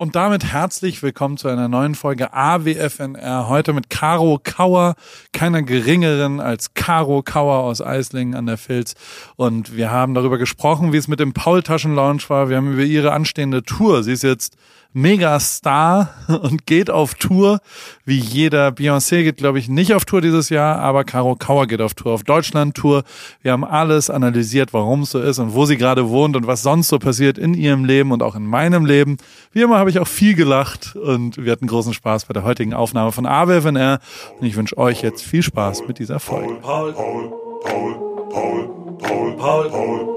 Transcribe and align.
Und 0.00 0.14
damit 0.14 0.44
herzlich 0.44 1.02
willkommen 1.02 1.38
zu 1.38 1.48
einer 1.48 1.66
neuen 1.66 1.96
Folge 1.96 2.32
AWFNR. 2.32 3.48
Heute 3.48 3.72
mit 3.72 3.90
Caro 3.90 4.38
Kauer, 4.40 4.94
keiner 5.32 5.62
geringeren 5.62 6.38
als 6.38 6.72
Caro 6.74 7.24
Kauer 7.24 7.64
aus 7.64 7.82
Eislingen 7.82 8.36
an 8.36 8.46
der 8.46 8.58
Filz. 8.58 8.94
Und 9.34 9.74
wir 9.74 9.90
haben 9.90 10.14
darüber 10.14 10.38
gesprochen, 10.38 10.92
wie 10.92 10.98
es 10.98 11.08
mit 11.08 11.18
dem 11.18 11.32
Paul-Taschen-Lounge 11.32 12.22
war. 12.28 12.48
Wir 12.48 12.58
haben 12.58 12.74
über 12.74 12.84
ihre 12.84 13.10
anstehende 13.10 13.64
Tour. 13.64 14.04
Sie 14.04 14.12
ist 14.12 14.22
jetzt 14.22 14.56
Megastar 14.94 16.14
und 16.28 16.66
geht 16.66 16.90
auf 16.90 17.14
Tour. 17.14 17.60
Wie 18.04 18.18
jeder 18.18 18.68
Beyoncé 18.68 19.22
geht, 19.22 19.36
glaube 19.36 19.58
ich, 19.58 19.68
nicht 19.68 19.92
auf 19.92 20.04
Tour 20.04 20.20
dieses 20.20 20.48
Jahr, 20.48 20.78
aber 20.78 21.04
Caro 21.04 21.36
Kauer 21.36 21.66
geht 21.66 21.80
auf 21.80 21.94
Tour, 21.94 22.12
auf 22.12 22.24
Deutschland-Tour. 22.24 23.04
Wir 23.42 23.52
haben 23.52 23.64
alles 23.64 24.08
analysiert, 24.10 24.72
warum 24.72 25.02
es 25.02 25.10
so 25.10 25.20
ist 25.20 25.38
und 25.38 25.54
wo 25.54 25.66
sie 25.66 25.76
gerade 25.76 26.08
wohnt 26.08 26.36
und 26.36 26.46
was 26.46 26.62
sonst 26.62 26.88
so 26.88 26.98
passiert 26.98 27.36
in 27.36 27.54
ihrem 27.54 27.84
Leben 27.84 28.12
und 28.12 28.22
auch 28.22 28.34
in 28.34 28.46
meinem 28.46 28.86
Leben. 28.86 29.18
Wie 29.52 29.60
immer 29.60 29.78
habe 29.78 29.87
ich 29.90 29.98
auch 29.98 30.08
viel 30.08 30.34
gelacht 30.34 30.96
und 30.96 31.44
wir 31.44 31.52
hatten 31.52 31.66
großen 31.66 31.94
Spaß 31.94 32.26
bei 32.26 32.34
der 32.34 32.44
heutigen 32.44 32.74
Aufnahme 32.74 33.12
von 33.12 33.26
AWFNR 33.26 34.00
und 34.38 34.46
ich 34.46 34.56
wünsche 34.56 34.76
euch 34.78 35.02
jetzt 35.02 35.22
viel 35.22 35.42
Spaß 35.42 35.86
mit 35.86 35.98
dieser 35.98 36.20
Folge. 36.20 36.54
Paul, 36.62 36.92
Paul, 36.92 37.32
Paul, 37.62 37.94
Paul, 38.30 38.96
Paul, 38.98 39.36
Paul, 39.36 39.36
Paul, 39.38 39.70
Paul, 39.70 40.08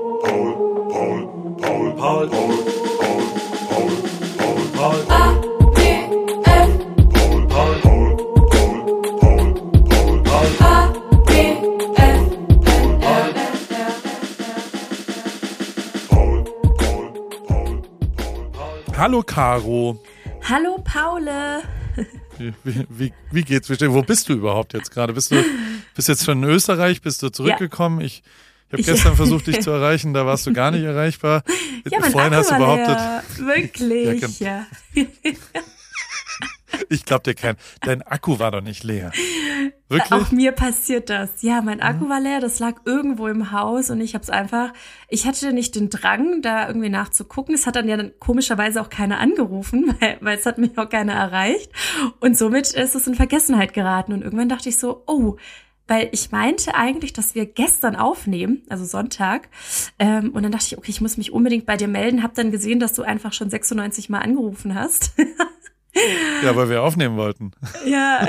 Paul, 0.90 1.98
Paul, 1.98 1.98
Paul, 1.98 2.30
Paul, 2.30 2.30
Paul. 2.30 2.72
Paul. 4.82 5.02
A, 5.02 5.10
B, 5.12 5.16
F. 5.18 5.41
Hallo 19.02 19.24
Caro. 19.24 20.00
Hallo 20.48 20.78
Paule. 20.84 21.64
Wie, 22.38 22.86
wie, 22.88 23.12
wie 23.32 23.42
geht's? 23.42 23.68
Wo 23.68 24.04
bist 24.04 24.30
du 24.30 24.34
überhaupt 24.34 24.76
jetzt 24.76 24.92
gerade? 24.92 25.12
Bist 25.14 25.32
du 25.32 25.44
bist 25.96 26.08
jetzt 26.08 26.24
schon 26.24 26.44
in 26.44 26.48
Österreich? 26.48 27.02
Bist 27.02 27.24
du 27.24 27.30
zurückgekommen? 27.30 28.02
Ja. 28.02 28.06
Ich 28.06 28.22
ich 28.68 28.74
habe 28.74 28.84
gestern 28.84 29.16
versucht, 29.16 29.48
dich 29.48 29.60
zu 29.64 29.72
erreichen, 29.72 30.14
da 30.14 30.28
warst 30.28 30.46
du 30.46 30.54
gar 30.54 30.70
nicht 30.70 30.84
erreichbar. 30.84 31.44
Ja, 31.90 32.00
Vorhin 32.00 32.32
Akku 32.32 32.36
hast 32.36 32.52
du 32.52 32.58
behauptet. 32.58 33.40
Wirklich, 33.40 34.40
ja. 34.40 34.68
Ich 36.90 37.06
glaube 37.06 37.24
dir 37.24 37.34
kein. 37.34 37.56
Dein 37.82 38.02
Akku 38.02 38.40
war 38.40 38.52
doch 38.52 38.62
nicht 38.62 38.84
leer. 38.84 39.12
Wirklich? 39.90 40.12
Auch 40.12 40.32
mir 40.32 40.54
passiert 40.54 41.10
das. 41.10 41.42
Ja, 41.42 41.62
mein 41.62 41.82
Akku 41.82 42.08
war 42.08 42.22
leer, 42.22 42.40
das 42.40 42.60
lag 42.60 42.78
irgendwo 42.86 43.28
im 43.28 43.52
Haus 43.52 43.90
und 43.90 44.00
ich 44.00 44.14
habe 44.14 44.24
es 44.24 44.30
einfach, 44.30 44.72
ich 45.10 45.28
hatte 45.28 45.52
nicht 45.52 45.76
den 45.76 45.90
Drang, 45.90 46.42
da 46.42 46.68
irgendwie 46.68 46.90
nachzugucken. 46.90 47.54
Es 47.54 47.68
hat 47.68 47.76
dann 47.76 47.90
ja 47.90 47.98
dann 47.98 48.14
komischerweise 48.20 48.82
auch 48.82 48.90
keiner 48.90 49.20
angerufen, 49.20 49.94
weil, 50.00 50.18
weil 50.22 50.38
es 50.38 50.46
hat 50.46 50.58
mich 50.58 50.78
auch 50.78 50.88
keiner 50.88 51.14
erreicht. 51.14 51.72
Und 52.22 52.38
somit 52.38 52.72
ist 52.72 52.96
es 52.96 53.08
in 53.08 53.16
Vergessenheit 53.16 53.74
geraten. 53.74 54.14
Und 54.14 54.22
irgendwann 54.22 54.50
dachte 54.50 54.70
ich 54.70 54.78
so, 54.78 55.04
oh, 55.08 55.36
weil 55.88 56.08
ich 56.14 56.32
meinte 56.32 56.74
eigentlich, 56.74 57.12
dass 57.12 57.36
wir 57.36 57.46
gestern 57.46 57.98
aufnehmen, 57.98 58.64
also 58.70 58.86
Sonntag. 58.86 59.50
Ähm, 60.00 60.32
und 60.32 60.44
dann 60.44 60.54
dachte 60.54 60.68
ich, 60.68 60.78
okay, 60.78 60.90
ich 60.90 61.02
muss 61.02 61.18
mich 61.18 61.34
unbedingt 61.34 61.66
bei 61.66 61.76
dir 61.76 61.90
melden. 61.90 62.24
Hab 62.24 62.34
dann 62.34 62.50
gesehen, 62.50 62.80
dass 62.80 62.94
du 62.94 63.04
einfach 63.04 63.34
schon 63.34 63.50
96 63.50 64.08
Mal 64.08 64.20
angerufen 64.20 64.74
hast. 64.74 65.12
Ja, 66.44 66.56
weil 66.56 66.70
wir 66.70 66.82
aufnehmen 66.82 67.18
wollten. 67.18 67.52
Ja. 67.86 68.28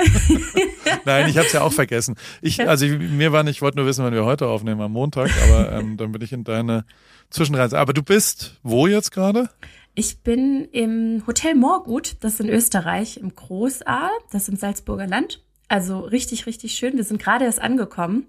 Nein, 1.05 1.29
ich 1.29 1.37
habe 1.37 1.47
es 1.47 1.53
ja 1.53 1.61
auch 1.61 1.73
vergessen. 1.73 2.15
Ich, 2.41 2.67
also 2.67 2.85
ich, 2.85 2.97
mir 2.97 3.31
war 3.31 3.43
nicht, 3.43 3.57
ich 3.57 3.61
wollte 3.61 3.77
nur 3.77 3.85
wissen, 3.85 4.03
wann 4.03 4.13
wir 4.13 4.25
heute 4.25 4.47
aufnehmen, 4.47 4.81
am 4.81 4.91
Montag, 4.91 5.31
aber 5.43 5.71
ähm, 5.71 5.97
dann 5.97 6.11
bin 6.11 6.21
ich 6.21 6.33
in 6.33 6.43
deine 6.43 6.85
Zwischenreise. 7.29 7.79
Aber 7.79 7.93
du 7.93 8.03
bist 8.03 8.59
wo 8.63 8.87
jetzt 8.87 9.11
gerade? 9.11 9.49
Ich 9.95 10.21
bin 10.21 10.65
im 10.71 11.23
Hotel 11.27 11.55
Moorgut, 11.55 12.17
das 12.21 12.33
ist 12.33 12.39
in 12.41 12.49
Österreich, 12.49 13.17
im 13.17 13.35
Großaal, 13.35 14.09
das 14.31 14.43
ist 14.43 14.49
im 14.49 14.55
Salzburger 14.55 15.07
Land. 15.07 15.43
Also 15.67 15.99
richtig, 15.99 16.45
richtig 16.45 16.75
schön. 16.75 16.97
Wir 16.97 17.03
sind 17.03 17.21
gerade 17.21 17.45
erst 17.45 17.61
angekommen 17.61 18.25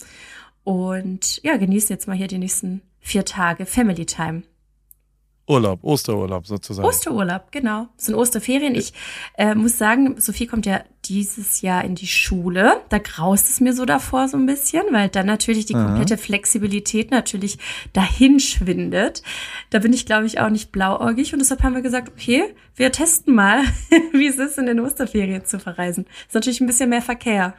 und 0.63 1.43
ja, 1.43 1.57
genießen 1.57 1.91
jetzt 1.91 2.07
mal 2.07 2.17
hier 2.17 2.29
die 2.29 2.39
nächsten 2.39 2.83
vier 3.01 3.25
Tage 3.25 3.67
Family 3.67 4.07
Time. 4.07 4.43
Urlaub, 5.47 5.85
Osterurlaub 5.85 6.47
sozusagen. 6.47 6.89
Osterurlaub, 6.89 7.53
genau. 7.53 7.89
Das 7.97 8.07
sind 8.07 8.15
Osterferien. 8.15 8.75
Ich 8.75 8.95
äh, 9.37 9.55
muss 9.55 9.77
sagen, 9.77 10.19
Sophie 10.19 10.47
kommt 10.47 10.65
ja 10.65 10.83
dieses 11.05 11.61
Jahr 11.61 11.85
in 11.85 11.95
die 11.95 12.07
Schule. 12.07 12.81
Da 12.89 12.97
graust 12.97 13.51
es 13.51 13.61
mir 13.61 13.75
so 13.75 13.85
davor 13.85 14.27
so 14.29 14.39
ein 14.39 14.47
bisschen, 14.47 14.85
weil 14.93 15.11
dann 15.11 15.27
natürlich 15.27 15.67
die 15.67 15.75
komplette 15.75 16.17
Flexibilität 16.17 17.11
natürlich 17.11 17.59
dahin 17.93 18.41
schwindet. 18.41 19.23
Da 19.69 19.81
bin 19.81 19.93
ich, 19.93 20.07
glaube 20.07 20.25
ich, 20.25 20.41
auch 20.41 20.49
nicht 20.49 20.73
blauäugig 20.73 21.35
und 21.35 21.41
deshalb 21.41 21.63
haben 21.63 21.75
wir 21.75 21.83
gesagt, 21.83 22.09
okay, 22.09 22.55
wir 22.75 22.91
testen 22.91 23.35
mal, 23.35 23.65
wie 24.13 24.27
es 24.27 24.39
ist, 24.39 24.57
in 24.57 24.65
den 24.65 24.81
Osterferien 24.81 25.45
zu 25.45 25.59
verreisen. 25.59 26.07
Ist 26.27 26.35
natürlich 26.35 26.63
ein 26.63 26.67
bisschen 26.67 26.89
mehr 26.89 27.03
Verkehr. 27.03 27.55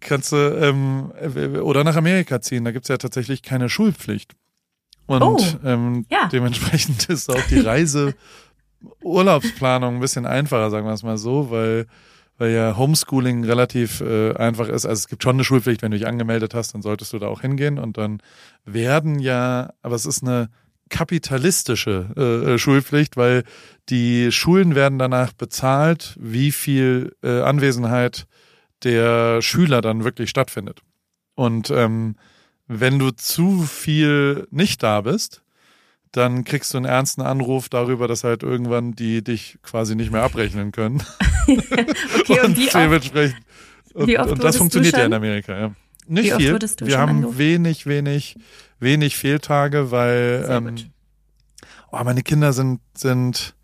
Kannst 0.00 0.32
du 0.32 0.36
ähm, 0.36 1.12
oder 1.62 1.84
nach 1.84 1.96
Amerika 1.96 2.40
ziehen, 2.40 2.64
da 2.64 2.72
gibt's 2.72 2.88
ja 2.88 2.96
tatsächlich 2.96 3.42
keine 3.42 3.68
Schulpflicht. 3.68 4.34
Und 5.06 5.22
oh, 5.22 5.38
ähm, 5.64 6.06
ja. 6.10 6.28
dementsprechend 6.28 7.04
ist 7.08 7.30
auch 7.30 7.46
die 7.48 7.60
Reise 7.60 8.14
Urlaubsplanung 9.02 9.96
ein 9.96 10.00
bisschen 10.00 10.26
einfacher, 10.26 10.70
sagen 10.70 10.86
wir 10.86 10.92
es 10.92 11.02
mal 11.02 11.18
so, 11.18 11.50
weil 11.50 11.86
weil 12.38 12.50
ja 12.50 12.76
Homeschooling 12.76 13.44
relativ 13.44 14.00
äh, 14.00 14.34
einfach 14.34 14.68
ist. 14.68 14.84
Also 14.84 15.00
es 15.00 15.08
gibt 15.08 15.22
schon 15.22 15.36
eine 15.36 15.44
Schulpflicht, 15.44 15.82
wenn 15.82 15.90
du 15.90 15.98
dich 15.98 16.06
angemeldet 16.06 16.54
hast, 16.54 16.74
dann 16.74 16.82
solltest 16.82 17.12
du 17.12 17.18
da 17.18 17.28
auch 17.28 17.40
hingehen 17.40 17.78
und 17.78 17.96
dann 17.96 18.20
werden 18.64 19.18
ja, 19.18 19.72
aber 19.82 19.94
es 19.94 20.06
ist 20.06 20.22
eine 20.22 20.50
kapitalistische 20.88 22.10
äh, 22.16 22.54
äh 22.54 22.58
Schulpflicht, 22.58 23.16
weil 23.16 23.44
die 23.88 24.30
Schulen 24.32 24.74
werden 24.74 24.98
danach 24.98 25.32
bezahlt, 25.32 26.16
wie 26.20 26.52
viel 26.52 27.16
äh, 27.22 27.40
Anwesenheit 27.40 28.26
der 28.84 29.40
Schüler 29.42 29.80
dann 29.80 30.04
wirklich 30.04 30.30
stattfindet. 30.30 30.80
Und 31.34 31.70
ähm, 31.70 32.16
wenn 32.68 32.98
du 32.98 33.10
zu 33.10 33.62
viel 33.62 34.46
nicht 34.50 34.82
da 34.82 35.00
bist, 35.00 35.42
dann 36.12 36.44
kriegst 36.44 36.72
du 36.72 36.78
einen 36.78 36.86
ernsten 36.86 37.22
Anruf 37.22 37.68
darüber, 37.68 38.08
dass 38.08 38.24
halt 38.24 38.42
irgendwann 38.42 38.92
die 38.92 39.22
dich 39.22 39.58
quasi 39.62 39.94
nicht 39.94 40.10
mehr 40.10 40.22
abrechnen 40.22 40.72
können. 40.72 41.02
okay, 41.46 42.40
und, 42.40 42.58
und 42.58 42.74
dementsprechend. 42.74 43.40
Und, 43.92 44.14
und 44.14 44.44
das 44.44 44.56
funktioniert 44.56 44.96
ja 44.96 45.04
in 45.04 45.12
Amerika, 45.12 45.58
ja. 45.58 45.74
Nicht 46.08 46.34
viel. 46.34 46.58
Wir 46.82 46.98
haben 46.98 47.10
angerufen? 47.10 47.38
wenig, 47.38 47.86
wenig, 47.86 48.36
wenig 48.78 49.16
Fehltage, 49.16 49.90
weil 49.90 50.46
ähm, 50.48 50.76
oh, 51.90 52.02
meine 52.04 52.22
Kinder 52.22 52.52
sind, 52.52 52.80
sind 52.94 53.54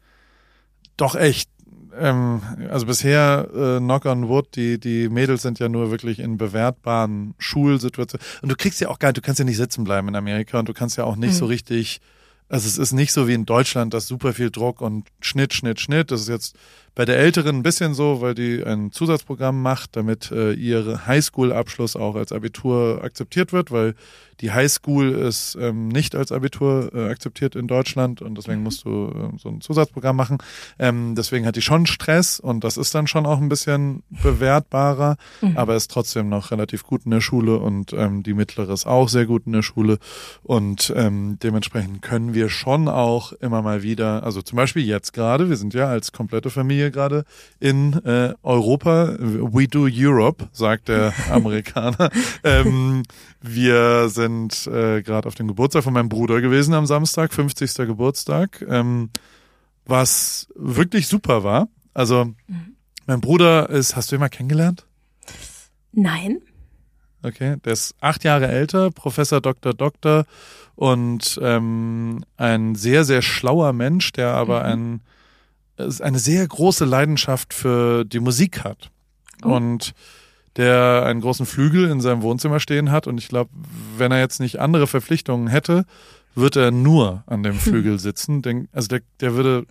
doch 0.97 1.15
echt 1.15 1.51
ähm, 1.99 2.43
also 2.71 2.87
bisher, 2.87 3.49
äh, 3.55 3.79
knock 3.79 4.07
on 4.07 4.29
wood, 4.29 4.57
die, 4.57 4.79
die 4.79 5.09
Mädels 5.09 5.43
sind 5.43 5.59
ja 5.59 5.69
nur 5.69 5.91
wirklich 5.91 6.19
in 6.19 6.39
bewertbaren 6.39 7.35
Schulsituationen. 7.39 8.25
Und 8.43 8.51
du 8.51 8.57
kriegst 8.57 8.81
ja 8.81 8.89
auch 8.89 8.99
gar, 8.99 9.13
du 9.13 9.21
kannst 9.21 9.39
ja 9.39 9.45
nicht 9.45 9.57
sitzen 9.57 9.85
bleiben 9.85 10.09
in 10.09 10.17
Amerika 10.17 10.59
und 10.59 10.69
du 10.69 10.75
kannst 10.75 10.97
ja 10.97 11.05
auch 11.05 11.17
nicht 11.17 11.35
mhm. 11.35 11.39
so 11.39 11.47
richtig, 11.47 12.01
also 12.49 12.67
es 12.67 12.79
ist 12.79 12.93
nicht 12.93 13.13
so 13.13 13.29
wie 13.29 13.35
in 13.35 13.47
Deutschland, 13.47 13.95
dass 13.95 14.07
super 14.07 14.33
viel 14.33 14.51
Druck 14.51 14.81
und 14.81 15.09
Schnitt, 15.21 15.55
Schnitt, 15.55 15.81
Schnitt. 15.81 16.11
Das 16.11 16.23
ist 16.23 16.29
jetzt 16.29 16.57
bei 16.95 17.05
der 17.05 17.19
Älteren 17.19 17.57
ein 17.57 17.63
bisschen 17.63 17.95
so, 17.95 18.21
weil 18.21 18.35
die 18.35 18.63
ein 18.63 18.93
Zusatzprogramm 18.93 19.63
macht, 19.63 19.97
damit 19.97 20.31
äh, 20.31 20.53
ihr 20.53 21.07
Highschool-Abschluss 21.07 21.97
auch 21.97 22.17
als 22.17 22.33
Abitur 22.33 23.01
akzeptiert 23.03 23.53
wird, 23.53 23.71
weil 23.71 23.95
die 24.43 24.51
Highschool 24.51 25.13
ist 25.13 25.57
ähm, 25.61 25.89
nicht 25.89 26.17
als 26.17 26.33
Abitur 26.33 26.91
äh, 26.93 27.09
akzeptiert 27.09 27.55
in 27.55 27.69
Deutschland 27.69 28.23
und 28.23 28.37
deswegen 28.37 28.59
mhm. 28.59 28.65
musst 28.65 28.85
du 28.85 29.09
äh, 29.09 29.39
so 29.39 29.49
ein 29.49 29.61
Zusatzprogramm 29.61 30.17
machen. 30.17 30.39
Ähm, 30.79 31.15
deswegen 31.15 31.47
hat 31.47 31.55
die 31.55 31.63
schon 31.63 31.87
Stress 31.87 32.41
und 32.41 32.65
das 32.65 32.77
ist 32.77 32.95
dann 32.95 33.07
schon 33.07 33.25
auch 33.25 33.41
ein 33.41 33.49
bisschen 33.49 34.03
bewertbarer, 34.11 35.17
mhm. 35.41 35.57
aber 35.57 35.77
ist 35.77 35.93
trotzdem 35.93 36.29
noch 36.29 36.51
relativ 36.51 36.83
gut 36.83 37.05
in 37.05 37.13
der 37.13 37.21
Schule 37.21 37.59
und 37.59 37.93
ähm, 37.93 38.25
die 38.25 38.35
mittlere 38.35 38.73
ist 38.73 38.85
auch 38.87 39.09
sehr 39.09 39.27
gut 39.27 39.47
in 39.47 39.53
der 39.53 39.63
Schule 39.63 39.99
und 40.43 40.93
ähm, 40.97 41.39
dementsprechend 41.43 42.03
können 42.03 42.35
wir 42.35 42.49
schon 42.49 42.89
auch 42.89 43.33
immer 43.35 43.63
mal 43.63 43.83
wieder, 43.83 44.25
also 44.25 44.43
zum 44.43 44.57
Beispiel 44.57 44.85
jetzt 44.85 45.13
gerade, 45.13 45.49
wir 45.49 45.57
sind 45.57 45.73
ja 45.73 45.87
als 45.87 46.11
komplette 46.11 46.51
Familie 46.51 46.82
gerade 46.91 47.25
in 47.61 47.93
äh, 48.05 48.35
Europa, 48.43 49.17
we 49.19 49.69
do 49.69 49.89
Europe, 49.91 50.49
sagt 50.53 50.89
der 50.89 51.13
Amerikaner. 51.31 52.11
ähm, 52.45 53.03
wir 53.41 54.09
sind 54.09 54.67
äh, 54.67 55.03
gerade 55.03 55.29
auf 55.29 55.35
dem 55.35 55.49
Geburtstag 55.49 55.85
von 55.85 55.93
meinem 55.93 56.09
Bruder 56.09 56.41
gewesen 56.41 56.75
am 56.75 56.87
Samstag, 56.87 57.33
50. 57.33 57.75
Geburtstag, 57.87 58.65
ähm, 58.69 59.11
was 59.85 60.49
wirklich 60.55 61.09
super 61.09 61.45
war. 61.45 61.69
Also 61.95 62.27
mhm. 62.47 62.77
mein 63.07 63.21
Bruder 63.21 63.69
ist, 63.71 63.97
hast 63.97 64.11
du 64.11 64.17
ihn 64.17 64.21
mal 64.21 64.29
kennengelernt? 64.29 64.87
Nein. 65.93 66.41
Okay, 67.23 67.57
der 67.65 67.73
ist 67.73 67.95
acht 68.01 68.25
Jahre 68.25 68.49
älter, 68.49 68.91
Professor 68.91 69.41
Dr. 69.41 69.75
Doktor 69.75 70.27
und 70.75 71.39
ähm, 71.41 72.25
ein 72.37 72.75
sehr, 72.75 73.05
sehr 73.05 73.23
schlauer 73.23 73.73
Mensch, 73.73 74.13
der 74.13 74.35
aber 74.35 74.61
mhm. 74.61 74.67
ein, 74.67 75.01
eine 75.77 76.19
sehr 76.19 76.47
große 76.47 76.85
Leidenschaft 76.85 77.55
für 77.55 78.05
die 78.05 78.21
Musik 78.21 78.65
hat. 78.65 78.91
Oh. 79.45 79.49
Und 79.49 79.95
der 80.57 81.05
einen 81.07 81.21
großen 81.21 81.47
Flügel 81.47 81.89
in 81.89 82.01
seinem 82.01 82.23
Wohnzimmer 82.23 82.61
stehen 82.61 82.91
hat. 82.91 83.07
Und 83.07 83.19
ich 83.19 83.29
glaube, 83.29 83.51
wenn 83.97 84.13
er 84.13 84.19
jetzt 84.19 84.41
nicht 84.41 84.61
andere 84.61 84.87
Verpflichtungen 84.87 85.49
hätte, 85.49 85.85
wird 86.35 86.57
er 86.57 86.71
nur 86.71 87.25
an 87.27 87.43
dem 87.43 87.55
Flügel 87.59 87.99
sitzen. 87.99 88.69
also 88.73 88.89
der, 88.89 89.01
der 89.21 89.35
würde 89.35 89.67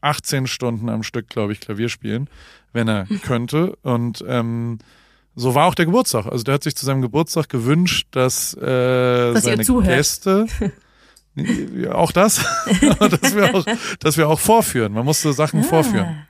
18 0.00 0.46
Stunden 0.46 0.88
am 0.88 1.02
Stück, 1.02 1.28
glaube 1.28 1.52
ich, 1.52 1.60
Klavier 1.60 1.88
spielen, 1.88 2.28
wenn 2.72 2.88
er 2.88 3.06
könnte. 3.22 3.76
Und 3.82 4.24
ähm, 4.26 4.78
so 5.34 5.54
war 5.54 5.66
auch 5.66 5.74
der 5.74 5.86
Geburtstag. 5.86 6.26
Also 6.26 6.44
der 6.44 6.54
hat 6.54 6.62
sich 6.62 6.74
zu 6.74 6.86
seinem 6.86 7.02
Geburtstag 7.02 7.48
gewünscht, 7.48 8.08
dass, 8.12 8.54
äh, 8.54 9.32
dass 9.32 9.44
seine 9.44 9.64
Gäste 9.64 10.46
auch 11.92 12.12
das, 12.12 12.36
dass 13.20 13.34
wir 13.34 13.54
auch, 13.54 13.64
dass 14.00 14.16
wir 14.16 14.28
auch 14.28 14.40
vorführen. 14.40 14.92
Man 14.92 15.04
musste 15.04 15.32
Sachen. 15.32 15.60
Ah. 15.60 15.64
vorführen. 15.64 16.26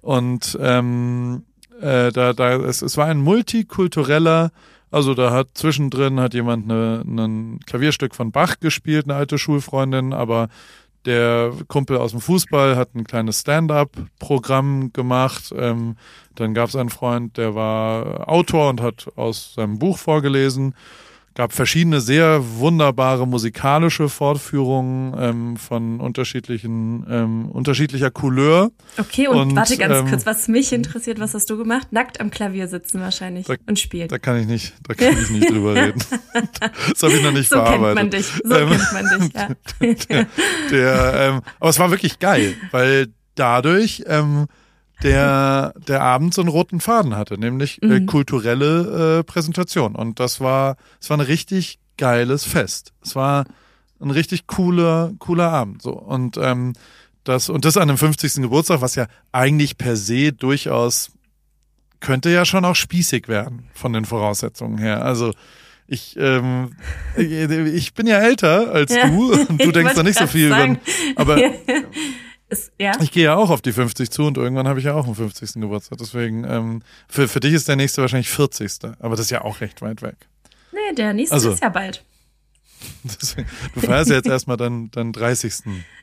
Und 0.00 0.56
ähm, 0.60 1.42
äh, 1.80 2.12
da, 2.12 2.32
da, 2.32 2.56
es, 2.56 2.82
es 2.82 2.96
war 2.96 3.06
ein 3.06 3.20
multikultureller, 3.20 4.52
also 4.90 5.14
da 5.14 5.32
hat 5.32 5.48
zwischendrin 5.54 6.20
hat 6.20 6.34
jemand 6.34 6.70
eine, 6.70 7.02
ein 7.06 7.60
Klavierstück 7.66 8.14
von 8.14 8.30
Bach 8.30 8.60
gespielt, 8.60 9.06
eine 9.06 9.16
alte 9.16 9.36
Schulfreundin, 9.36 10.12
aber 10.12 10.48
der 11.06 11.52
Kumpel 11.68 11.96
aus 11.98 12.10
dem 12.10 12.20
Fußball 12.20 12.76
hat 12.76 12.94
ein 12.94 13.04
kleines 13.04 13.40
Stand-up-Programm 13.40 14.92
gemacht. 14.92 15.54
Ähm, 15.56 15.96
dann 16.34 16.52
gab 16.52 16.68
es 16.68 16.76
einen 16.76 16.90
Freund, 16.90 17.36
der 17.36 17.54
war 17.54 18.28
Autor 18.28 18.70
und 18.70 18.80
hat 18.80 19.06
aus 19.16 19.54
seinem 19.54 19.78
Buch 19.78 19.98
vorgelesen 19.98 20.74
gab 21.36 21.52
verschiedene 21.52 22.00
sehr 22.00 22.42
wunderbare 22.56 23.26
musikalische 23.26 24.08
Fortführungen 24.08 25.14
ähm, 25.18 25.56
von 25.58 26.00
unterschiedlichen 26.00 27.06
ähm, 27.08 27.50
unterschiedlicher 27.50 28.10
Couleur. 28.10 28.72
Okay, 28.96 29.28
und, 29.28 29.36
und 29.36 29.56
warte 29.56 29.76
ganz 29.76 29.98
ähm, 29.98 30.08
kurz, 30.08 30.24
was 30.24 30.48
mich 30.48 30.72
interessiert, 30.72 31.20
was 31.20 31.34
hast 31.34 31.50
du 31.50 31.58
gemacht? 31.58 31.92
Nackt 31.92 32.20
am 32.20 32.30
Klavier 32.30 32.68
sitzen 32.68 33.02
wahrscheinlich 33.02 33.46
da, 33.46 33.54
und 33.66 33.78
spielen. 33.78 34.08
Da 34.08 34.18
kann 34.18 34.40
ich 34.40 34.46
nicht, 34.46 34.72
da 34.88 34.94
kann 34.94 35.12
ich 35.12 35.28
nicht 35.28 35.50
drüber 35.50 35.74
reden. 35.76 36.02
Das 36.32 37.02
habe 37.02 37.12
ich 37.12 37.22
noch 37.22 37.32
nicht 37.32 37.50
so 37.50 37.56
verarbeitet. 37.56 37.96
Kennt 37.96 37.96
man 37.96 38.10
dich. 38.10 38.26
So 38.42 38.56
ähm, 38.56 38.68
kennt 38.70 38.92
man 38.94 39.20
dich, 39.20 40.08
ja. 40.08 40.08
der, 40.08 40.26
der, 40.70 41.14
ähm, 41.20 41.40
aber 41.60 41.68
es 41.68 41.78
war 41.78 41.90
wirklich 41.90 42.18
geil, 42.18 42.54
weil 42.70 43.08
dadurch 43.34 44.04
ähm, 44.06 44.46
der, 45.02 45.74
der 45.88 46.02
Abend 46.02 46.34
so 46.34 46.42
einen 46.42 46.48
roten 46.48 46.80
Faden 46.80 47.16
hatte, 47.16 47.38
nämlich 47.38 47.82
äh, 47.82 48.00
mhm. 48.00 48.06
kulturelle 48.06 49.18
äh, 49.18 49.24
Präsentation. 49.24 49.94
Und 49.94 50.20
das 50.20 50.40
war, 50.40 50.76
es 51.00 51.10
war 51.10 51.18
ein 51.18 51.22
richtig 51.22 51.78
geiles 51.98 52.44
Fest. 52.44 52.92
Es 53.02 53.14
war 53.14 53.44
ein 54.00 54.10
richtig 54.10 54.46
cooler, 54.46 55.12
cooler 55.18 55.50
Abend. 55.50 55.82
So. 55.82 55.92
Und 55.92 56.36
ähm, 56.38 56.74
das, 57.24 57.48
und 57.48 57.64
das 57.64 57.76
an 57.76 57.88
dem 57.88 57.98
50. 57.98 58.34
Geburtstag, 58.36 58.80
was 58.80 58.94
ja 58.94 59.06
eigentlich 59.32 59.78
per 59.78 59.96
se 59.96 60.32
durchaus 60.32 61.10
könnte 62.00 62.30
ja 62.30 62.44
schon 62.44 62.64
auch 62.64 62.76
spießig 62.76 63.26
werden 63.26 63.68
von 63.74 63.92
den 63.92 64.04
Voraussetzungen 64.04 64.78
her. 64.78 65.04
Also 65.04 65.32
ich, 65.88 66.16
ähm, 66.18 66.72
ich 67.16 67.94
bin 67.94 68.06
ja 68.06 68.18
älter 68.18 68.72
als 68.72 68.94
ja, 68.94 69.08
du 69.08 69.32
und 69.32 69.62
du 69.64 69.72
denkst 69.72 69.94
da 69.94 70.02
nicht 70.02 70.18
so 70.18 70.26
viel 70.26 70.48
über. 70.48 70.76
Aber 71.16 71.36
ist, 72.48 72.72
ja. 72.78 72.92
Ich 73.00 73.10
gehe 73.10 73.24
ja 73.24 73.34
auch 73.34 73.50
auf 73.50 73.60
die 73.60 73.72
50 73.72 74.10
zu 74.10 74.24
und 74.24 74.36
irgendwann 74.36 74.68
habe 74.68 74.78
ich 74.78 74.84
ja 74.84 74.94
auch 74.94 75.06
einen 75.06 75.14
50. 75.14 75.54
Geburtstag. 75.54 75.98
Deswegen, 75.98 76.44
ähm, 76.44 76.82
für, 77.08 77.26
für 77.26 77.40
dich 77.40 77.52
ist 77.52 77.68
der 77.68 77.76
nächste 77.76 78.02
wahrscheinlich 78.02 78.28
40. 78.28 78.96
Aber 79.00 79.16
das 79.16 79.26
ist 79.26 79.30
ja 79.30 79.42
auch 79.42 79.60
recht 79.60 79.82
weit 79.82 80.02
weg. 80.02 80.16
Nee, 80.72 80.94
der 80.94 81.12
nächste 81.12 81.34
also, 81.34 81.52
ist 81.52 81.62
ja 81.62 81.70
bald. 81.70 82.04
Deswegen, 83.02 83.48
du 83.74 83.80
feierst 83.80 84.10
ja 84.10 84.16
jetzt 84.16 84.28
erstmal 84.28 84.56
dann, 84.56 84.90
dann 84.92 85.12
30. 85.12 85.54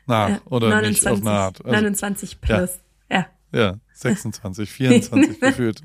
nach, 0.06 0.28
ja, 0.28 0.40
oder 0.46 0.68
29, 0.68 1.02
nicht 1.02 1.12
auf 1.12 1.20
eine 1.20 1.30
Art. 1.30 1.64
Also, 1.64 1.76
29 1.76 2.40
plus, 2.40 2.70
ja. 3.10 3.26
Ja, 3.52 3.58
ja 3.58 3.78
26, 3.94 4.70
24 4.70 5.40
gefühlt. 5.40 5.82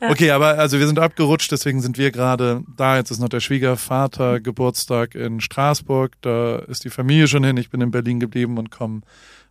Okay, 0.00 0.30
aber 0.30 0.58
also 0.58 0.78
wir 0.78 0.86
sind 0.86 0.98
abgerutscht, 0.98 1.50
deswegen 1.52 1.80
sind 1.80 1.96
wir 1.96 2.10
gerade 2.10 2.62
da. 2.76 2.96
Jetzt 2.96 3.10
ist 3.10 3.20
noch 3.20 3.28
der 3.28 3.40
Schwiegervater 3.40 4.40
Geburtstag 4.40 5.14
in 5.14 5.40
Straßburg. 5.40 6.12
Da 6.22 6.58
ist 6.58 6.84
die 6.84 6.90
Familie 6.90 7.28
schon 7.28 7.44
hin. 7.44 7.56
Ich 7.56 7.70
bin 7.70 7.80
in 7.80 7.90
Berlin 7.90 8.20
geblieben 8.20 8.58
und 8.58 8.70
komme 8.70 9.02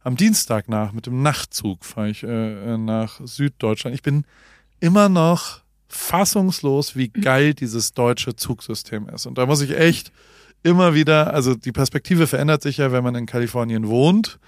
am 0.04 0.18
Dienstag 0.18 0.70
nach 0.70 0.92
mit 0.92 1.06
dem 1.06 1.22
Nachtzug 1.22 1.86
fahre 1.86 2.10
ich 2.10 2.24
äh, 2.24 2.78
nach 2.78 3.20
Süddeutschland. 3.24 3.96
Ich 3.96 4.02
bin 4.02 4.26
immer 4.80 5.10
noch 5.10 5.62
fassungslos, 5.88 6.96
wie 6.96 7.10
geil 7.10 7.54
dieses 7.54 7.94
deutsche 7.94 8.36
Zugsystem 8.36 9.08
ist. 9.10 9.26
Und 9.26 9.38
da 9.38 9.46
muss 9.46 9.62
ich 9.62 9.78
echt 9.78 10.12
immer 10.64 10.94
wieder, 10.94 11.34
also 11.34 11.56
die 11.56 11.72
Perspektive 11.72 12.28
verändert 12.28 12.62
sich 12.62 12.78
ja, 12.78 12.92
wenn 12.92 13.04
man 13.04 13.16
in 13.16 13.26
Kalifornien 13.26 13.88
wohnt, 13.88 14.40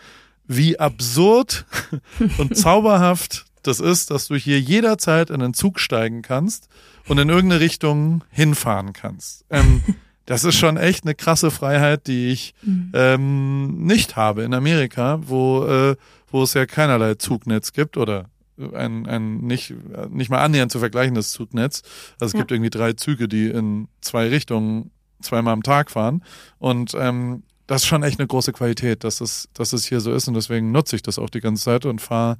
wie 0.47 0.79
absurd 0.79 1.65
und 2.37 2.57
zauberhaft 2.57 3.45
das 3.63 3.79
ist, 3.79 4.11
dass 4.11 4.27
du 4.27 4.35
hier 4.35 4.59
jederzeit 4.59 5.29
in 5.29 5.41
einen 5.41 5.53
Zug 5.53 5.79
steigen 5.79 6.21
kannst 6.21 6.69
und 7.07 7.17
in 7.17 7.29
irgendeine 7.29 7.61
Richtung 7.61 8.23
hinfahren 8.29 8.93
kannst. 8.93 9.45
Ähm, 9.49 9.81
das 10.25 10.43
ist 10.43 10.55
schon 10.55 10.77
echt 10.77 11.03
eine 11.03 11.15
krasse 11.15 11.51
Freiheit, 11.51 12.07
die 12.07 12.29
ich 12.29 12.53
mhm. 12.63 12.91
ähm, 12.93 13.85
nicht 13.85 14.15
habe 14.15 14.43
in 14.43 14.53
Amerika, 14.53 15.19
wo, 15.21 15.65
äh, 15.65 15.95
wo 16.27 16.43
es 16.43 16.53
ja 16.53 16.65
keinerlei 16.65 17.15
Zugnetz 17.15 17.73
gibt 17.73 17.97
oder 17.97 18.25
ein, 18.57 19.05
ein 19.05 19.37
nicht, 19.39 19.73
nicht 20.09 20.29
mal 20.29 20.39
annähernd 20.43 20.71
zu 20.71 20.79
vergleichendes 20.79 21.31
Zugnetz. 21.31 21.81
Also 22.19 22.27
es 22.27 22.33
ja. 22.33 22.39
gibt 22.39 22.51
irgendwie 22.51 22.69
drei 22.69 22.93
Züge, 22.93 23.27
die 23.27 23.47
in 23.47 23.87
zwei 24.01 24.29
Richtungen 24.29 24.91
zweimal 25.21 25.53
am 25.53 25.63
Tag 25.63 25.91
fahren. 25.91 26.23
Und 26.57 26.93
ähm, 26.97 27.43
das 27.67 27.81
ist 27.81 27.87
schon 27.87 28.03
echt 28.03 28.19
eine 28.19 28.27
große 28.27 28.53
Qualität, 28.53 29.03
dass 29.03 29.21
es, 29.21 29.49
dass 29.53 29.73
es 29.73 29.85
hier 29.85 29.99
so 29.99 30.13
ist. 30.13 30.27
Und 30.27 30.35
deswegen 30.35 30.71
nutze 30.71 30.95
ich 30.95 31.01
das 31.01 31.19
auch 31.19 31.29
die 31.29 31.41
ganze 31.41 31.63
Zeit 31.63 31.85
und 31.85 31.99
fahre 31.99 32.37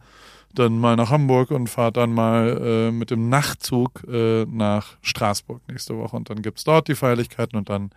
dann 0.60 0.80
mal 0.80 0.96
nach 0.96 1.10
Hamburg 1.10 1.52
und 1.52 1.70
fahre 1.70 1.92
dann 1.92 2.14
mal 2.14 2.62
äh, 2.62 2.92
mit 2.92 3.12
dem 3.12 3.30
Nachtzug 3.30 4.04
äh, 4.08 4.46
nach 4.46 4.98
Straßburg 5.02 5.62
nächste 5.68 5.98
Woche. 5.98 6.16
Und 6.16 6.30
dann 6.30 6.42
gibt's 6.42 6.64
dort 6.64 6.88
die 6.88 6.96
Feierlichkeiten 6.96 7.58
und 7.58 7.70
dann 7.70 7.92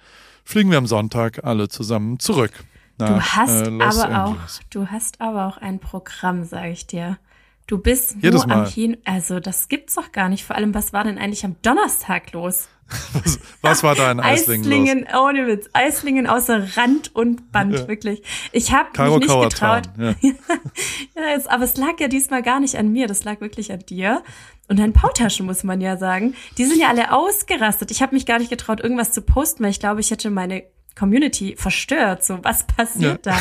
fliegen 0.44 0.70
wir 0.70 0.78
am 0.78 0.86
Sonntag 0.86 1.44
alle 1.44 1.68
zusammen 1.68 2.18
zurück. 2.18 2.52
Nach, 2.98 3.08
du 3.08 3.20
hast 3.20 3.66
äh, 3.66 3.82
aber 3.82 4.08
Angeles. 4.08 4.60
auch, 4.60 4.64
du 4.70 4.86
hast 4.86 5.20
aber 5.20 5.46
auch 5.46 5.58
ein 5.58 5.78
Programm, 5.78 6.44
sage 6.44 6.70
ich 6.70 6.86
dir. 6.86 7.18
Du 7.68 7.76
bist 7.76 8.16
Jedes 8.22 8.46
nur 8.46 8.56
Mal. 8.56 8.64
am 8.64 8.70
Kino. 8.70 8.96
Also 9.04 9.40
das 9.40 9.68
gibt's 9.68 9.94
doch 9.94 10.10
gar 10.10 10.30
nicht. 10.30 10.44
Vor 10.44 10.56
allem, 10.56 10.74
was 10.74 10.94
war 10.94 11.04
denn 11.04 11.18
eigentlich 11.18 11.44
am 11.44 11.56
Donnerstag 11.60 12.32
los? 12.32 12.66
was, 13.12 13.38
was 13.60 13.82
war 13.82 13.94
da 13.94 14.10
in 14.10 14.20
Eislingen, 14.20 14.64
Eislingen 14.64 15.00
los? 15.04 15.20
ohne 15.20 15.46
Witz. 15.46 15.68
Eislingen 15.74 16.26
außer 16.26 16.78
Rand 16.78 17.14
und 17.14 17.52
Band, 17.52 17.74
ja. 17.74 17.86
wirklich. 17.86 18.22
Ich 18.52 18.72
habe 18.72 18.88
mich 18.90 19.28
nicht 19.28 19.40
getraut. 19.42 19.82
Ja. 19.98 20.14
ja, 20.22 21.28
jetzt, 21.34 21.50
aber 21.50 21.64
es 21.64 21.76
lag 21.76 22.00
ja 22.00 22.08
diesmal 22.08 22.42
gar 22.42 22.58
nicht 22.58 22.76
an 22.76 22.90
mir, 22.90 23.06
das 23.06 23.24
lag 23.24 23.42
wirklich 23.42 23.70
an 23.70 23.80
dir. 23.80 24.22
Und 24.68 24.78
deinen 24.78 24.94
Pautaschen, 24.94 25.44
muss 25.44 25.62
man 25.62 25.82
ja 25.82 25.98
sagen. 25.98 26.34
Die 26.56 26.64
sind 26.64 26.80
ja 26.80 26.88
alle 26.88 27.12
ausgerastet. 27.12 27.90
Ich 27.90 28.00
habe 28.00 28.14
mich 28.14 28.24
gar 28.24 28.38
nicht 28.38 28.48
getraut, 28.48 28.80
irgendwas 28.80 29.12
zu 29.12 29.20
posten, 29.20 29.62
weil 29.62 29.70
ich 29.70 29.80
glaube, 29.80 30.00
ich 30.00 30.10
hätte 30.10 30.30
meine 30.30 30.62
Community 30.98 31.54
verstört. 31.58 32.24
So, 32.24 32.42
was 32.42 32.66
passiert 32.66 33.26
ja. 33.26 33.38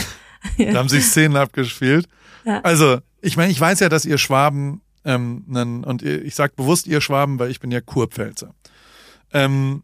da? 0.57 0.65
da 0.73 0.80
haben 0.80 0.89
sich 0.89 1.06
Szenen 1.06 1.38
abgespielt. 1.38 2.09
Ja. 2.44 2.59
Also, 2.62 3.00
ich 3.27 3.38
meine, 3.38 3.51
ich 3.51 3.59
weiß 3.59 3.81
ja, 3.81 3.89
dass 3.89 4.06
ihr 4.06 4.18
Schwaben, 4.18 4.81
ähm, 5.04 5.44
nen, 5.47 5.83
und 5.83 6.02
ich 6.02 6.33
sag 6.33 6.56
bewusst 6.56 6.87
ihr 6.87 7.02
Schwaben, 7.02 7.40
weil 7.40 7.52
ich 7.52 7.59
bin 7.59 7.71
ja 7.71 7.81
Kurpfälzer. 7.81 8.54
Ähm, 9.33 9.83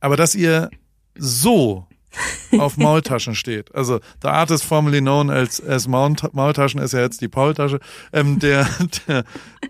aber 0.00 0.16
dass 0.16 0.34
ihr 0.34 0.70
so 1.16 1.86
auf 2.58 2.78
Maultaschen 2.78 3.34
steht. 3.34 3.74
Also 3.74 4.00
the 4.22 4.28
artist 4.28 4.64
formerly 4.64 5.00
known 5.00 5.28
als, 5.28 5.62
as 5.64 5.86
Mount, 5.86 6.32
Maultaschen 6.32 6.80
ist 6.80 6.92
ja 6.92 7.00
jetzt 7.00 7.20
die 7.20 7.28
Paultasche. 7.28 7.78
Ähm, 8.12 8.38
der, 8.38 8.66
der, 9.06 9.24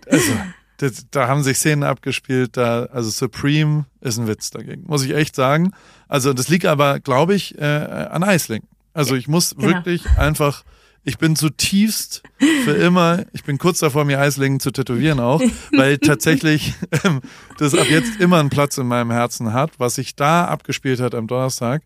also, 0.09 0.31
der, 0.79 0.91
da 1.11 1.27
haben 1.27 1.43
sich 1.43 1.57
Szenen 1.57 1.83
abgespielt, 1.83 2.55
da, 2.55 2.85
also 2.85 3.09
Supreme 3.09 3.85
ist 3.99 4.17
ein 4.17 4.27
Witz 4.27 4.49
dagegen, 4.49 4.83
muss 4.87 5.03
ich 5.03 5.13
echt 5.13 5.35
sagen. 5.35 5.73
Also 6.07 6.31
das 6.31 6.47
liegt 6.47 6.65
aber, 6.65 7.01
glaube 7.01 7.35
ich, 7.35 7.59
äh, 7.59 7.65
an 7.65 8.23
Eisling. 8.23 8.63
Also 8.93 9.15
ich 9.15 9.27
muss 9.27 9.55
genau. 9.55 9.67
wirklich 9.67 10.09
einfach 10.17 10.63
ich 11.03 11.17
bin 11.17 11.35
zutiefst 11.35 12.23
für 12.63 12.73
immer, 12.73 13.25
ich 13.33 13.43
bin 13.43 13.57
kurz 13.57 13.79
davor, 13.79 14.05
mir 14.05 14.19
Eislingen 14.19 14.59
zu 14.59 14.71
tätowieren 14.71 15.19
auch, 15.19 15.41
weil 15.71 15.97
tatsächlich 15.99 16.73
ähm, 17.03 17.21
das 17.57 17.73
ab 17.73 17.87
jetzt 17.89 18.19
immer 18.19 18.39
einen 18.39 18.49
Platz 18.49 18.77
in 18.77 18.87
meinem 18.87 19.11
Herzen 19.11 19.53
hat. 19.53 19.71
Was 19.79 19.95
sich 19.95 20.15
da 20.15 20.45
abgespielt 20.45 20.99
hat 20.99 21.15
am 21.15 21.27
Donnerstag, 21.27 21.83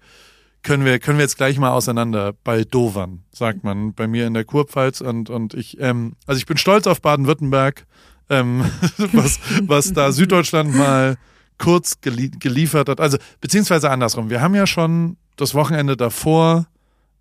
können 0.63 0.86
wir, 0.86 1.00
können 1.00 1.17
wir 1.17 1.24
jetzt 1.24 1.38
gleich 1.38 1.60
mal 1.60 1.72
auseinander 1.72 2.34
bei 2.43 2.63
Dovern, 2.63 3.24
sagt 3.32 3.63
man 3.63 3.93
bei 3.93 4.08
mir 4.08 4.25
in 4.25 4.34
der 4.34 4.46
Kurpfalz. 4.46 5.01
Und, 5.01 5.29
und 5.29 5.53
ich, 5.53 5.79
ähm, 5.79 6.13
also 6.25 6.39
ich 6.39 6.46
bin 6.46 6.58
stolz 6.58 6.88
auf 6.88 7.01
Baden-Württemberg, 7.01 7.86
ähm, 8.29 8.63
was, 9.12 9.39
was 9.62 9.93
da 9.93 10.12
Süddeutschland 10.12 10.75
mal 10.75 11.17
kurz 11.60 12.01
gelie 12.01 12.29
geliefert 12.29 12.89
hat. 12.89 13.00
Also, 13.00 13.17
beziehungsweise 13.41 13.91
andersrum. 13.91 14.29
Wir 14.29 14.41
haben 14.41 14.55
ja 14.55 14.65
schon 14.65 15.17
das 15.36 15.53
Wochenende 15.53 15.96
davor 15.98 16.67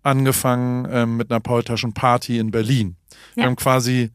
angefangen 0.03 0.87
ähm, 0.91 1.17
mit 1.17 1.31
einer 1.31 1.39
Paultaschen-Party 1.39 2.37
in 2.37 2.51
Berlin. 2.51 2.95
Ja. 3.35 3.35
Wir 3.35 3.45
haben 3.45 3.55
quasi 3.55 4.11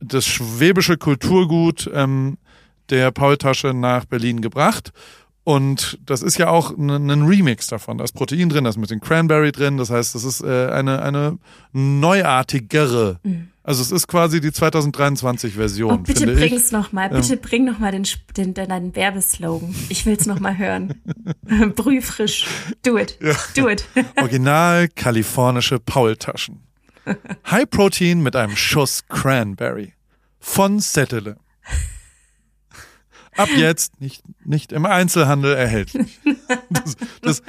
das 0.00 0.26
schwäbische 0.26 0.96
Kulturgut 0.96 1.90
ähm, 1.94 2.38
der 2.90 3.10
Paultasche 3.10 3.74
nach 3.74 4.04
Berlin 4.04 4.40
gebracht. 4.40 4.92
Und 5.44 5.98
das 6.04 6.22
ist 6.22 6.36
ja 6.36 6.48
auch 6.48 6.76
ein, 6.76 6.90
ein 6.90 7.22
Remix 7.22 7.68
davon. 7.68 7.98
Da 7.98 8.04
ist 8.04 8.12
Protein 8.12 8.50
drin, 8.50 8.64
da 8.64 8.70
ist 8.70 8.76
mit 8.76 8.90
dem 8.90 9.00
Cranberry 9.00 9.50
drin. 9.50 9.78
Das 9.78 9.88
heißt, 9.88 10.14
das 10.14 10.24
ist 10.24 10.42
äh, 10.42 10.68
eine, 10.70 11.00
eine 11.02 11.38
neuartigere 11.72 13.18
mhm. 13.22 13.48
Also 13.68 13.82
es 13.82 13.90
ist 13.90 14.08
quasi 14.08 14.40
die 14.40 14.48
2023-Version. 14.48 15.92
Oh, 15.92 15.98
bitte 15.98 16.26
bring's 16.26 16.72
nochmal, 16.72 17.10
bitte 17.10 17.34
ähm. 17.34 17.40
bring 17.42 17.64
nochmal 17.66 17.92
den, 17.92 18.04
den, 18.34 18.54
den, 18.54 18.70
deinen 18.70 18.96
Werbeslogan. 18.96 19.74
Ich 19.90 20.06
will's 20.06 20.24
nochmal 20.24 20.56
hören. 20.56 20.94
Brühfrisch. 21.76 22.46
Do 22.82 22.96
it. 22.96 23.18
Ja. 23.20 23.34
Do 23.54 23.68
it. 23.68 23.84
Original 24.16 24.88
kalifornische 24.88 25.80
Paultaschen. 25.80 26.62
High 27.50 27.68
Protein 27.68 28.22
mit 28.22 28.36
einem 28.36 28.56
Schuss 28.56 29.06
Cranberry 29.06 29.92
von 30.40 30.80
Settele. 30.80 31.36
Ab 33.36 33.50
jetzt 33.54 34.00
nicht, 34.00 34.22
nicht 34.46 34.72
im 34.72 34.86
Einzelhandel 34.86 35.54
erhältlich. 35.54 36.18
Das, 36.70 36.96
das, 37.20 37.42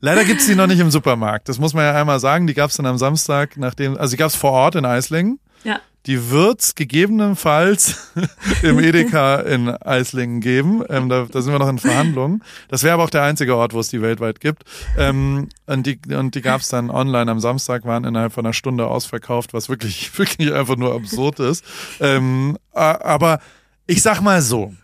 leider 0.00 0.26
gibt's 0.26 0.44
die 0.44 0.54
noch 0.54 0.66
nicht 0.66 0.80
im 0.80 0.90
Supermarkt. 0.90 1.48
Das 1.48 1.58
muss 1.58 1.72
man 1.72 1.84
ja 1.84 1.98
einmal 1.98 2.20
sagen. 2.20 2.46
Die 2.46 2.52
gab's 2.52 2.76
dann 2.76 2.84
am 2.84 2.98
Samstag, 2.98 3.56
nachdem, 3.56 3.96
also 3.96 4.10
die 4.10 4.18
gab's 4.18 4.36
vor 4.36 4.52
Ort 4.52 4.74
in 4.74 4.84
Eislingen. 4.84 5.38
Ja. 5.64 5.80
Die 6.06 6.30
wird's 6.30 6.74
gegebenenfalls 6.74 8.10
im 8.62 8.80
Edeka 8.80 9.36
in 9.36 9.68
Eislingen 9.68 10.40
geben. 10.40 10.82
Ähm, 10.88 11.08
da, 11.08 11.26
da 11.30 11.42
sind 11.42 11.52
wir 11.52 11.60
noch 11.60 11.68
in 11.68 11.78
Verhandlungen. 11.78 12.42
Das 12.66 12.82
wäre 12.82 12.94
aber 12.94 13.04
auch 13.04 13.10
der 13.10 13.22
einzige 13.22 13.54
Ort, 13.54 13.72
wo 13.72 13.78
es 13.78 13.88
die 13.88 14.02
weltweit 14.02 14.40
gibt. 14.40 14.64
Ähm, 14.98 15.48
und 15.66 15.86
die, 15.86 16.00
und 16.12 16.34
die 16.34 16.40
gab's 16.40 16.68
dann 16.68 16.90
online 16.90 17.30
am 17.30 17.38
Samstag, 17.38 17.84
waren 17.84 18.04
innerhalb 18.04 18.32
von 18.32 18.44
einer 18.44 18.52
Stunde 18.52 18.88
ausverkauft, 18.88 19.54
was 19.54 19.68
wirklich, 19.68 20.18
wirklich 20.18 20.52
einfach 20.52 20.76
nur 20.76 20.92
absurd 20.92 21.38
ist. 21.38 21.64
Ähm, 22.00 22.58
aber 22.72 23.38
ich 23.86 24.02
sag 24.02 24.20
mal 24.20 24.42
so. 24.42 24.74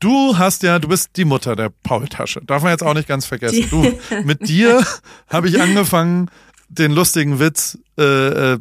Du 0.00 0.36
hast 0.36 0.64
ja, 0.64 0.80
du 0.80 0.88
bist 0.88 1.10
die 1.16 1.24
Mutter 1.24 1.54
der 1.54 1.70
Paultasche. 1.70 2.40
Darf 2.44 2.62
man 2.62 2.72
jetzt 2.72 2.82
auch 2.82 2.94
nicht 2.94 3.06
ganz 3.06 3.24
vergessen. 3.24 3.68
Du, 3.70 3.86
mit 4.24 4.48
dir 4.48 4.84
habe 5.28 5.48
ich 5.48 5.60
angefangen, 5.60 6.28
den 6.68 6.92
lustigen 6.92 7.38
Witz 7.38 7.78
äh, 7.98 8.54
äh, 8.54 8.58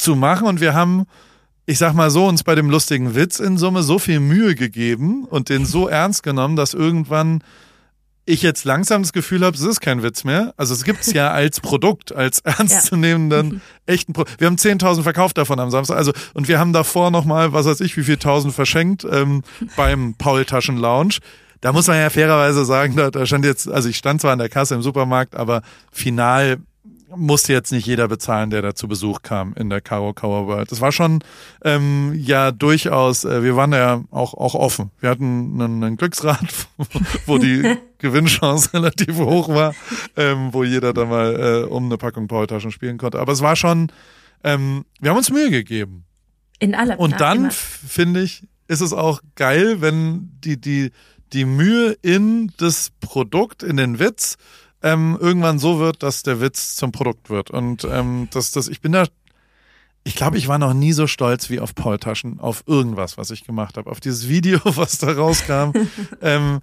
zu 0.00 0.16
machen 0.16 0.46
und 0.46 0.60
wir 0.60 0.74
haben, 0.74 1.06
ich 1.66 1.78
sag 1.78 1.94
mal 1.94 2.10
so, 2.10 2.26
uns 2.26 2.42
bei 2.42 2.54
dem 2.54 2.70
lustigen 2.70 3.14
Witz 3.14 3.38
in 3.38 3.58
Summe 3.58 3.82
so 3.82 3.98
viel 3.98 4.20
Mühe 4.20 4.54
gegeben 4.54 5.24
und 5.24 5.48
den 5.48 5.66
so 5.66 5.88
ernst 5.88 6.22
genommen, 6.22 6.56
dass 6.56 6.74
irgendwann 6.74 7.42
ich 8.26 8.42
jetzt 8.42 8.64
langsam 8.64 9.02
das 9.02 9.12
Gefühl 9.12 9.44
habe, 9.44 9.56
es 9.56 9.62
ist 9.62 9.80
kein 9.80 10.02
Witz 10.02 10.24
mehr. 10.24 10.54
Also 10.56 10.72
es 10.72 10.84
gibt's 10.84 11.12
ja 11.12 11.30
als 11.30 11.60
Produkt, 11.60 12.14
als 12.14 12.40
ernstzunehmenden 12.40 13.54
ja. 13.54 13.60
echten 13.86 14.12
Produkt. 14.12 14.40
Wir 14.40 14.46
haben 14.46 14.56
10.000 14.56 15.02
verkauft 15.02 15.36
davon 15.36 15.58
am 15.58 15.70
Samstag. 15.70 15.96
Also 15.96 16.12
und 16.34 16.48
wir 16.48 16.58
haben 16.58 16.72
davor 16.72 17.10
nochmal, 17.10 17.52
was 17.52 17.66
weiß 17.66 17.80
ich, 17.80 17.96
wie 17.96 18.04
viel 18.04 18.18
tausend 18.18 18.54
verschenkt 18.54 19.06
ähm, 19.10 19.42
beim 19.76 20.14
Paul 20.14 20.44
Taschen 20.44 20.76
Lounge. 20.76 21.18
Da 21.60 21.72
muss 21.72 21.88
man 21.88 21.96
ja 21.98 22.08
fairerweise 22.08 22.64
sagen, 22.64 22.96
da, 22.96 23.10
da 23.10 23.26
stand 23.26 23.44
jetzt, 23.44 23.68
also 23.68 23.88
ich 23.88 23.96
stand 23.96 24.20
zwar 24.20 24.32
an 24.32 24.38
der 24.38 24.48
Kasse 24.48 24.74
im 24.74 24.82
Supermarkt, 24.82 25.34
aber 25.34 25.62
final 25.92 26.58
musste 27.16 27.52
jetzt 27.52 27.72
nicht 27.72 27.86
jeder 27.86 28.08
bezahlen, 28.08 28.50
der 28.50 28.62
da 28.62 28.74
zu 28.74 28.88
Besuch 28.88 29.22
kam 29.22 29.54
in 29.54 29.70
der 29.70 29.80
Caro 29.80 30.12
Cower 30.12 30.46
World. 30.46 30.70
Das 30.70 30.80
war 30.80 30.92
schon 30.92 31.22
ähm, 31.64 32.14
ja 32.16 32.52
durchaus, 32.52 33.24
äh, 33.24 33.42
wir 33.42 33.56
waren 33.56 33.72
ja 33.72 34.02
auch, 34.10 34.34
auch 34.34 34.54
offen. 34.54 34.90
Wir 35.00 35.10
hatten 35.10 35.60
einen, 35.60 35.82
einen 35.82 35.96
Glücksrad, 35.96 36.44
wo 37.26 37.38
die 37.38 37.76
Gewinnchance 37.98 38.72
relativ 38.74 39.16
hoch 39.16 39.48
war, 39.48 39.74
ähm, 40.16 40.52
wo 40.52 40.64
jeder 40.64 40.92
da 40.92 41.04
mal 41.04 41.64
äh, 41.64 41.66
um 41.66 41.86
eine 41.86 41.98
Packung 41.98 42.28
Paultaschen 42.28 42.70
spielen 42.70 42.98
konnte. 42.98 43.18
Aber 43.18 43.32
es 43.32 43.40
war 43.40 43.56
schon, 43.56 43.92
ähm, 44.44 44.84
wir 45.00 45.10
haben 45.10 45.18
uns 45.18 45.30
Mühe 45.30 45.50
gegeben. 45.50 46.04
In 46.58 46.74
aller 46.74 46.98
Und 46.98 47.20
dann, 47.20 47.50
finde 47.50 48.22
ich, 48.22 48.42
ist 48.68 48.80
es 48.80 48.92
auch 48.92 49.20
geil, 49.34 49.80
wenn 49.80 50.30
die, 50.44 50.60
die, 50.60 50.90
die 51.32 51.44
Mühe 51.44 51.96
in 52.02 52.52
das 52.58 52.92
Produkt, 53.00 53.62
in 53.62 53.76
den 53.76 53.98
Witz, 53.98 54.36
ähm, 54.82 55.18
irgendwann 55.20 55.58
so 55.58 55.78
wird, 55.78 56.02
dass 56.02 56.22
der 56.22 56.40
Witz 56.40 56.76
zum 56.76 56.92
Produkt 56.92 57.30
wird. 57.30 57.50
Und 57.50 57.84
ähm, 57.84 58.28
das, 58.32 58.52
das, 58.52 58.68
ich 58.68 58.80
bin 58.80 58.92
da, 58.92 59.06
ich 60.04 60.16
glaube, 60.16 60.38
ich 60.38 60.48
war 60.48 60.58
noch 60.58 60.72
nie 60.72 60.92
so 60.92 61.06
stolz 61.06 61.50
wie 61.50 61.60
auf 61.60 61.74
Paul 61.74 61.98
Taschen, 61.98 62.40
auf 62.40 62.64
irgendwas, 62.66 63.18
was 63.18 63.30
ich 63.30 63.44
gemacht 63.44 63.76
habe, 63.76 63.90
auf 63.90 64.00
dieses 64.00 64.28
Video, 64.28 64.58
was 64.64 64.98
da 64.98 65.12
rauskam. 65.12 65.72
ähm, 66.22 66.60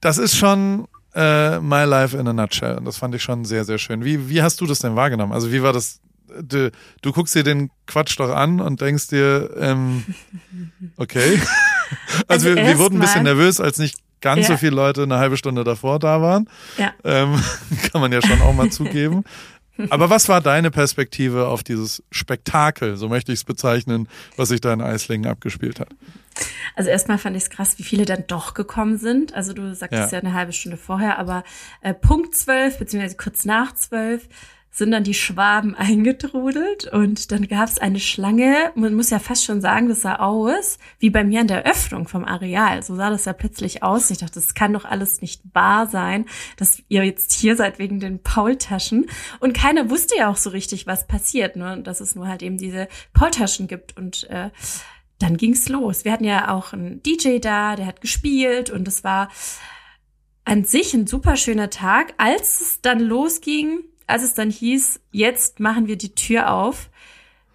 das 0.00 0.18
ist 0.18 0.36
schon 0.36 0.86
äh, 1.14 1.60
My 1.60 1.84
Life 1.84 2.16
in 2.16 2.26
a 2.26 2.32
Nutshell. 2.32 2.76
Und 2.76 2.84
das 2.84 2.96
fand 2.96 3.14
ich 3.14 3.22
schon 3.22 3.44
sehr, 3.44 3.64
sehr 3.64 3.78
schön. 3.78 4.04
Wie, 4.04 4.28
wie 4.28 4.42
hast 4.42 4.60
du 4.60 4.66
das 4.66 4.80
denn 4.80 4.96
wahrgenommen? 4.96 5.32
Also 5.32 5.52
wie 5.52 5.62
war 5.62 5.72
das? 5.72 6.00
Du, 6.40 6.72
du 7.02 7.12
guckst 7.12 7.34
dir 7.36 7.44
den 7.44 7.70
Quatsch 7.86 8.18
doch 8.18 8.34
an 8.34 8.58
und 8.58 8.80
denkst 8.80 9.06
dir, 9.08 9.50
ähm, 9.56 10.04
okay. 10.96 11.40
Also, 12.26 12.26
also 12.28 12.46
wir, 12.46 12.56
wir 12.56 12.78
wurden 12.78 12.96
ein 12.96 13.00
bisschen 13.00 13.22
nervös, 13.22 13.60
als 13.60 13.78
nicht 13.78 14.03
ganz 14.24 14.48
ja. 14.48 14.54
so 14.54 14.56
viele 14.56 14.74
Leute 14.74 15.02
eine 15.02 15.18
halbe 15.18 15.36
Stunde 15.36 15.62
davor 15.62 15.98
da 15.98 16.20
waren. 16.22 16.48
Ja. 16.78 16.92
Ähm, 17.04 17.40
kann 17.92 18.00
man 18.00 18.10
ja 18.10 18.20
schon 18.22 18.40
auch 18.40 18.54
mal 18.54 18.70
zugeben. 18.70 19.22
Aber 19.90 20.08
was 20.08 20.28
war 20.28 20.40
deine 20.40 20.70
Perspektive 20.70 21.48
auf 21.48 21.62
dieses 21.62 22.02
Spektakel, 22.10 22.96
so 22.96 23.08
möchte 23.08 23.32
ich 23.32 23.40
es 23.40 23.44
bezeichnen, 23.44 24.08
was 24.36 24.48
sich 24.48 24.60
da 24.60 24.72
in 24.72 24.80
Eislingen 24.80 25.30
abgespielt 25.30 25.80
hat? 25.80 25.88
Also 26.76 26.90
erstmal 26.90 27.18
fand 27.18 27.36
ich 27.36 27.42
es 27.44 27.50
krass, 27.50 27.76
wie 27.78 27.82
viele 27.82 28.04
dann 28.04 28.24
doch 28.26 28.54
gekommen 28.54 28.98
sind. 28.98 29.34
Also 29.34 29.52
du 29.52 29.74
sagtest 29.74 30.12
ja, 30.12 30.18
ja 30.18 30.24
eine 30.24 30.32
halbe 30.32 30.52
Stunde 30.52 30.76
vorher, 30.76 31.18
aber 31.18 31.44
äh, 31.80 31.92
Punkt 31.92 32.34
zwölf, 32.34 32.78
beziehungsweise 32.78 33.16
kurz 33.16 33.44
nach 33.44 33.74
zwölf, 33.74 34.28
sind 34.74 34.90
dann 34.90 35.04
die 35.04 35.14
Schwaben 35.14 35.74
eingetrudelt 35.76 36.92
und 36.92 37.30
dann 37.30 37.46
gab 37.46 37.68
es 37.68 37.78
eine 37.78 38.00
Schlange. 38.00 38.72
Man 38.74 38.94
muss 38.94 39.10
ja 39.10 39.20
fast 39.20 39.44
schon 39.44 39.60
sagen, 39.60 39.88
das 39.88 40.02
sah 40.02 40.16
aus 40.16 40.78
wie 40.98 41.10
bei 41.10 41.22
mir 41.22 41.40
an 41.40 41.46
der 41.46 41.64
Öffnung 41.64 42.08
vom 42.08 42.24
Areal. 42.24 42.82
So 42.82 42.96
sah 42.96 43.08
das 43.08 43.24
ja 43.24 43.32
plötzlich 43.32 43.82
aus. 43.84 44.10
Ich 44.10 44.18
dachte, 44.18 44.34
das 44.34 44.54
kann 44.54 44.72
doch 44.72 44.84
alles 44.84 45.22
nicht 45.22 45.42
wahr 45.52 45.86
sein, 45.86 46.26
dass 46.56 46.82
ihr 46.88 47.04
jetzt 47.04 47.32
hier 47.32 47.56
seid 47.56 47.78
wegen 47.78 48.00
den 48.00 48.22
Paultaschen. 48.22 49.06
Und 49.38 49.54
keiner 49.54 49.88
wusste 49.90 50.16
ja 50.16 50.28
auch 50.28 50.36
so 50.36 50.50
richtig, 50.50 50.88
was 50.88 51.06
passiert, 51.06 51.54
nur 51.54 51.76
dass 51.76 52.00
es 52.00 52.16
nur 52.16 52.26
halt 52.26 52.42
eben 52.42 52.58
diese 52.58 52.88
Paultaschen 53.12 53.68
gibt 53.68 53.96
und 53.96 54.28
äh, 54.28 54.50
dann 55.20 55.36
ging's 55.36 55.68
los. 55.68 56.04
Wir 56.04 56.10
hatten 56.10 56.24
ja 56.24 56.52
auch 56.52 56.72
einen 56.72 57.00
DJ 57.00 57.38
da, 57.38 57.76
der 57.76 57.86
hat 57.86 58.00
gespielt 58.00 58.70
und 58.70 58.88
es 58.88 59.04
war 59.04 59.30
an 60.44 60.64
sich 60.64 60.92
ein 60.94 61.06
super 61.06 61.36
schöner 61.36 61.70
Tag. 61.70 62.14
Als 62.18 62.60
es 62.60 62.80
dann 62.82 62.98
losging, 62.98 63.84
als 64.06 64.22
es 64.22 64.34
dann 64.34 64.50
hieß, 64.50 65.00
jetzt 65.10 65.60
machen 65.60 65.86
wir 65.86 65.96
die 65.96 66.14
Tür 66.14 66.52
auf, 66.52 66.90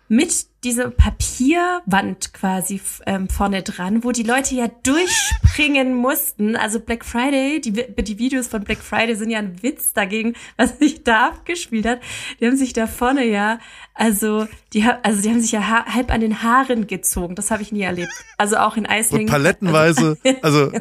mit 0.09 0.47
dieser 0.63 0.89
Papierwand 0.89 2.33
quasi 2.33 2.81
ähm, 3.05 3.29
vorne 3.29 3.61
dran, 3.61 4.03
wo 4.03 4.11
die 4.11 4.23
Leute 4.23 4.55
ja 4.55 4.67
durchspringen 4.67 5.93
mussten. 6.01 6.55
Also 6.55 6.79
Black 6.79 7.05
Friday, 7.05 7.61
die, 7.61 7.71
die 7.71 8.17
Videos 8.17 8.47
von 8.47 8.63
Black 8.63 8.79
Friday 8.79 9.15
sind 9.15 9.29
ja 9.29 9.37
ein 9.37 9.61
Witz 9.61 9.93
dagegen, 9.93 10.33
was 10.57 10.79
sich 10.79 11.03
da 11.03 11.27
abgespielt 11.27 11.85
hat. 11.85 12.01
Die 12.39 12.47
haben 12.47 12.57
sich 12.57 12.73
da 12.73 12.87
vorne 12.87 13.25
ja, 13.25 13.59
also 13.93 14.47
die, 14.73 14.83
also 15.03 15.21
die 15.21 15.29
haben 15.29 15.41
sich 15.41 15.51
ja 15.51 15.85
halb 15.85 16.11
an 16.11 16.21
den 16.21 16.41
Haaren 16.41 16.87
gezogen. 16.87 17.35
Das 17.35 17.51
habe 17.51 17.61
ich 17.61 17.71
nie 17.71 17.83
erlebt. 17.83 18.11
Also 18.37 18.57
auch 18.57 18.75
in 18.75 18.87
Eislingen. 18.87 19.27
Und 19.27 19.31
palettenweise, 19.31 20.17
also 20.41 20.71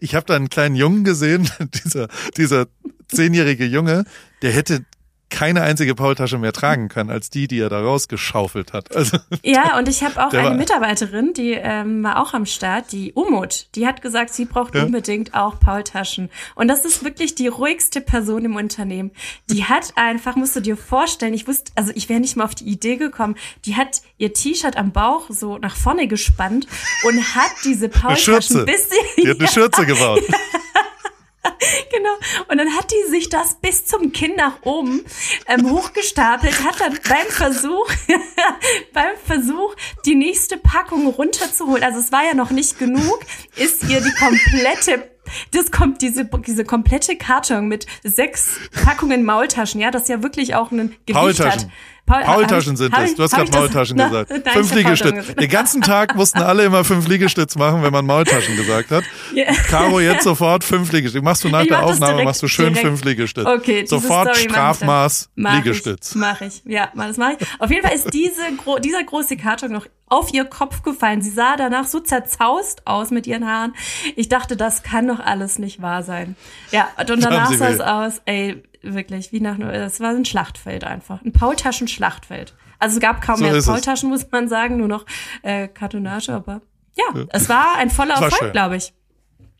ich 0.00 0.14
habe 0.16 0.26
da 0.26 0.34
einen 0.34 0.50
kleinen 0.50 0.74
Jungen 0.74 1.04
gesehen, 1.04 1.48
dieser, 1.84 2.08
dieser 2.36 2.66
zehnjährige 3.08 3.64
Junge, 3.64 4.04
der 4.42 4.50
hätte 4.50 4.84
keine 5.30 5.62
einzige 5.62 5.94
Paultasche 5.94 6.38
mehr 6.38 6.52
tragen 6.52 6.88
kann 6.88 7.10
als 7.10 7.30
die, 7.30 7.48
die 7.48 7.58
er 7.58 7.68
da 7.68 7.80
rausgeschaufelt 7.80 8.72
hat. 8.72 8.94
Also, 8.94 9.18
ja, 9.42 9.76
und 9.78 9.88
ich 9.88 10.02
habe 10.02 10.24
auch 10.24 10.32
eine 10.32 10.56
Mitarbeiterin, 10.56 11.32
die 11.34 11.52
ähm, 11.52 12.02
war 12.04 12.20
auch 12.22 12.32
am 12.32 12.46
Start, 12.46 12.92
die 12.92 13.12
Umut, 13.12 13.66
die 13.74 13.86
hat 13.86 14.02
gesagt, 14.02 14.32
sie 14.32 14.44
braucht 14.44 14.74
ja? 14.74 14.84
unbedingt 14.84 15.34
auch 15.34 15.58
Paultaschen. 15.58 16.30
Und 16.54 16.68
das 16.68 16.84
ist 16.84 17.04
wirklich 17.04 17.34
die 17.34 17.48
ruhigste 17.48 18.00
Person 18.00 18.44
im 18.44 18.56
Unternehmen. 18.56 19.10
Die 19.50 19.64
hat 19.64 19.92
einfach, 19.96 20.36
musst 20.36 20.54
du 20.56 20.60
dir 20.60 20.76
vorstellen, 20.76 21.34
ich 21.34 21.48
wusste, 21.48 21.72
also 21.74 21.92
ich 21.94 22.08
wäre 22.08 22.20
nicht 22.20 22.36
mal 22.36 22.44
auf 22.44 22.54
die 22.54 22.64
Idee 22.64 22.96
gekommen, 22.96 23.36
die 23.64 23.76
hat 23.76 24.02
ihr 24.18 24.32
T-Shirt 24.32 24.76
am 24.76 24.92
Bauch 24.92 25.26
so 25.28 25.58
nach 25.58 25.76
vorne 25.76 26.06
gespannt 26.06 26.66
und 27.04 27.34
hat 27.34 27.50
diese 27.64 27.88
Paultaschen 27.88 28.64
bis 28.64 28.88
sie, 28.90 29.22
die 29.22 29.30
hat 29.30 29.38
eine 29.38 29.48
Schürze 29.52 29.86
gebaut. 29.86 30.22
genau. 31.92 32.14
Und 32.48 32.58
dann 32.58 32.74
hat 32.76 32.90
die 32.90 33.10
sich 33.10 33.28
das 33.28 33.54
bis 33.60 33.86
zum 33.86 34.12
Kinn 34.12 34.34
nach 34.36 34.62
oben 34.62 35.04
ähm, 35.48 35.70
hochgestapelt, 35.70 36.64
hat 36.64 36.80
dann 36.80 36.98
beim 37.08 37.26
Versuch, 37.28 37.88
beim 38.92 39.16
Versuch, 39.24 39.74
die 40.04 40.14
nächste 40.14 40.56
Packung 40.56 41.06
runterzuholen, 41.06 41.82
also 41.82 41.98
es 41.98 42.12
war 42.12 42.24
ja 42.24 42.34
noch 42.34 42.50
nicht 42.50 42.78
genug, 42.78 43.20
ist 43.56 43.88
ihr 43.88 44.00
die 44.00 44.12
komplette 44.12 45.10
das 45.50 45.72
kommt 45.72 46.02
diese 46.02 46.24
diese 46.24 46.64
komplette 46.64 47.16
Karton 47.16 47.66
mit 47.66 47.86
sechs 48.04 48.60
Packungen 48.84 49.24
Maultaschen, 49.24 49.80
ja, 49.80 49.90
das 49.90 50.06
ja 50.06 50.22
wirklich 50.22 50.54
auch 50.54 50.70
einen 50.70 50.94
Gewicht 51.04 51.40
hat. 51.40 51.66
Paul, 52.06 52.22
Paultaschen 52.22 52.76
sind 52.76 52.96
das. 52.96 53.16
Du 53.16 53.24
hast 53.24 53.34
gerade 53.34 53.50
Maultaschen 53.50 53.96
das, 53.96 54.10
gesagt. 54.10 54.32
Na, 54.44 54.52
fünf 54.52 54.74
Liegestütze. 54.74 55.34
Den 55.34 55.50
ganzen 55.50 55.82
Tag 55.82 56.14
mussten 56.14 56.38
alle 56.38 56.64
immer 56.64 56.84
fünf 56.84 57.08
Liegestütze 57.08 57.58
machen, 57.58 57.82
wenn 57.82 57.92
man 57.92 58.06
Maultaschen 58.06 58.56
gesagt 58.56 58.92
hat. 58.92 59.02
Yeah. 59.34 59.52
Caro, 59.68 59.98
jetzt 59.98 60.22
sofort 60.22 60.62
fünf 60.62 60.92
Liegestütze. 60.92 61.24
Machst 61.24 61.42
du 61.42 61.48
nach 61.48 61.62
ich 61.62 61.68
der 61.68 61.82
Aufnahme, 61.82 62.12
direkt, 62.12 62.26
machst 62.26 62.42
du 62.42 62.48
schön 62.48 62.74
direkt. 62.74 62.86
fünf 62.86 63.04
Liegestütze. 63.04 63.50
Okay, 63.50 63.86
sofort 63.86 64.36
Strafmaß 64.36 65.30
mach 65.34 65.56
Liegestütz. 65.56 66.14
Mach 66.14 66.40
ich. 66.40 66.62
Ja, 66.64 66.90
das 66.94 67.16
mache 67.16 67.38
ich. 67.40 67.46
Auf 67.58 67.70
jeden 67.70 67.84
Fall 67.84 67.94
ist 67.96 68.14
diese, 68.14 68.42
dieser 68.82 69.02
große 69.02 69.36
Karton 69.36 69.72
noch 69.72 69.86
auf 70.08 70.32
ihr 70.32 70.44
Kopf 70.44 70.82
gefallen. 70.82 71.20
Sie 71.20 71.30
sah 71.30 71.56
danach 71.56 71.86
so 71.86 71.98
zerzaust 71.98 72.86
aus 72.86 73.10
mit 73.10 73.26
ihren 73.26 73.46
Haaren. 73.46 73.74
Ich 74.14 74.28
dachte, 74.28 74.56
das 74.56 74.84
kann 74.84 75.08
doch 75.08 75.18
alles 75.18 75.58
nicht 75.58 75.82
wahr 75.82 76.04
sein. 76.04 76.36
Ja, 76.70 76.88
und 76.98 77.22
danach 77.22 77.50
sah 77.52 77.68
es 77.68 77.80
aus, 77.80 78.22
ey, 78.24 78.62
wirklich, 78.94 79.32
wie 79.32 79.40
nach, 79.40 79.58
es 79.58 80.00
war 80.00 80.10
ein 80.10 80.24
Schlachtfeld 80.24 80.84
einfach. 80.84 81.22
Ein 81.22 81.32
Paultaschen-Schlachtfeld. 81.32 82.54
Also 82.78 82.96
es 82.96 83.00
gab 83.00 83.22
kaum 83.22 83.36
so 83.36 83.44
mehr 83.44 83.60
Paultaschen, 83.62 84.08
muss 84.08 84.26
man 84.30 84.48
sagen, 84.48 84.76
nur 84.76 84.88
noch 84.88 85.06
äh, 85.42 85.68
Kartonage, 85.68 86.32
aber 86.32 86.60
ja, 86.94 87.04
ja. 87.14 87.24
es 87.30 87.48
war 87.48 87.76
ein 87.76 87.90
voller 87.90 88.14
Erfolg, 88.14 88.52
glaube 88.52 88.76
ich. 88.76 88.92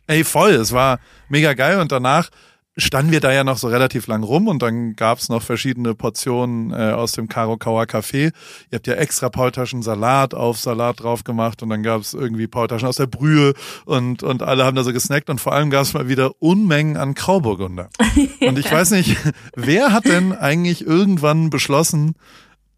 Ey, 0.07 0.23
voll, 0.25 0.51
es 0.51 0.73
war 0.73 1.01
mega 1.29 1.55
geil 1.55 1.81
und 1.81 1.91
danach 1.91 2.31
standen 2.77 3.11
wir 3.11 3.21
da 3.21 3.33
ja 3.33 3.43
noch 3.43 3.57
so 3.57 3.69
relativ 3.69 4.07
lang 4.07 4.23
rum 4.23 4.49
und 4.49 4.63
dann 4.63 4.95
gab's 4.97 5.29
noch 5.29 5.43
verschiedene 5.43 5.95
Portionen 5.95 6.73
äh, 6.73 6.93
aus 6.93 7.13
dem 7.13 7.29
Karokawa 7.29 7.85
Café. 7.85 8.33
Ihr 8.71 8.77
habt 8.77 8.87
ja 8.87 8.95
extra 8.95 9.31
Paultaschen 9.31 9.83
Salat 9.83 10.35
auf 10.35 10.59
Salat 10.59 11.03
drauf 11.03 11.25
gemacht 11.25 11.63
und 11.63 11.71
dann 11.71 11.83
gab's 11.83 12.13
irgendwie 12.13 12.47
Paultaschen 12.47 12.89
aus 12.89 12.97
der 12.97 13.07
Brühe 13.07 13.55
und, 13.87 14.23
und 14.23 14.43
alle 14.43 14.65
haben 14.65 14.77
da 14.77 14.85
so 14.85 14.93
gesnackt 14.93 15.31
und 15.31 15.41
vor 15.41 15.53
allem 15.53 15.71
gab's 15.71 15.95
mal 15.95 16.09
wieder 16.09 16.33
Unmengen 16.41 16.97
an 16.97 17.15
Grauburgunder. 17.15 17.89
Und 18.41 18.59
ich 18.59 18.71
weiß 18.71 18.93
nicht, 18.93 19.17
wer 19.55 19.93
hat 19.93 20.05
denn 20.05 20.33
eigentlich 20.33 20.87
irgendwann 20.87 21.51
beschlossen, 21.51 22.15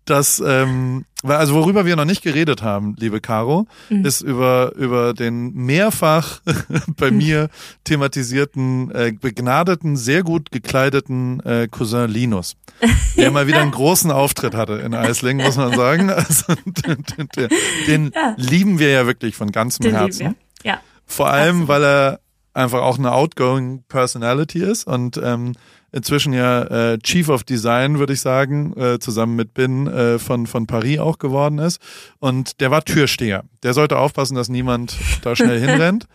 dass, 0.08 0.42
ähm, 0.44 1.04
also 1.22 1.54
worüber 1.54 1.84
wir 1.84 1.96
noch 1.96 2.04
nicht 2.04 2.22
geredet 2.22 2.62
haben, 2.62 2.94
liebe 2.98 3.20
Caro, 3.20 3.66
mhm. 3.88 4.04
ist 4.04 4.20
über, 4.20 4.72
über 4.76 5.14
den 5.14 5.52
mehrfach 5.54 6.40
bei 6.96 7.10
mir 7.10 7.48
thematisierten, 7.84 8.90
äh, 8.90 9.12
begnadeten, 9.12 9.96
sehr 9.96 10.22
gut 10.22 10.50
gekleideten 10.50 11.40
äh, 11.40 11.68
Cousin 11.68 12.10
Linus, 12.10 12.56
der 13.16 13.30
mal 13.32 13.46
wieder 13.46 13.60
einen 13.60 13.70
großen 13.70 14.10
Auftritt 14.10 14.54
hatte 14.54 14.74
in 14.74 14.94
Eislingen, 14.94 15.44
muss 15.44 15.56
man 15.56 15.74
sagen. 15.74 16.10
Also, 16.18 16.54
den, 16.64 17.04
den, 17.36 17.48
den 17.86 18.10
ja. 18.14 18.34
lieben 18.36 18.78
wir 18.78 18.90
ja 18.90 19.06
wirklich 19.06 19.36
von 19.36 19.52
ganzem 19.52 19.84
den 19.84 19.94
Herzen. 19.94 20.34
Ja. 20.64 20.80
Vor 21.06 21.30
allem, 21.30 21.62
Absolut. 21.62 21.68
weil 21.68 21.84
er 21.84 22.20
einfach 22.54 22.82
auch 22.82 22.98
eine 22.98 23.12
outgoing 23.12 23.84
Personality 23.88 24.60
ist 24.60 24.86
und 24.86 25.18
ähm, 25.22 25.54
inzwischen 25.92 26.32
ja 26.32 26.62
äh, 26.64 26.98
Chief 26.98 27.28
of 27.28 27.44
Design, 27.44 27.98
würde 27.98 28.12
ich 28.12 28.20
sagen, 28.20 28.74
äh, 28.76 28.98
zusammen 28.98 29.36
mit 29.36 29.54
Bin 29.54 29.86
äh, 29.86 30.18
von, 30.18 30.46
von 30.46 30.66
Paris 30.66 30.98
auch 30.98 31.18
geworden 31.18 31.58
ist. 31.58 31.80
Und 32.18 32.60
der 32.60 32.70
war 32.70 32.84
Türsteher. 32.84 33.44
Der 33.62 33.74
sollte 33.74 33.98
aufpassen, 33.98 34.34
dass 34.34 34.48
niemand 34.48 34.96
da 35.22 35.34
schnell 35.34 35.60
hinrennt. 35.66 36.06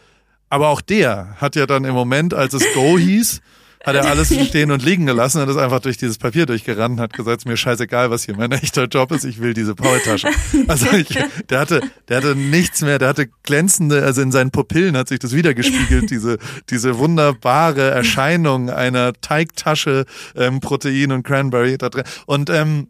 Aber 0.49 0.69
auch 0.69 0.81
der 0.81 1.35
hat 1.37 1.55
ja 1.55 1.65
dann 1.65 1.83
im 1.83 1.95
Moment, 1.95 2.33
als 2.33 2.53
es 2.53 2.63
Go 2.73 2.97
hieß, 2.97 3.41
hat 3.83 3.95
er 3.95 4.05
alles 4.05 4.29
stehen 4.47 4.71
und 4.71 4.83
liegen 4.83 5.05
gelassen 5.05 5.41
und 5.41 5.49
ist 5.49 5.57
einfach 5.57 5.81
durch 5.81 5.97
dieses 5.97 6.17
Papier 6.17 6.45
durchgerannt 6.45 6.97
und 6.97 7.01
hat 7.01 7.13
gesagt, 7.13 7.45
mir 7.45 7.57
scheißegal, 7.57 8.09
was 8.09 8.23
hier 8.23 8.35
mein 8.35 8.51
echter 8.51 8.85
Job 8.85 9.11
ist, 9.11 9.25
ich 9.25 9.39
will 9.39 9.53
diese 9.53 9.75
Paultasche. 9.75 10.29
Also 10.67 10.91
ich, 10.91 11.07
der 11.49 11.59
hatte, 11.59 11.81
der 12.07 12.17
hatte 12.17 12.35
nichts 12.35 12.81
mehr, 12.81 12.97
der 12.97 13.09
hatte 13.09 13.27
glänzende, 13.43 14.03
also 14.03 14.21
in 14.21 14.31
seinen 14.31 14.51
Pupillen 14.51 14.95
hat 14.95 15.09
sich 15.09 15.19
das 15.19 15.33
wiedergespiegelt, 15.33 16.09
diese, 16.09 16.37
diese 16.69 16.97
wunderbare 16.97 17.91
Erscheinung 17.91 18.69
einer 18.69 19.13
Teigtasche, 19.13 20.05
ähm, 20.35 20.61
Protein 20.61 21.11
und 21.11 21.23
Cranberry 21.23 21.77
da 21.77 21.89
drin. 21.89 22.03
Und 22.25 22.49
ähm, 22.49 22.87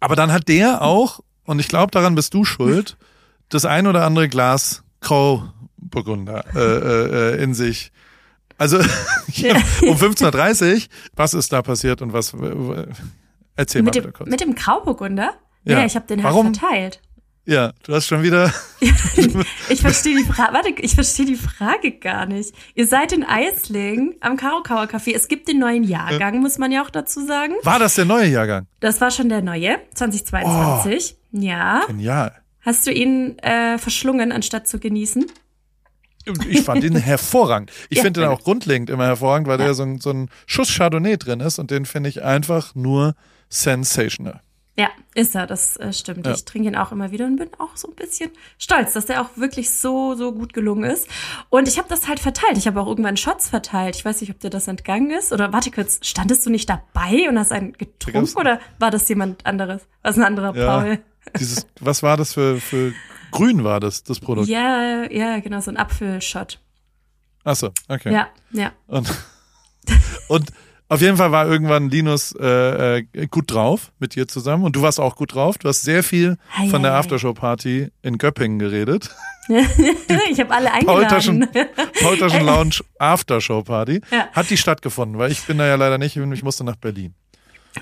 aber 0.00 0.16
dann 0.16 0.32
hat 0.32 0.48
der 0.48 0.82
auch, 0.82 1.20
und 1.44 1.60
ich 1.60 1.68
glaube, 1.68 1.92
daran 1.92 2.14
bist 2.14 2.34
du 2.34 2.44
schuld, 2.44 2.96
das 3.48 3.64
ein 3.64 3.86
oder 3.86 4.04
andere 4.04 4.28
Glas 4.28 4.82
Grauburgunder 5.00 6.44
äh, 6.54 6.58
äh, 6.58 7.34
äh 7.36 7.42
in 7.42 7.54
sich 7.54 7.92
also 8.58 8.78
um 8.78 8.84
15.30 8.84 10.74
Uhr, 10.74 10.80
was 11.14 11.34
ist 11.34 11.52
da 11.52 11.62
passiert 11.62 12.02
und 12.02 12.12
was 12.12 12.34
erzähl 13.56 13.82
mit 13.82 13.94
mal 13.94 14.00
bitte 14.00 14.12
kurz. 14.12 14.30
Mit 14.30 14.40
dem 14.40 14.54
Grauburgunder? 14.54 15.34
Ja, 15.64 15.80
ja 15.80 15.86
ich 15.86 15.94
habe 15.96 16.06
den 16.06 16.22
halt 16.22 16.34
Warum? 16.34 16.54
verteilt. 16.54 17.00
Ja, 17.44 17.72
du 17.82 17.94
hast 17.94 18.06
schon 18.06 18.22
wieder. 18.22 18.52
ich 19.68 19.80
verstehe 19.80 20.16
die 20.16 20.24
Frage. 20.24 20.52
Warte, 20.52 20.68
ich 20.78 20.94
verstehe 20.94 21.26
die 21.26 21.34
Frage 21.34 21.90
gar 21.90 22.26
nicht. 22.26 22.54
Ihr 22.74 22.86
seid 22.86 23.12
in 23.12 23.24
Eisling 23.24 24.14
am 24.20 24.36
Karokauer 24.36 24.84
Café. 24.84 25.12
Es 25.12 25.26
gibt 25.26 25.48
den 25.48 25.58
neuen 25.58 25.82
Jahrgang, 25.82 26.40
muss 26.40 26.58
man 26.58 26.70
ja 26.70 26.84
auch 26.84 26.90
dazu 26.90 27.26
sagen. 27.26 27.54
War 27.64 27.80
das 27.80 27.96
der 27.96 28.04
neue 28.04 28.28
Jahrgang? 28.28 28.68
Das 28.78 29.00
war 29.00 29.10
schon 29.10 29.28
der 29.28 29.42
neue, 29.42 29.80
2022. 29.94 31.16
Oh, 31.16 31.38
ja. 31.38 31.82
Genial. 31.88 32.32
Hast 32.60 32.86
du 32.86 32.92
ihn 32.92 33.36
äh, 33.40 33.76
verschlungen, 33.76 34.30
anstatt 34.30 34.68
zu 34.68 34.78
genießen? 34.78 35.26
Ich 36.48 36.62
fand 36.62 36.84
ihn 36.84 36.96
hervorragend. 36.96 37.70
Ich 37.88 37.98
ja, 37.98 38.04
finde 38.04 38.20
den 38.20 38.28
auch 38.28 38.42
grundlegend 38.42 38.90
immer 38.90 39.06
hervorragend, 39.06 39.48
weil 39.48 39.60
ja. 39.60 39.68
da 39.68 39.74
so 39.74 39.82
ein, 39.82 40.00
so 40.00 40.10
ein 40.10 40.30
Schuss 40.46 40.74
Chardonnay 40.74 41.16
drin 41.16 41.40
ist 41.40 41.58
und 41.58 41.70
den 41.70 41.86
finde 41.86 42.08
ich 42.08 42.22
einfach 42.22 42.74
nur 42.74 43.14
sensational. 43.48 44.40
Ja, 44.74 44.88
ist 45.14 45.34
er, 45.34 45.46
das 45.46 45.76
äh, 45.76 45.92
stimmt. 45.92 46.26
Ja. 46.26 46.32
Ich 46.32 46.46
trinke 46.46 46.68
ihn 46.68 46.76
auch 46.76 46.92
immer 46.92 47.10
wieder 47.10 47.26
und 47.26 47.36
bin 47.36 47.50
auch 47.58 47.76
so 47.76 47.88
ein 47.88 47.94
bisschen 47.94 48.30
stolz, 48.56 48.94
dass 48.94 49.04
der 49.04 49.20
auch 49.20 49.28
wirklich 49.36 49.70
so, 49.70 50.14
so 50.14 50.32
gut 50.32 50.54
gelungen 50.54 50.90
ist. 50.90 51.08
Und 51.50 51.68
ich 51.68 51.76
habe 51.76 51.88
das 51.90 52.08
halt 52.08 52.20
verteilt. 52.20 52.56
Ich 52.56 52.66
habe 52.66 52.80
auch 52.80 52.86
irgendwann 52.86 53.18
Shots 53.18 53.50
verteilt. 53.50 53.96
Ich 53.96 54.04
weiß 54.04 54.22
nicht, 54.22 54.30
ob 54.30 54.40
dir 54.40 54.48
das 54.48 54.68
entgangen 54.68 55.10
ist. 55.10 55.30
Oder 55.30 55.52
warte 55.52 55.70
kurz, 55.70 55.98
standest 56.00 56.46
du 56.46 56.50
nicht 56.50 56.70
dabei 56.70 57.28
und 57.28 57.38
hast 57.38 57.52
einen 57.52 57.74
getrunken 57.74 58.38
oder 58.38 58.60
war 58.78 58.90
das 58.90 59.06
jemand 59.10 59.44
anderes? 59.44 59.82
Was 60.02 60.16
ein 60.16 60.24
anderer 60.24 60.56
ja, 60.56 60.66
Paul? 60.66 60.98
Dieses, 61.38 61.66
was 61.78 62.02
war 62.02 62.16
das 62.16 62.32
für, 62.32 62.56
für 62.56 62.94
Grün 63.32 63.64
war 63.64 63.80
das, 63.80 64.04
das 64.04 64.20
Produkt. 64.20 64.48
Ja, 64.48 65.10
ja, 65.10 65.40
genau, 65.40 65.60
so 65.60 65.70
ein 65.70 65.76
Apfelshot. 65.76 66.60
Ach 67.44 67.56
so, 67.56 67.70
okay. 67.88 68.12
Ja, 68.12 68.28
ja. 68.52 68.72
Und, 68.86 69.12
und 70.28 70.52
auf 70.92 71.00
jeden 71.00 71.16
Fall 71.16 71.32
war 71.32 71.46
irgendwann 71.46 71.88
Linus 71.88 72.34
äh, 72.38 72.98
äh, 72.98 73.26
gut 73.30 73.50
drauf 73.50 73.92
mit 73.98 74.14
dir 74.14 74.28
zusammen 74.28 74.64
und 74.64 74.76
du 74.76 74.82
warst 74.82 75.00
auch 75.00 75.16
gut 75.16 75.34
drauf. 75.34 75.56
Du 75.56 75.68
hast 75.68 75.80
sehr 75.80 76.02
viel 76.02 76.36
hi, 76.50 76.68
von 76.68 76.82
der 76.82 76.92
Aftershow-Party 76.92 77.90
in 78.02 78.18
Göppingen 78.18 78.58
geredet. 78.58 79.08
ich 79.48 80.38
habe 80.38 80.54
alle 80.54 80.70
eingeladen. 80.70 80.84
Paultaschen, 80.84 81.48
Paultaschen 82.02 82.44
Lounge 82.44 82.80
Aftershow-Party. 82.98 84.02
Ja. 84.10 84.28
Hat 84.32 84.50
die 84.50 84.58
stattgefunden, 84.58 85.18
weil 85.18 85.32
ich 85.32 85.42
bin 85.46 85.56
da 85.56 85.66
ja 85.66 85.76
leider 85.76 85.96
nicht, 85.96 86.14
ich 86.14 86.42
musste 86.42 86.62
nach 86.62 86.76
Berlin. 86.76 87.14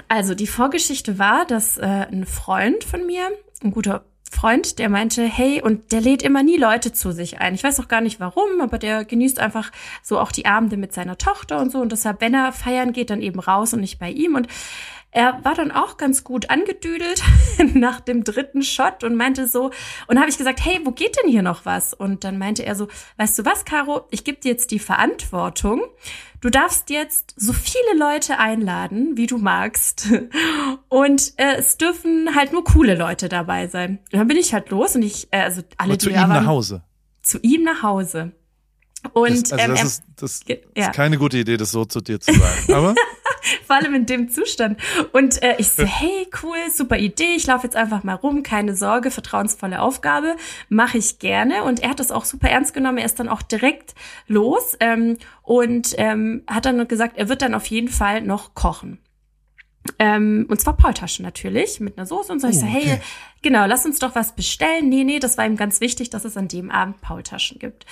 Also 0.07 0.37
die 0.37 0.47
Vorgeschichte 0.47 1.19
war, 1.19 1.47
dass 1.47 1.79
äh, 1.79 1.85
ein 1.85 2.27
Freund 2.27 2.85
von 2.85 3.05
mir, 3.07 3.29
ein 3.65 3.73
guter 3.73 4.05
Freund, 4.33 4.79
der 4.79 4.89
meinte, 4.89 5.25
hey, 5.25 5.61
und 5.61 5.91
der 5.91 6.01
lädt 6.01 6.23
immer 6.23 6.45
nie 6.45 6.57
Leute 6.57 6.93
zu 6.93 7.11
sich 7.11 7.41
ein. 7.41 7.55
Ich 7.55 7.65
weiß 7.65 7.81
auch 7.81 7.89
gar 7.89 8.01
nicht 8.01 8.21
warum, 8.21 8.61
aber 8.61 8.79
der 8.79 9.05
genießt 9.05 9.41
einfach 9.41 9.73
so 10.05 10.21
auch 10.21 10.31
die 10.31 10.47
Abende 10.47 10.77
mit 10.77 10.93
seiner 10.93 11.19
Tochter 11.19 11.59
und 11.61 11.73
so. 11.73 11.81
Und 11.81 11.91
deshalb, 11.91 12.21
wenn 12.21 12.33
er 12.33 12.53
feiern 12.53 12.93
geht, 12.93 13.11
dann 13.11 13.23
eben 13.23 13.41
raus 13.41 13.75
und 13.75 13.81
nicht 13.81 13.99
bei 13.99 14.09
ihm. 14.09 14.37
Und 14.37 14.47
er 15.13 15.45
war 15.45 15.55
dann 15.55 15.73
auch 15.73 15.97
ganz 15.97 16.23
gut 16.23 16.51
angedüdelt 16.51 17.23
nach 17.75 18.01
dem 18.01 18.23
dritten 18.23 18.63
Shot 18.63 19.03
und 19.03 19.17
meinte 19.17 19.49
so, 19.49 19.71
und 20.07 20.19
habe 20.19 20.31
ich 20.31 20.39
gesagt, 20.39 20.65
hey, 20.65 20.81
wo 20.85 20.93
geht 20.93 21.17
denn 21.21 21.31
hier 21.31 21.43
noch 21.43 21.65
was? 21.65 21.95
Und 21.95 22.23
dann 22.23 22.39
meinte 22.39 22.65
er 22.65 22.77
so, 22.77 22.89
weißt 23.17 23.39
du 23.39 23.45
was, 23.45 23.65
Caro, 23.65 24.07
ich 24.11 24.23
gebe 24.23 24.41
dir 24.41 24.53
jetzt 24.53 24.71
die 24.71 24.79
Verantwortung. 24.79 25.83
Du 26.41 26.49
darfst 26.49 26.91
jetzt 26.91 27.35
so 27.37 27.53
viele 27.53 27.99
Leute 27.99 28.39
einladen, 28.39 29.17
wie 29.17 29.27
du 29.27 29.37
magst. 29.37 30.09
Und 30.89 31.35
äh, 31.37 31.57
es 31.59 31.77
dürfen 31.77 32.35
halt 32.35 32.53
nur 32.53 32.65
coole 32.65 32.95
Leute 32.95 33.29
dabei 33.29 33.67
sein. 33.67 33.99
Und 34.13 34.19
dann 34.19 34.29
bin 34.29 34.37
ich 34.37 34.55
halt 34.55 34.71
los 34.71 34.95
und 34.95 35.03
ich, 35.03 35.29
äh, 35.33 35.41
also 35.41 35.63
alle, 35.77 35.93
Und 35.93 36.03
zu 36.03 36.09
die 36.09 36.15
ihm 36.15 36.29
nach 36.29 36.47
Hause. 36.47 36.83
Zu 37.23 37.39
ihm 37.43 37.63
nach 37.65 37.83
Hause. 37.83 38.33
Und 39.13 39.51
das, 39.51 39.53
also 39.53 39.65
ähm, 39.65 39.71
das, 39.71 39.83
ist, 39.83 40.03
das 40.17 40.41
ja. 40.47 40.57
ist 40.89 40.93
keine 40.93 41.19
gute 41.19 41.39
Idee, 41.39 41.57
das 41.57 41.71
so 41.71 41.85
zu 41.85 42.01
dir 42.01 42.21
zu 42.21 42.33
sagen. 42.33 42.73
Aber 42.73 42.95
vor 43.67 43.77
allem 43.77 43.95
in 43.95 44.07
dem 44.07 44.29
Zustand. 44.29 44.79
Und 45.13 45.43
äh, 45.43 45.57
ich 45.59 45.71
so, 45.71 45.85
hey, 45.85 46.27
cool, 46.43 46.59
super 46.73 46.99
Idee. 46.99 47.35
Ich 47.37 47.47
laufe 47.47 47.65
jetzt 47.65 47.77
einfach 47.77 48.03
mal 48.03 48.15
rum, 48.15 48.43
keine 48.43 48.75
Sorge, 48.75 49.11
vertrauensvolle 49.11 49.81
Aufgabe, 49.81 50.37
mache 50.69 50.99
ich 50.99 51.19
gerne. 51.19 51.65
Und 51.65 51.81
er 51.81 51.91
hat 51.91 52.01
das 52.01 52.11
auch 52.11 52.25
super 52.25 52.49
ernst 52.49 52.75
genommen. 52.75 52.99
Er 52.99 53.07
ist 53.07 53.19
dann 53.19 53.29
auch 53.29 53.43
direkt 53.43 53.95
los 54.27 54.77
ähm, 54.81 55.17
und 55.43 55.95
ähm, 55.99 56.43
hat 56.47 56.67
dann 56.67 56.87
gesagt, 56.89 57.17
er 57.17 57.29
wird 57.29 57.43
dann 57.43 57.55
auf 57.55 57.67
jeden 57.67 57.89
Fall 57.89 58.23
noch 58.23 58.55
kochen. 58.55 58.99
Ähm, 59.99 60.47
und 60.49 60.61
zwar 60.61 60.77
Paultaschen 60.77 61.25
natürlich, 61.25 61.81
mit 61.81 61.97
einer 61.97 62.07
Soße 62.07 62.33
und 62.33 62.41
so. 62.41 62.49
Ich 62.49 62.61
so, 62.61 62.67
oh, 62.67 62.69
okay. 62.69 62.83
hey, 62.83 63.01
genau, 63.43 63.67
lass 63.67 63.87
uns 63.87 63.99
doch 63.99 64.15
was 64.15 64.35
bestellen. 64.35 64.89
Nee, 64.89 65.05
nee, 65.05 65.19
das 65.19 65.39
war 65.39 65.47
ihm 65.47 65.57
ganz 65.57 65.81
wichtig, 65.81 66.11
dass 66.11 66.25
es 66.25 66.37
an 66.37 66.49
dem 66.49 66.71
Abend 66.71 67.01
Paultaschen 67.01 67.59
gibt. 67.59 67.87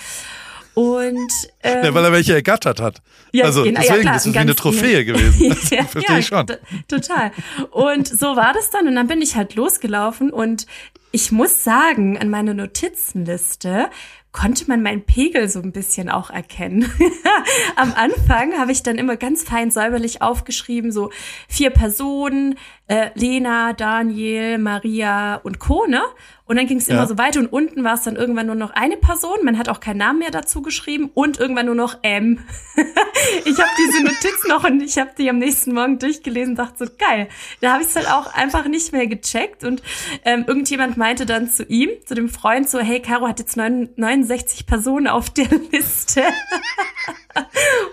Und 0.78 1.32
ähm, 1.64 1.84
ja, 1.86 1.92
weil 1.92 2.04
er 2.04 2.12
welche 2.12 2.34
ergattert 2.34 2.80
hat. 2.80 3.02
Ja, 3.32 3.46
also 3.46 3.64
genau, 3.64 3.80
deswegen 3.80 3.96
ja, 3.96 4.02
klar, 4.02 4.16
ist 4.16 4.26
es 4.26 4.32
wie 4.32 4.38
eine 4.38 4.54
Trophäe 4.54 5.04
gewesen. 5.04 5.48
Das 5.48 5.70
ja, 5.70 5.82
verstehe 5.82 6.14
ja, 6.14 6.20
ich 6.20 6.26
schon. 6.26 6.46
Total. 6.86 7.32
Und 7.72 8.06
so 8.06 8.36
war 8.36 8.52
das 8.52 8.70
dann 8.70 8.86
und 8.86 8.94
dann 8.94 9.08
bin 9.08 9.20
ich 9.20 9.34
halt 9.34 9.56
losgelaufen 9.56 10.30
und 10.30 10.66
ich 11.10 11.32
muss 11.32 11.64
sagen, 11.64 12.16
an 12.16 12.30
meiner 12.30 12.54
Notizenliste 12.54 13.90
konnte 14.30 14.66
man 14.68 14.82
meinen 14.82 15.02
Pegel 15.02 15.48
so 15.48 15.60
ein 15.60 15.72
bisschen 15.72 16.08
auch 16.08 16.30
erkennen. 16.30 16.88
Am 17.76 17.92
Anfang 17.94 18.52
habe 18.56 18.70
ich 18.70 18.84
dann 18.84 18.98
immer 18.98 19.16
ganz 19.16 19.42
fein 19.42 19.72
säuberlich 19.72 20.22
aufgeschrieben, 20.22 20.92
so 20.92 21.10
vier 21.48 21.70
Personen, 21.70 22.56
äh, 22.88 23.10
Lena, 23.14 23.72
Daniel, 23.74 24.58
Maria 24.58 25.36
und 25.36 25.58
Kone. 25.58 26.02
Und 26.48 26.56
dann 26.56 26.66
ging 26.66 26.78
es 26.78 26.86
ja. 26.86 26.94
immer 26.94 27.06
so 27.06 27.18
weiter 27.18 27.40
und 27.40 27.48
unten 27.48 27.84
war 27.84 27.92
es 27.92 28.02
dann 28.04 28.16
irgendwann 28.16 28.46
nur 28.46 28.54
noch 28.54 28.70
eine 28.70 28.96
Person. 28.96 29.36
Man 29.44 29.58
hat 29.58 29.68
auch 29.68 29.80
keinen 29.80 29.98
Namen 29.98 30.20
mehr 30.20 30.30
dazu 30.30 30.62
geschrieben 30.62 31.10
und 31.12 31.38
irgendwann 31.38 31.66
nur 31.66 31.74
noch 31.74 31.98
M. 32.00 32.38
ich 33.44 33.58
habe 33.58 33.70
diese 33.78 34.02
Notiz 34.02 34.48
noch 34.48 34.64
und 34.64 34.80
ich 34.82 34.96
habe 34.96 35.10
die 35.18 35.28
am 35.28 35.38
nächsten 35.38 35.74
Morgen 35.74 35.98
durchgelesen 35.98 36.52
und 36.52 36.58
dachte 36.58 36.86
so, 36.86 36.90
geil. 36.98 37.28
Da 37.60 37.74
habe 37.74 37.82
ich 37.82 37.90
es 37.90 37.96
halt 37.96 38.10
auch 38.10 38.32
einfach 38.32 38.66
nicht 38.66 38.92
mehr 38.92 39.06
gecheckt 39.06 39.62
und 39.62 39.82
ähm, 40.24 40.44
irgendjemand 40.46 40.96
meinte 40.96 41.26
dann 41.26 41.50
zu 41.50 41.64
ihm, 41.64 41.90
zu 42.06 42.14
dem 42.14 42.30
Freund 42.30 42.66
so, 42.66 42.78
hey, 42.78 43.02
Caro 43.02 43.28
hat 43.28 43.40
jetzt 43.40 43.58
69 43.58 44.64
Personen 44.64 45.06
auf 45.06 45.28
der 45.28 45.48
Liste. 45.70 46.22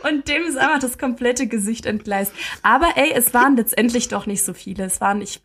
und 0.03 0.29
dem 0.29 0.43
ist 0.43 0.57
einfach 0.57 0.79
das 0.79 0.97
komplette 0.97 1.47
Gesicht 1.47 1.85
entgleist. 1.85 2.31
Aber 2.61 2.87
ey, 2.95 3.11
es 3.13 3.33
waren 3.33 3.57
letztendlich 3.57 4.07
doch 4.07 4.27
nicht 4.27 4.45
so 4.45 4.53
viele. 4.53 4.84
Es 4.85 5.01
waren, 5.01 5.21
ich, 5.21 5.41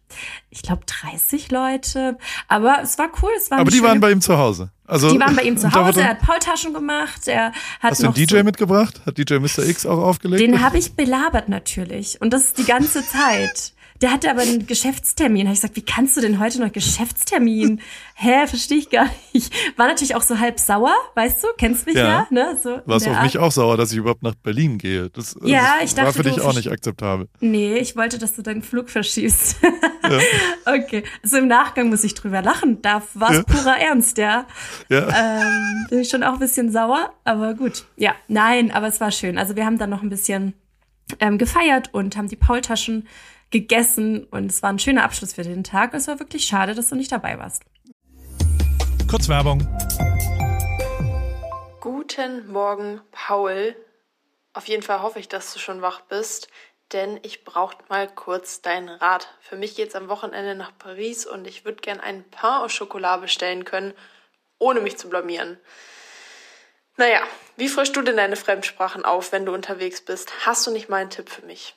ich 0.50 0.62
glaube, 0.62 0.82
30 0.86 1.50
Leute. 1.50 2.18
Aber 2.48 2.78
es 2.82 2.98
war 2.98 3.08
cool. 3.22 3.30
Es 3.36 3.50
war 3.50 3.58
Aber 3.58 3.70
die 3.70 3.82
waren 3.82 4.00
bei 4.00 4.10
ihm 4.10 4.20
zu 4.20 4.38
Hause. 4.38 4.70
Also, 4.86 5.10
die 5.10 5.20
waren 5.20 5.36
bei 5.36 5.42
ihm 5.42 5.56
zu 5.58 5.72
Hause, 5.72 6.00
er 6.00 6.10
hat 6.10 6.20
Paultaschen 6.20 6.74
gemacht, 6.74 7.28
er 7.28 7.52
hat 7.80 7.92
Hast 7.92 8.02
du 8.02 8.06
einen 8.06 8.14
DJ 8.14 8.38
so 8.38 8.44
mitgebracht? 8.44 9.00
Hat 9.06 9.18
DJ 9.18 9.34
Mr. 9.34 9.64
X 9.64 9.86
auch 9.86 9.98
aufgelegt? 9.98 10.42
Den 10.42 10.60
habe 10.60 10.78
ich 10.78 10.94
belabert 10.96 11.48
natürlich 11.48 12.20
und 12.20 12.32
das 12.32 12.46
ist 12.46 12.58
die 12.58 12.64
ganze 12.64 13.06
Zeit 13.06 13.72
der 14.00 14.12
hatte 14.12 14.30
aber 14.30 14.42
einen 14.42 14.66
Geschäftstermin. 14.66 15.42
Da 15.42 15.48
habe 15.48 15.54
ich 15.54 15.60
gesagt, 15.60 15.76
wie 15.76 15.84
kannst 15.84 16.16
du 16.16 16.20
denn 16.22 16.38
heute 16.38 16.60
noch 16.60 16.72
Geschäftstermin? 16.72 17.80
Hä, 18.14 18.46
verstehe 18.46 18.78
ich 18.78 18.90
gar 18.90 19.06
nicht. 19.32 19.52
War 19.76 19.88
natürlich 19.88 20.14
auch 20.14 20.22
so 20.22 20.38
halb 20.38 20.58
sauer, 20.58 20.94
weißt 21.14 21.44
du? 21.44 21.48
Kennst 21.58 21.86
mich 21.86 21.96
ja, 21.96 22.08
ja 22.08 22.26
ne? 22.30 22.58
So 22.62 22.80
Warst 22.86 23.06
auf 23.06 23.14
Art. 23.14 23.24
mich 23.24 23.38
auch 23.38 23.52
sauer, 23.52 23.76
dass 23.76 23.92
ich 23.92 23.98
überhaupt 23.98 24.22
nach 24.22 24.34
Berlin 24.34 24.78
gehe. 24.78 25.10
Das, 25.10 25.36
ja, 25.42 25.76
das 25.80 25.84
ich 25.84 25.94
dachte, 25.94 26.06
war 26.06 26.12
für 26.14 26.22
dich 26.22 26.40
auch 26.40 26.54
nicht 26.54 26.70
akzeptabel. 26.70 27.28
Nee, 27.40 27.78
ich 27.78 27.94
wollte, 27.96 28.18
dass 28.18 28.34
du 28.34 28.42
deinen 28.42 28.62
Flug 28.62 28.88
verschiebst. 28.88 29.56
Ja. 30.02 30.18
okay. 30.74 31.04
Also 31.22 31.38
im 31.38 31.48
Nachgang 31.48 31.90
muss 31.90 32.02
ich 32.02 32.14
drüber 32.14 32.40
lachen. 32.40 32.80
Da 32.82 33.02
war 33.14 33.30
es 33.30 33.36
ja. 33.38 33.42
purer 33.42 33.78
Ernst, 33.78 34.18
ja. 34.18 34.46
Ja. 34.88 35.08
Ähm, 35.08 35.86
bin 35.90 36.00
ich 36.00 36.08
schon 36.08 36.22
auch 36.22 36.34
ein 36.34 36.38
bisschen 36.38 36.72
sauer, 36.72 37.12
aber 37.24 37.54
gut. 37.54 37.84
Ja, 37.96 38.14
nein, 38.28 38.70
aber 38.70 38.86
es 38.86 39.00
war 39.00 39.10
schön. 39.10 39.36
Also 39.36 39.56
wir 39.56 39.66
haben 39.66 39.78
dann 39.78 39.90
noch 39.90 40.02
ein 40.02 40.08
bisschen 40.08 40.54
ähm, 41.18 41.38
gefeiert 41.38 41.92
und 41.92 42.16
haben 42.16 42.28
die 42.28 42.36
Paultaschen 42.36 43.06
gegessen 43.50 44.24
und 44.24 44.50
es 44.50 44.62
war 44.62 44.70
ein 44.70 44.78
schöner 44.78 45.04
Abschluss 45.04 45.34
für 45.34 45.42
den 45.42 45.64
Tag. 45.64 45.94
Es 45.94 46.08
war 46.08 46.18
wirklich 46.18 46.44
schade, 46.44 46.74
dass 46.74 46.88
du 46.88 46.96
nicht 46.96 47.12
dabei 47.12 47.38
warst. 47.38 47.62
Kurz 49.08 49.28
Werbung. 49.28 49.66
Guten 51.80 52.50
Morgen, 52.50 53.00
Paul. 53.10 53.74
Auf 54.52 54.68
jeden 54.68 54.82
Fall 54.82 55.02
hoffe 55.02 55.18
ich, 55.18 55.28
dass 55.28 55.52
du 55.52 55.58
schon 55.58 55.82
wach 55.82 56.02
bist, 56.02 56.48
denn 56.92 57.18
ich 57.22 57.44
brauche 57.44 57.76
mal 57.88 58.08
kurz 58.08 58.62
deinen 58.62 58.88
Rat. 58.88 59.28
Für 59.40 59.56
mich 59.56 59.74
geht 59.76 59.88
es 59.88 59.94
am 59.94 60.08
Wochenende 60.08 60.54
nach 60.54 60.76
Paris 60.78 61.26
und 61.26 61.46
ich 61.46 61.64
würde 61.64 61.80
gern 61.80 62.00
einen 62.00 62.28
Pain 62.30 62.62
au 62.62 62.68
Chocolat 62.68 63.20
bestellen 63.20 63.64
können, 63.64 63.94
ohne 64.58 64.80
mich 64.80 64.96
zu 64.98 65.08
blamieren. 65.08 65.58
Naja, 66.96 67.20
wie 67.56 67.68
frischst 67.68 67.96
du 67.96 68.02
denn 68.02 68.16
deine 68.16 68.36
Fremdsprachen 68.36 69.04
auf, 69.04 69.32
wenn 69.32 69.46
du 69.46 69.54
unterwegs 69.54 70.02
bist? 70.02 70.46
Hast 70.46 70.66
du 70.66 70.70
nicht 70.70 70.88
mal 70.88 70.98
einen 70.98 71.10
Tipp 71.10 71.30
für 71.30 71.46
mich? 71.46 71.74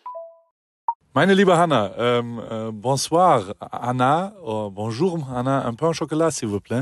Meine 1.15 1.35
liebe 1.35 1.55
Hanna, 1.55 1.91
ähm, 1.95 2.39
äh, 2.39 2.71
bonsoir 2.71 3.53
Anna, 3.59 4.33
oh, 4.43 4.71
bonjour 4.71 5.19
Anna, 5.31 5.63
un 5.63 5.75
pain 5.75 5.89
au 5.89 5.93
chocolat 5.93 6.31
s'il 6.31 6.47
vous 6.47 6.59
plaît. 6.59 6.81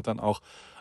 dort 0.00 0.18
dann 0.18 0.20
auch 0.20 0.40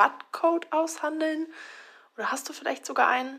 Rabattcode 0.00 0.72
aushandeln? 0.72 1.46
Oder 2.16 2.32
hast 2.32 2.48
du 2.48 2.52
vielleicht 2.52 2.86
sogar 2.86 3.08
einen? 3.08 3.38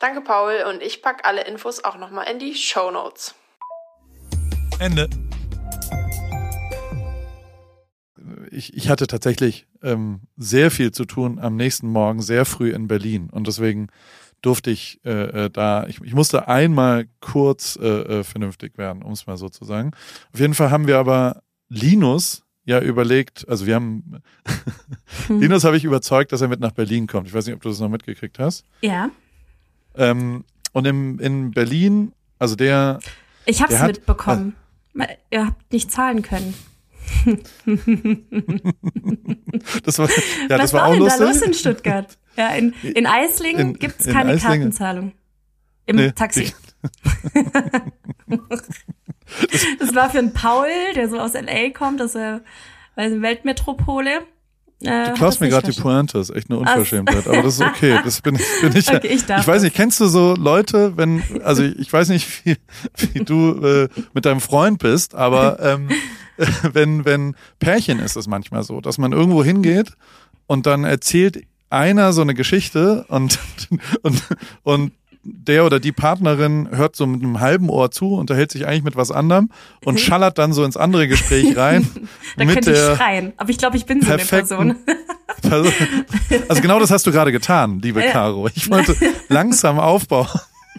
Danke 0.00 0.20
Paul 0.20 0.64
und 0.68 0.82
ich 0.82 1.02
packe 1.02 1.24
alle 1.24 1.44
Infos 1.44 1.84
auch 1.84 1.96
nochmal 1.96 2.28
in 2.28 2.38
die 2.38 2.54
Show 2.54 2.90
Notes. 2.90 3.34
Ende 4.80 5.08
ich, 8.52 8.74
ich 8.74 8.88
hatte 8.88 9.06
tatsächlich 9.06 9.66
ähm, 9.82 10.20
sehr 10.36 10.70
viel 10.70 10.92
zu 10.92 11.04
tun 11.04 11.38
am 11.38 11.56
nächsten 11.56 11.88
Morgen, 11.88 12.22
sehr 12.22 12.44
früh 12.44 12.70
in 12.70 12.86
Berlin. 12.86 13.28
Und 13.30 13.46
deswegen 13.46 13.88
durfte 14.42 14.70
ich 14.70 15.00
äh, 15.04 15.44
äh, 15.46 15.50
da, 15.50 15.86
ich, 15.86 16.00
ich 16.02 16.14
musste 16.14 16.48
einmal 16.48 17.06
kurz 17.20 17.78
äh, 17.80 17.86
äh, 17.86 18.24
vernünftig 18.24 18.76
werden, 18.76 19.02
um 19.02 19.12
es 19.12 19.26
mal 19.26 19.36
so 19.36 19.48
zu 19.48 19.64
sagen. 19.64 19.92
Auf 20.32 20.40
jeden 20.40 20.54
Fall 20.54 20.70
haben 20.70 20.86
wir 20.86 20.98
aber 20.98 21.42
Linus 21.68 22.41
ja 22.64 22.80
überlegt, 22.80 23.48
also 23.48 23.66
wir 23.66 23.74
haben, 23.74 24.22
hm. 25.26 25.40
Linus 25.40 25.64
habe 25.64 25.76
ich 25.76 25.84
überzeugt, 25.84 26.32
dass 26.32 26.40
er 26.40 26.48
mit 26.48 26.60
nach 26.60 26.72
Berlin 26.72 27.06
kommt. 27.06 27.28
Ich 27.28 27.34
weiß 27.34 27.46
nicht, 27.46 27.54
ob 27.54 27.62
du 27.62 27.68
das 27.68 27.80
noch 27.80 27.88
mitgekriegt 27.88 28.38
hast. 28.38 28.64
Ja. 28.80 29.10
Ähm, 29.96 30.44
und 30.72 30.86
im, 30.86 31.18
in 31.18 31.50
Berlin, 31.50 32.12
also 32.38 32.56
der 32.56 33.00
Ich 33.46 33.62
habe 33.62 33.74
es 33.74 33.82
mitbekommen. 33.82 34.54
Äh, 34.98 35.16
Ihr 35.30 35.46
habt 35.46 35.72
nicht 35.72 35.90
zahlen 35.90 36.22
können. 36.22 36.54
das 39.84 39.98
war, 39.98 40.08
ja, 40.08 40.50
Was 40.50 40.60
das 40.60 40.72
war, 40.72 40.82
war 40.82 40.88
auch 40.88 40.92
denn 40.92 41.00
lustig. 41.00 41.18
da 41.18 41.24
los 41.24 41.42
in 41.42 41.54
Stuttgart? 41.54 42.18
Ja, 42.36 42.50
in, 42.50 42.72
in 42.82 43.06
Eislingen 43.06 43.78
gibt 43.78 44.00
es 44.00 44.06
keine 44.06 44.32
Eislingen. 44.32 44.60
Kartenzahlung. 44.60 45.12
Im 45.86 45.96
nee, 45.96 46.12
Taxi. 46.12 46.48
das 49.78 49.94
war 49.94 50.10
für 50.10 50.18
einen 50.18 50.32
Paul, 50.32 50.68
der 50.94 51.08
so 51.08 51.18
aus 51.18 51.34
LA 51.34 51.70
kommt, 51.70 52.00
aus 52.02 52.12
der 52.12 52.42
Weltmetropole. 52.96 54.22
Äh, 54.84 55.10
du 55.10 55.14
klaust 55.14 55.40
mir 55.40 55.48
gerade 55.48 55.70
die 55.70 55.80
Pointe, 55.80 56.18
das 56.18 56.30
ist 56.30 56.36
echt 56.36 56.50
eine 56.50 56.58
Unverschämtheit, 56.58 57.26
aber 57.26 57.42
das 57.42 57.54
ist 57.54 57.60
okay. 57.60 58.00
Das 58.04 58.20
bin, 58.20 58.38
bin 58.60 58.76
ich. 58.76 58.88
Okay, 58.88 59.06
ich, 59.06 59.28
ich 59.28 59.46
weiß 59.46 59.62
nicht, 59.62 59.76
kennst 59.76 60.00
du 60.00 60.06
so 60.06 60.34
Leute, 60.34 60.96
wenn, 60.96 61.22
also 61.44 61.62
ich 61.62 61.92
weiß 61.92 62.08
nicht, 62.08 62.44
wie, 62.44 62.56
wie 62.96 63.24
du 63.24 63.64
äh, 63.64 63.88
mit 64.12 64.24
deinem 64.24 64.40
Freund 64.40 64.78
bist, 64.78 65.14
aber 65.14 65.60
ähm, 65.60 65.88
wenn, 66.72 67.04
wenn 67.04 67.36
Pärchen 67.58 68.00
ist 68.00 68.16
es 68.16 68.26
manchmal 68.26 68.64
so, 68.64 68.80
dass 68.80 68.98
man 68.98 69.12
irgendwo 69.12 69.44
hingeht 69.44 69.92
und 70.46 70.66
dann 70.66 70.84
erzählt 70.84 71.44
einer 71.70 72.12
so 72.12 72.22
eine 72.22 72.34
Geschichte 72.34 73.04
und, 73.08 73.38
und, 74.02 74.22
und 74.62 74.92
der 75.24 75.64
oder 75.64 75.80
die 75.80 75.92
Partnerin 75.92 76.68
hört 76.70 76.96
so 76.96 77.06
mit 77.06 77.22
einem 77.22 77.40
halben 77.40 77.70
Ohr 77.70 77.90
zu, 77.90 78.14
unterhält 78.14 78.50
sich 78.50 78.66
eigentlich 78.66 78.82
mit 78.82 78.96
was 78.96 79.10
anderem 79.10 79.50
und 79.84 80.00
schallert 80.00 80.38
dann 80.38 80.52
so 80.52 80.64
ins 80.64 80.76
andere 80.76 81.08
Gespräch 81.08 81.56
rein. 81.56 81.88
da 82.36 82.44
mit 82.44 82.54
könnte 82.54 82.72
ich 82.72 82.78
schreien, 82.78 83.32
aber 83.36 83.50
ich 83.50 83.58
glaube, 83.58 83.76
ich 83.76 83.86
bin 83.86 84.02
so 84.02 84.12
eine 84.12 84.18
Person. 84.24 84.76
also 86.48 86.62
genau 86.62 86.80
das 86.80 86.90
hast 86.90 87.06
du 87.06 87.12
gerade 87.12 87.32
getan, 87.32 87.80
liebe 87.80 88.02
Caro. 88.02 88.48
Ich 88.54 88.70
wollte 88.70 88.96
langsam 89.28 89.78
aufbauen. 89.78 90.28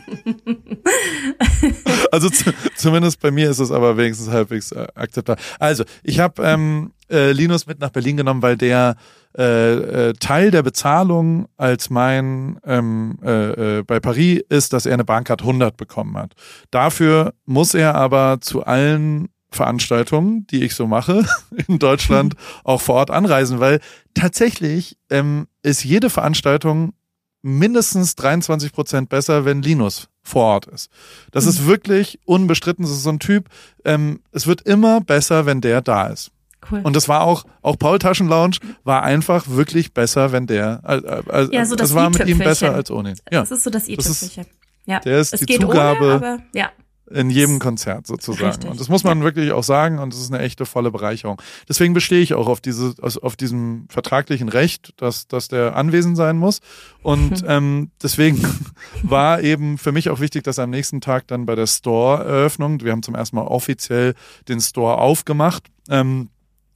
also 2.12 2.30
zu, 2.30 2.54
zumindest 2.76 3.20
bei 3.22 3.32
mir 3.32 3.50
ist 3.50 3.60
es 3.60 3.72
aber 3.72 3.98
wenigstens 3.98 4.30
halbwegs 4.30 4.72
äh, 4.72 4.88
akzeptabel. 4.96 5.44
Also 5.60 5.84
ich 6.04 6.20
habe 6.20 6.44
ähm, 6.44 6.92
äh, 7.10 7.32
Linus 7.32 7.68
mit 7.68 7.80
nach 7.80 7.90
Berlin 7.90 8.18
genommen, 8.18 8.42
weil 8.42 8.58
der 8.58 8.96
äh, 9.38 10.10
äh, 10.10 10.14
Teil 10.14 10.52
der 10.52 10.62
Bezahlung 10.62 11.48
als 11.58 11.90
mein 11.90 12.60
ähm, 12.66 13.18
äh, 13.24 13.80
äh, 13.80 13.84
bei 13.84 14.00
Paris 14.00 14.42
ist, 14.50 14.74
dass 14.74 14.86
er 14.86 14.94
eine 14.94 15.06
Bahncard 15.06 15.42
100 15.42 15.76
bekommen 15.78 16.18
hat. 16.18 16.34
Dafür 16.72 17.34
muss 17.46 17.74
er 17.74 17.96
aber 17.96 18.40
zu 18.42 18.64
allen 18.64 19.30
Veranstaltungen, 19.50 20.46
die 20.48 20.64
ich 20.64 20.76
so 20.76 20.88
mache 20.88 21.26
in 21.68 21.80
Deutschland, 21.80 22.36
auch 22.64 22.82
vor 22.82 22.96
Ort 22.96 23.12
anreisen, 23.12 23.60
weil 23.60 23.80
tatsächlich 24.14 24.98
ähm, 25.10 25.48
ist 25.62 25.84
jede 25.84 26.10
Veranstaltung 26.10 26.94
mindestens 27.42 28.16
23 28.16 28.72
Prozent 28.72 29.10
besser, 29.10 29.46
wenn 29.46 29.62
Linus 29.62 30.10
vor 30.24 30.44
Ort 30.46 30.68
ist. 30.68 30.90
Das 31.32 31.44
mhm. 31.44 31.50
ist 31.50 31.66
wirklich 31.68 32.20
unbestritten. 32.26 32.84
Das 32.84 32.92
ist 32.92 33.04
so 33.04 33.10
ein 33.10 33.20
Typ. 33.20 33.50
Ähm, 33.84 34.22
es 34.32 34.48
wird 34.48 34.62
immer 34.62 35.02
besser, 35.02 35.46
wenn 35.46 35.62
der 35.62 35.82
da 35.82 36.08
ist. 36.08 36.32
Cool. 36.72 36.82
Und 36.84 36.96
das 36.96 37.08
war 37.08 37.22
auch, 37.22 37.46
auch 37.62 37.78
Paul 37.78 38.00
Taschen 38.00 38.28
Lounge 38.28 38.58
war 38.84 39.04
einfach 39.04 39.48
wirklich 39.48 39.94
besser, 39.94 40.32
wenn 40.32 40.48
der, 40.48 40.82
also, 40.84 41.52
ja, 41.52 41.66
so 41.66 41.76
das, 41.76 41.90
das 41.90 41.96
war 41.96 42.10
mit 42.10 42.28
ihm 42.28 42.40
besser 42.40 42.74
als 42.74 42.92
ohne 42.92 43.12
ihn. 43.12 43.18
Ja. 43.32 43.42
Das 43.42 43.52
ist 43.52 43.64
so 43.64 43.70
das 43.70 43.88
i-Tüpfelchen. 43.88 44.46
Ja. 44.86 45.00
Der 45.00 45.20
ist 45.20 45.34
es 45.34 45.42
die 45.42 45.60
Zugabe. 45.60 46.04
Ohne, 46.04 46.16
aber, 46.16 46.38
ja 46.54 46.72
in 47.14 47.30
jedem 47.30 47.60
Konzert 47.60 48.08
sozusagen. 48.08 48.48
Richtig. 48.48 48.70
Und 48.70 48.80
das 48.80 48.90
muss 48.90 49.04
man 49.04 49.20
ja. 49.20 49.24
wirklich 49.24 49.52
auch 49.52 49.64
sagen 49.64 50.00
und 50.00 50.14
das 50.14 50.22
ist 50.22 50.34
eine 50.34 50.44
echte 50.44 50.66
volle 50.66 50.92
Bereicherung. 50.92 51.42
Deswegen 51.68 51.94
bestehe 51.94 52.22
ich 52.22 52.34
auch 52.34 52.48
auf 52.48 52.62
diese, 52.62 52.96
auf 53.02 53.36
diesem 53.36 53.86
vertraglichen 53.90 54.50
Recht, 54.50 54.94
dass, 54.98 55.28
dass 55.28 55.48
der 55.48 55.76
anwesend 55.76 56.18
sein 56.18 56.38
muss. 56.38 56.60
Und 57.02 57.44
ähm, 57.48 57.92
deswegen 58.02 58.42
war 59.04 59.42
eben 59.42 59.78
für 59.78 59.92
mich 59.92 60.10
auch 60.10 60.20
wichtig, 60.20 60.44
dass 60.44 60.60
am 60.60 60.70
nächsten 60.70 61.02
Tag 61.02 61.28
dann 61.28 61.46
bei 61.46 61.56
der 61.56 61.68
Store-Eröffnung, 61.68 62.82
wir 62.82 62.92
haben 62.92 63.04
zum 63.04 63.16
ersten 63.16 63.36
Mal 63.36 63.44
offiziell 63.44 64.16
den 64.48 64.62
Store 64.62 64.98
aufgemacht, 64.98 65.68
ähm, 65.90 66.30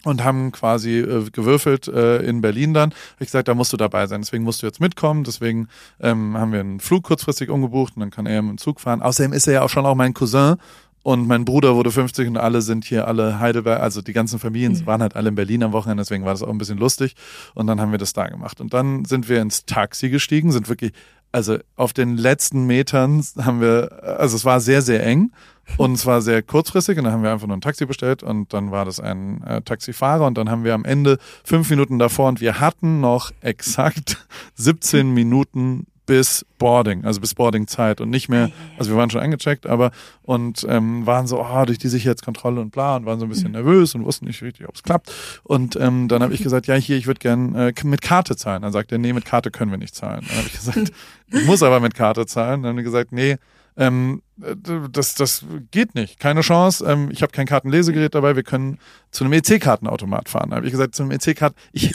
und 0.07 0.23
haben 0.23 0.51
quasi 0.51 0.99
äh, 0.99 1.29
gewürfelt 1.31 1.87
äh, 1.87 2.19
in 2.19 2.41
Berlin 2.41 2.73
dann. 2.73 2.91
Hab 2.91 3.21
ich 3.21 3.27
gesagt, 3.27 3.47
da 3.47 3.53
musst 3.53 3.73
du 3.73 3.77
dabei 3.77 4.07
sein. 4.07 4.21
Deswegen 4.21 4.43
musst 4.43 4.61
du 4.61 4.65
jetzt 4.65 4.79
mitkommen. 4.79 5.23
Deswegen 5.23 5.67
ähm, 5.99 6.37
haben 6.37 6.51
wir 6.51 6.59
einen 6.59 6.79
Flug 6.79 7.03
kurzfristig 7.03 7.49
umgebucht 7.49 7.95
und 7.95 8.01
dann 8.01 8.11
kann 8.11 8.25
er 8.25 8.41
mit 8.41 8.51
dem 8.51 8.57
Zug 8.57 8.79
fahren. 8.79 9.01
Außerdem 9.01 9.33
ist 9.33 9.47
er 9.47 9.53
ja 9.53 9.61
auch 9.61 9.69
schon 9.69 9.85
auch 9.85 9.95
mein 9.95 10.13
Cousin 10.13 10.57
und 11.07 11.25
mein 11.25 11.45
Bruder 11.45 11.75
wurde 11.75 11.89
50 11.89 12.27
und 12.27 12.35
alle 12.35 12.61
sind 12.61 12.83
hier 12.83 13.07
alle 13.07 13.39
Heidelberg, 13.39 13.79
also 13.79 14.01
die 14.01 14.11
ganzen 14.11 14.39
Familien 14.39 14.73
mhm. 14.73 14.85
waren 14.85 15.01
halt 15.01 15.15
alle 15.15 15.29
in 15.29 15.35
Berlin 15.35 15.63
am 15.63 15.71
Wochenende, 15.71 16.01
deswegen 16.01 16.25
war 16.25 16.33
das 16.33 16.43
auch 16.43 16.49
ein 16.49 16.57
bisschen 16.57 16.77
lustig. 16.77 17.15
Und 17.53 17.67
dann 17.67 17.79
haben 17.79 17.91
wir 17.91 17.97
das 17.97 18.11
da 18.11 18.27
gemacht. 18.27 18.59
Und 18.59 18.73
dann 18.73 19.05
sind 19.05 19.29
wir 19.29 19.41
ins 19.41 19.63
Taxi 19.65 20.09
gestiegen, 20.09 20.51
sind 20.51 20.67
wirklich, 20.67 20.91
also 21.31 21.59
auf 21.77 21.93
den 21.93 22.17
letzten 22.17 22.65
Metern 22.65 23.23
haben 23.37 23.61
wir, 23.61 24.03
also 24.19 24.35
es 24.35 24.43
war 24.43 24.59
sehr, 24.59 24.81
sehr 24.81 25.01
eng. 25.05 25.31
Und 25.75 25.93
es 25.93 26.05
war 26.05 26.21
sehr 26.21 26.41
kurzfristig 26.41 26.97
und 26.97 27.03
dann 27.03 27.13
haben 27.13 27.23
wir 27.23 27.31
einfach 27.31 27.47
nur 27.47 27.57
ein 27.57 27.61
Taxi 27.61 27.85
bestellt 27.85 28.23
und 28.23 28.53
dann 28.53 28.71
war 28.71 28.85
das 28.85 28.99
ein 28.99 29.43
äh, 29.43 29.61
Taxifahrer 29.61 30.25
und 30.25 30.37
dann 30.37 30.49
haben 30.49 30.63
wir 30.63 30.73
am 30.73 30.85
Ende 30.85 31.17
fünf 31.43 31.69
Minuten 31.69 31.99
davor 31.99 32.29
und 32.29 32.41
wir 32.41 32.59
hatten 32.59 33.01
noch 33.01 33.31
exakt 33.41 34.25
17 34.55 35.13
Minuten 35.13 35.87
bis 36.07 36.45
Boarding, 36.57 37.03
also 37.05 37.19
bis 37.19 37.35
Boarding-Zeit 37.35 38.01
und 38.01 38.09
nicht 38.09 38.29
mehr, 38.29 38.49
also 38.79 38.91
wir 38.91 38.97
waren 38.97 39.09
schon 39.09 39.19
eingecheckt, 39.21 39.67
aber 39.67 39.91
und 40.23 40.65
ähm, 40.67 41.05
waren 41.05 41.27
so, 41.27 41.39
oh, 41.39 41.65
durch 41.65 41.77
die 41.77 41.89
Sicherheitskontrolle 41.89 42.61
und 42.61 42.71
bla 42.71 42.95
und 42.95 43.05
waren 43.05 43.19
so 43.19 43.25
ein 43.25 43.29
bisschen 43.29 43.49
mhm. 43.49 43.57
nervös 43.57 43.93
und 43.93 44.05
wussten 44.05 44.25
nicht 44.25 44.41
richtig, 44.41 44.67
ob 44.67 44.75
es 44.75 44.83
klappt. 44.83 45.13
Und 45.43 45.75
ähm, 45.75 46.07
dann 46.07 46.23
habe 46.23 46.33
ich 46.33 46.41
gesagt, 46.41 46.65
ja, 46.65 46.75
hier, 46.75 46.97
ich 46.97 47.07
würde 47.07 47.19
gern 47.19 47.53
äh, 47.55 47.73
mit 47.83 48.01
Karte 48.01 48.37
zahlen. 48.37 48.61
Dann 48.61 48.71
sagt 48.71 48.91
er, 48.93 48.97
nee, 48.97 49.13
mit 49.13 49.25
Karte 49.25 49.51
können 49.51 49.69
wir 49.69 49.77
nicht 49.77 49.95
zahlen. 49.95 50.25
Dann 50.27 50.37
habe 50.37 50.47
ich 50.47 50.53
gesagt, 50.53 50.93
ich 51.31 51.45
muss 51.45 51.61
aber 51.61 51.81
mit 51.81 51.93
Karte 51.93 52.25
zahlen. 52.25 52.63
Dann 52.63 52.69
haben 52.69 52.77
die 52.77 52.83
gesagt, 52.83 53.11
nee, 53.11 53.37
ähm, 53.77 54.21
das, 54.91 55.15
das 55.15 55.45
geht 55.71 55.95
nicht, 55.95 56.19
keine 56.19 56.41
Chance. 56.41 56.85
Ähm, 56.87 57.09
ich 57.11 57.21
habe 57.21 57.31
kein 57.31 57.45
Kartenlesegerät 57.45 58.13
dabei, 58.15 58.35
wir 58.35 58.43
können 58.43 58.79
zu 59.11 59.23
einem 59.23 59.33
EC-Kartenautomat 59.33 60.29
fahren. 60.29 60.49
Da 60.49 60.57
habe 60.57 60.65
ich 60.65 60.71
gesagt, 60.71 60.95
zu 60.95 61.03
einem 61.03 61.11
EC-Karten, 61.11 61.55
ich, 61.71 61.93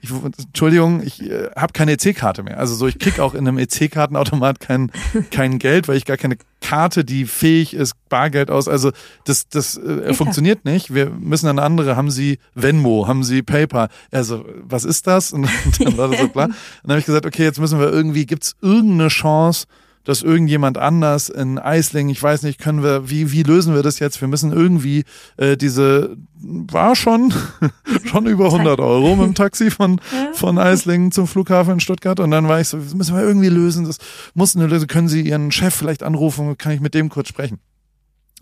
ich, 0.00 0.10
Entschuldigung, 0.10 1.02
ich 1.02 1.22
äh, 1.22 1.50
habe 1.56 1.72
keine 1.72 1.92
EC-Karte 1.92 2.42
mehr. 2.42 2.58
Also 2.58 2.74
so, 2.74 2.86
ich 2.86 2.98
krieg 2.98 3.18
auch 3.20 3.34
in 3.34 3.48
einem 3.48 3.58
EC-Kartenautomat 3.58 4.60
kein, 4.60 4.92
kein 5.30 5.58
Geld, 5.58 5.88
weil 5.88 5.96
ich 5.96 6.04
gar 6.04 6.16
keine 6.16 6.36
Karte, 6.60 7.04
die 7.04 7.24
fähig 7.24 7.74
ist, 7.74 7.94
Bargeld 8.08 8.50
aus. 8.50 8.68
Also 8.68 8.92
das, 9.24 9.48
das 9.48 9.76
äh, 9.76 10.08
ja. 10.08 10.12
funktioniert 10.12 10.64
nicht. 10.64 10.94
Wir 10.94 11.10
müssen 11.10 11.48
eine 11.48 11.62
andere. 11.62 11.96
Haben 11.96 12.10
Sie 12.10 12.38
Venmo? 12.54 13.08
Haben 13.08 13.24
Sie 13.24 13.42
PayPal? 13.42 13.88
Also 14.10 14.44
was 14.62 14.84
ist 14.84 15.06
das? 15.06 15.32
Und 15.32 15.48
dann 15.78 15.96
war 15.96 16.08
das 16.08 16.20
so 16.20 16.28
klar. 16.28 16.46
Und 16.46 16.54
dann 16.84 16.90
habe 16.92 17.00
ich 17.00 17.06
gesagt, 17.06 17.26
okay, 17.26 17.44
jetzt 17.44 17.58
müssen 17.58 17.80
wir 17.80 17.90
irgendwie, 17.90 18.26
gibt's 18.26 18.56
irgendeine 18.60 19.08
Chance, 19.08 19.66
dass 20.04 20.22
irgendjemand 20.22 20.78
anders 20.78 21.28
in 21.28 21.58
Eisling, 21.58 22.08
ich 22.08 22.22
weiß 22.22 22.42
nicht, 22.42 22.60
können 22.60 22.82
wir, 22.82 23.08
wie, 23.10 23.32
wie 23.32 23.42
lösen 23.42 23.74
wir 23.74 23.82
das 23.82 23.98
jetzt? 23.98 24.20
Wir 24.20 24.28
müssen 24.28 24.52
irgendwie 24.52 25.04
äh, 25.36 25.56
diese, 25.56 26.16
war 26.36 26.94
schon, 26.94 27.32
schon 28.04 28.26
über 28.26 28.46
100 28.46 28.78
Euro 28.80 29.16
mit 29.16 29.26
dem 29.26 29.34
Taxi 29.34 29.70
von, 29.70 30.00
von 30.34 30.58
Eislingen 30.58 31.10
zum 31.10 31.26
Flughafen 31.26 31.74
in 31.74 31.80
Stuttgart. 31.80 32.20
Und 32.20 32.30
dann 32.30 32.48
war 32.48 32.60
ich 32.60 32.68
so, 32.68 32.78
das 32.78 32.94
müssen 32.94 33.16
wir 33.16 33.22
irgendwie 33.22 33.48
lösen, 33.48 33.86
das 33.86 33.98
muss 34.34 34.54
eine 34.54 34.66
Lösung, 34.66 34.88
können 34.88 35.08
Sie 35.08 35.22
Ihren 35.22 35.50
Chef 35.50 35.74
vielleicht 35.74 36.02
anrufen, 36.02 36.56
kann 36.58 36.72
ich 36.72 36.80
mit 36.80 36.94
dem 36.94 37.08
kurz 37.08 37.28
sprechen? 37.28 37.58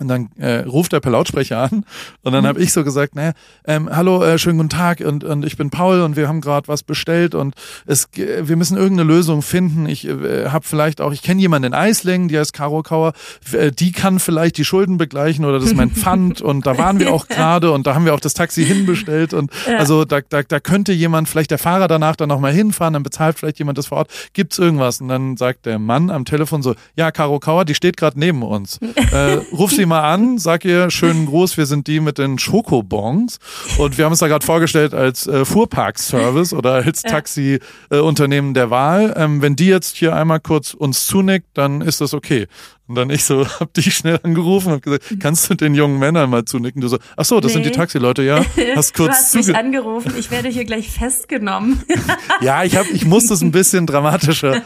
Und 0.02 0.08
dann 0.08 0.28
äh, 0.36 0.60
ruft 0.60 0.92
er 0.92 1.00
per 1.00 1.12
Lautsprecher 1.12 1.58
an 1.58 1.84
und 2.22 2.32
dann 2.32 2.42
mhm. 2.42 2.48
habe 2.48 2.60
ich 2.60 2.72
so 2.72 2.84
gesagt, 2.84 3.14
naja, 3.14 3.32
ähm, 3.66 3.88
hallo, 3.90 4.22
äh, 4.22 4.38
schönen 4.38 4.58
guten 4.58 4.70
Tag 4.70 5.00
und, 5.00 5.22
und 5.22 5.44
ich 5.44 5.56
bin 5.56 5.70
Paul 5.70 6.00
und 6.00 6.16
wir 6.16 6.28
haben 6.28 6.40
gerade 6.40 6.68
was 6.68 6.82
bestellt 6.82 7.34
und 7.34 7.54
es, 7.86 8.08
wir 8.14 8.56
müssen 8.56 8.76
irgendeine 8.76 9.08
Lösung 9.08 9.42
finden. 9.42 9.86
Ich 9.86 10.06
äh, 10.06 10.48
habe 10.48 10.64
vielleicht 10.66 11.00
auch, 11.00 11.12
ich 11.12 11.22
kenne 11.22 11.40
jemanden 11.40 11.68
in 11.68 11.74
Eislingen, 11.74 12.28
die 12.28 12.38
heißt 12.38 12.52
Caro 12.52 12.82
Kauer, 12.82 13.12
äh, 13.52 13.70
die 13.70 13.92
kann 13.92 14.18
vielleicht 14.18 14.58
die 14.58 14.64
Schulden 14.64 14.98
begleichen 14.98 15.44
oder 15.44 15.58
das 15.58 15.68
ist 15.68 15.76
mein 15.76 15.90
Pfand 15.92 16.42
und 16.42 16.66
da 16.66 16.76
waren 16.76 16.98
wir 16.98 17.12
auch 17.12 17.28
gerade 17.28 17.70
und 17.70 17.86
da 17.86 17.94
haben 17.94 18.04
wir 18.04 18.14
auch 18.14 18.20
das 18.20 18.34
Taxi 18.34 18.64
hinbestellt 18.64 19.32
und 19.34 19.52
ja. 19.66 19.76
also 19.76 20.04
da, 20.04 20.20
da, 20.28 20.42
da 20.42 20.60
könnte 20.60 20.92
jemand, 20.92 21.28
vielleicht 21.28 21.52
der 21.52 21.58
Fahrer 21.58 21.86
danach 21.86 22.16
dann 22.16 22.28
nochmal 22.28 22.52
hinfahren, 22.52 22.94
dann 22.94 23.02
bezahlt 23.04 23.38
vielleicht 23.38 23.58
jemand 23.58 23.78
das 23.78 23.86
vor 23.86 23.98
Ort. 23.98 24.10
Gibt's 24.32 24.58
irgendwas? 24.58 25.00
Und 25.00 25.08
dann 25.08 25.36
sagt 25.36 25.66
der 25.66 25.78
Mann 25.78 26.10
am 26.10 26.24
Telefon 26.24 26.62
so, 26.62 26.74
ja, 26.96 27.12
Caro 27.12 27.38
Kauer, 27.38 27.64
die 27.64 27.74
steht 27.74 27.96
gerade 27.96 28.18
neben 28.18 28.42
uns. 28.42 28.78
Äh, 29.12 29.40
ruf 29.52 29.72
sie 29.72 29.84
mal 29.84 29.91
an, 30.00 30.38
sag 30.38 30.64
ihr 30.64 30.90
schönen 30.90 31.26
Gruß, 31.26 31.56
wir 31.56 31.66
sind 31.66 31.86
die 31.86 32.00
mit 32.00 32.18
den 32.18 32.38
Schokobons 32.38 33.38
und 33.78 33.98
wir 33.98 34.04
haben 34.04 34.12
uns 34.12 34.20
da 34.20 34.28
gerade 34.28 34.44
vorgestellt 34.44 34.94
als 34.94 35.26
äh, 35.26 35.44
Fuhrparkservice 35.44 36.52
oder 36.54 36.74
als 36.74 37.02
Taxi-Unternehmen 37.02 38.50
äh, 38.50 38.54
der 38.54 38.70
Wahl. 38.70 39.14
Ähm, 39.16 39.42
wenn 39.42 39.56
die 39.56 39.66
jetzt 39.66 39.96
hier 39.96 40.16
einmal 40.16 40.40
kurz 40.40 40.74
uns 40.74 41.06
zunickt, 41.06 41.48
dann 41.54 41.80
ist 41.80 42.00
das 42.00 42.14
okay. 42.14 42.46
Und 42.92 42.96
dann 42.96 43.08
ich 43.08 43.24
so, 43.24 43.48
hab 43.60 43.72
dich 43.72 43.94
schnell 43.94 44.20
angerufen 44.22 44.70
und 44.70 44.82
gesagt, 44.82 45.14
kannst 45.18 45.48
du 45.48 45.54
den 45.54 45.74
jungen 45.74 45.98
Männern 45.98 46.28
mal 46.28 46.44
zunicken? 46.44 46.82
Du 46.82 46.88
so, 46.88 46.98
ach 47.16 47.24
so, 47.24 47.40
das 47.40 47.52
nee. 47.52 47.54
sind 47.54 47.64
die 47.64 47.70
Taxileute, 47.70 48.22
ja. 48.22 48.44
Hast 48.76 48.92
kurz 48.92 49.32
du 49.32 49.38
hast 49.38 49.48
mich 49.48 49.56
angerufen, 49.56 50.12
ich 50.18 50.30
werde 50.30 50.50
hier 50.50 50.66
gleich 50.66 50.90
festgenommen. 50.90 51.82
ja, 52.42 52.64
ich 52.64 52.76
hab, 52.76 52.86
ich 52.90 53.06
muss 53.06 53.28
das 53.28 53.40
ein 53.40 53.50
bisschen 53.50 53.86
dramatischer. 53.86 54.60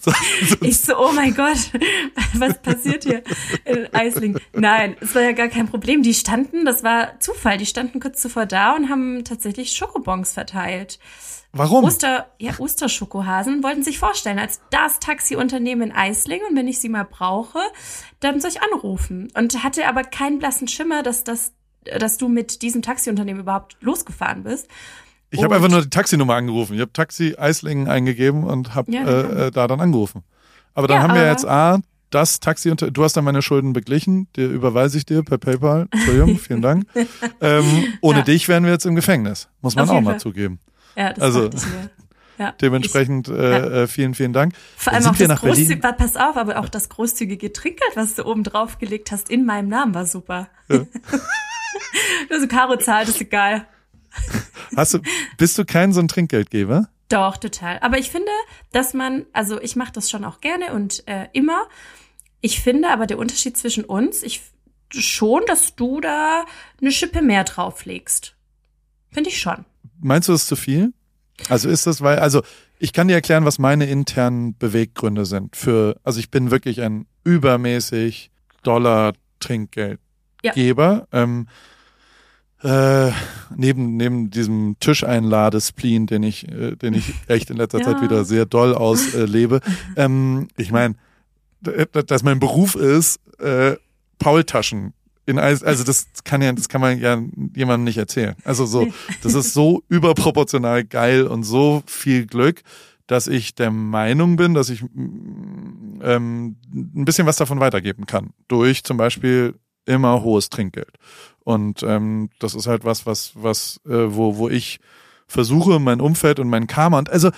So, 0.00 0.10
so. 0.48 0.56
Ich 0.62 0.80
so, 0.80 0.98
oh 0.98 1.12
mein 1.14 1.32
Gott, 1.32 1.70
was 2.34 2.60
passiert 2.60 3.04
hier 3.04 3.22
in 3.64 3.86
Eisling? 3.92 4.36
Nein, 4.52 4.96
es 5.00 5.14
war 5.14 5.22
ja 5.22 5.30
gar 5.30 5.46
kein 5.46 5.68
Problem. 5.68 6.02
Die 6.02 6.14
standen, 6.14 6.64
das 6.64 6.82
war 6.82 7.20
Zufall, 7.20 7.56
die 7.56 7.66
standen 7.66 8.00
kurz 8.00 8.20
zuvor 8.20 8.46
da 8.46 8.74
und 8.74 8.88
haben 8.88 9.22
tatsächlich 9.22 9.70
Schokobons 9.70 10.32
verteilt. 10.32 10.98
Warum? 11.52 11.84
Oster, 11.84 12.26
ja, 12.38 12.52
Osterschokohasen 12.58 13.62
wollten 13.62 13.82
sich 13.82 13.98
vorstellen 13.98 14.38
als 14.38 14.60
das 14.70 15.00
Taxiunternehmen 15.00 15.90
in 15.90 15.96
Eisling 15.96 16.40
und 16.48 16.56
wenn 16.56 16.68
ich 16.68 16.78
sie 16.78 16.88
mal 16.88 17.04
brauche, 17.04 17.58
dann 18.20 18.40
soll 18.40 18.50
ich 18.50 18.62
anrufen. 18.62 19.32
Und 19.36 19.64
hatte 19.64 19.88
aber 19.88 20.04
keinen 20.04 20.38
blassen 20.38 20.68
Schimmer, 20.68 21.02
dass, 21.02 21.24
das, 21.24 21.52
dass 21.98 22.18
du 22.18 22.28
mit 22.28 22.62
diesem 22.62 22.82
Taxiunternehmen 22.82 23.42
überhaupt 23.42 23.76
losgefahren 23.80 24.44
bist. 24.44 24.68
Ich 25.30 25.42
habe 25.42 25.56
einfach 25.56 25.68
nur 25.68 25.82
die 25.82 25.90
Taxinummer 25.90 26.34
angerufen. 26.34 26.74
Ich 26.74 26.80
habe 26.80 26.92
Taxi 26.92 27.36
Eislingen 27.36 27.88
eingegeben 27.88 28.44
und 28.44 28.74
habe 28.74 28.92
ja, 28.92 29.04
äh, 29.04 29.46
äh, 29.46 29.50
da 29.50 29.66
dann 29.66 29.80
angerufen. 29.80 30.22
Aber 30.74 30.86
dann 30.86 30.98
ja, 30.98 31.02
haben 31.02 31.14
wir 31.14 31.26
jetzt 31.26 31.46
A, 31.46 31.80
das 32.10 32.40
Taxi 32.40 32.70
unter, 32.70 32.90
du 32.90 33.04
hast 33.04 33.16
dann 33.16 33.24
meine 33.24 33.42
Schulden 33.42 33.72
beglichen, 33.72 34.28
dir 34.34 34.48
überweise 34.48 34.98
ich 34.98 35.06
dir 35.06 35.22
per 35.22 35.38
PayPal. 35.38 35.88
Entschuldigung, 35.90 36.38
vielen 36.38 36.62
Dank. 36.62 36.86
Ähm, 37.40 37.64
ohne 38.00 38.18
ja. 38.18 38.24
dich 38.24 38.48
wären 38.48 38.64
wir 38.64 38.72
jetzt 38.72 38.86
im 38.86 38.94
Gefängnis, 38.94 39.48
muss 39.62 39.76
man 39.76 39.88
auch 39.88 40.00
mal 40.00 40.12
Fall. 40.12 40.20
zugeben. 40.20 40.60
Ja, 40.96 41.12
das 41.12 41.22
also, 41.22 41.46
ich 41.46 41.66
mir. 41.66 41.90
Ja, 42.38 42.52
dementsprechend 42.60 43.28
ich, 43.28 43.34
äh, 43.34 43.50
ja. 43.50 43.82
Äh, 43.82 43.86
vielen, 43.86 44.14
vielen 44.14 44.32
Dank. 44.32 44.54
Vor 44.76 44.92
allem 44.92 45.06
auch 45.06 45.16
das 45.16 45.40
großzügige, 45.40 45.76
pass 45.76 46.16
auf, 46.16 46.36
aber 46.36 46.58
auch 46.58 46.68
das 46.68 46.88
großzügige 46.88 47.52
Trinkgeld, 47.52 47.96
was 47.96 48.14
du 48.14 48.24
oben 48.24 48.44
drauf 48.44 48.78
gelegt 48.78 49.12
hast, 49.12 49.30
in 49.30 49.44
meinem 49.44 49.68
Namen 49.68 49.94
war 49.94 50.06
super. 50.06 50.48
Ja. 50.68 50.86
also 52.30 52.48
Caro 52.48 52.76
zahlt, 52.76 53.08
ist 53.08 53.20
egal. 53.20 53.66
Hast 54.74 54.94
du, 54.94 55.00
bist 55.36 55.58
du 55.58 55.64
kein 55.64 55.92
so 55.92 56.00
ein 56.00 56.08
Trinkgeldgeber? 56.08 56.88
Doch, 57.10 57.36
total. 57.36 57.78
Aber 57.80 57.98
ich 57.98 58.10
finde, 58.10 58.30
dass 58.72 58.94
man, 58.94 59.26
also 59.32 59.60
ich 59.60 59.76
mache 59.76 59.92
das 59.92 60.08
schon 60.08 60.24
auch 60.24 60.40
gerne 60.40 60.72
und 60.72 61.06
äh, 61.08 61.28
immer. 61.32 61.66
Ich 62.40 62.60
finde 62.60 62.88
aber 62.88 63.06
der 63.06 63.18
Unterschied 63.18 63.56
zwischen 63.56 63.84
uns, 63.84 64.22
ich 64.22 64.40
schon, 64.92 65.42
dass 65.46 65.76
du 65.76 66.00
da 66.00 66.46
eine 66.80 66.90
Schippe 66.90 67.20
mehr 67.20 67.44
drauflegst. 67.44 68.34
Finde 69.10 69.30
ich 69.30 69.40
schon. 69.40 69.64
Meinst 70.00 70.28
du, 70.28 70.32
das 70.32 70.42
ist 70.42 70.48
zu 70.48 70.56
viel? 70.56 70.92
Also 71.48 71.68
ist 71.68 71.86
das, 71.86 72.02
weil, 72.02 72.18
also 72.18 72.42
ich 72.78 72.92
kann 72.92 73.08
dir 73.08 73.14
erklären, 73.14 73.44
was 73.44 73.58
meine 73.58 73.86
internen 73.86 74.56
Beweggründe 74.58 75.24
sind 75.24 75.56
für, 75.56 75.98
also 76.02 76.18
ich 76.18 76.30
bin 76.30 76.50
wirklich 76.50 76.80
ein 76.82 77.06
übermäßig 77.24 78.30
Dollar 78.62 79.12
Trinkgeldgeber. 79.40 81.06
Ja. 81.12 81.22
Ähm, 81.22 81.48
äh, 82.62 83.10
neben 83.56 83.96
neben 83.96 84.30
diesem 84.30 84.76
Tischeinladespleen, 84.80 86.06
den 86.06 86.22
ich 86.22 86.46
äh, 86.48 86.76
den 86.76 86.92
ich 86.92 87.14
echt 87.26 87.48
in 87.48 87.56
letzter 87.56 87.78
ja. 87.78 87.86
Zeit 87.86 88.02
wieder 88.02 88.24
sehr 88.24 88.44
doll 88.44 88.74
auslebe. 88.74 89.60
Äh, 89.96 90.04
ähm, 90.04 90.48
ich 90.58 90.70
meine, 90.70 90.96
dass 91.62 92.22
mein 92.22 92.38
Beruf 92.38 92.74
ist, 92.74 93.18
äh, 93.38 93.76
Paultaschen 94.18 94.92
in 95.26 95.38
also 95.38 95.84
das 95.84 96.06
kann 96.24 96.42
ja 96.42 96.52
das 96.52 96.68
kann 96.68 96.80
man 96.80 96.98
ja 96.98 97.20
jemandem 97.54 97.84
nicht 97.84 97.98
erzählen. 97.98 98.34
Also 98.44 98.66
so, 98.66 98.86
das 99.22 99.34
ist 99.34 99.52
so 99.52 99.82
überproportional 99.88 100.84
geil 100.84 101.26
und 101.26 101.44
so 101.44 101.82
viel 101.86 102.26
Glück, 102.26 102.62
dass 103.06 103.26
ich 103.26 103.54
der 103.54 103.70
Meinung 103.70 104.36
bin, 104.36 104.54
dass 104.54 104.70
ich 104.70 104.82
ähm, 104.82 106.56
ein 106.72 107.04
bisschen 107.04 107.26
was 107.26 107.36
davon 107.36 107.60
weitergeben 107.60 108.06
kann 108.06 108.30
durch 108.48 108.84
zum 108.84 108.96
Beispiel 108.96 109.54
immer 109.86 110.22
hohes 110.22 110.48
Trinkgeld. 110.48 110.96
Und 111.40 111.82
ähm, 111.82 112.30
das 112.38 112.54
ist 112.54 112.66
halt 112.66 112.84
was, 112.84 113.06
was, 113.06 113.32
was, 113.34 113.80
äh, 113.86 114.14
wo, 114.14 114.36
wo 114.36 114.48
ich 114.48 114.78
versuche, 115.26 115.80
mein 115.80 116.00
Umfeld 116.00 116.38
und 116.38 116.48
mein 116.48 116.66
Karma 116.66 116.98
und 116.98 117.10
also, 117.10 117.30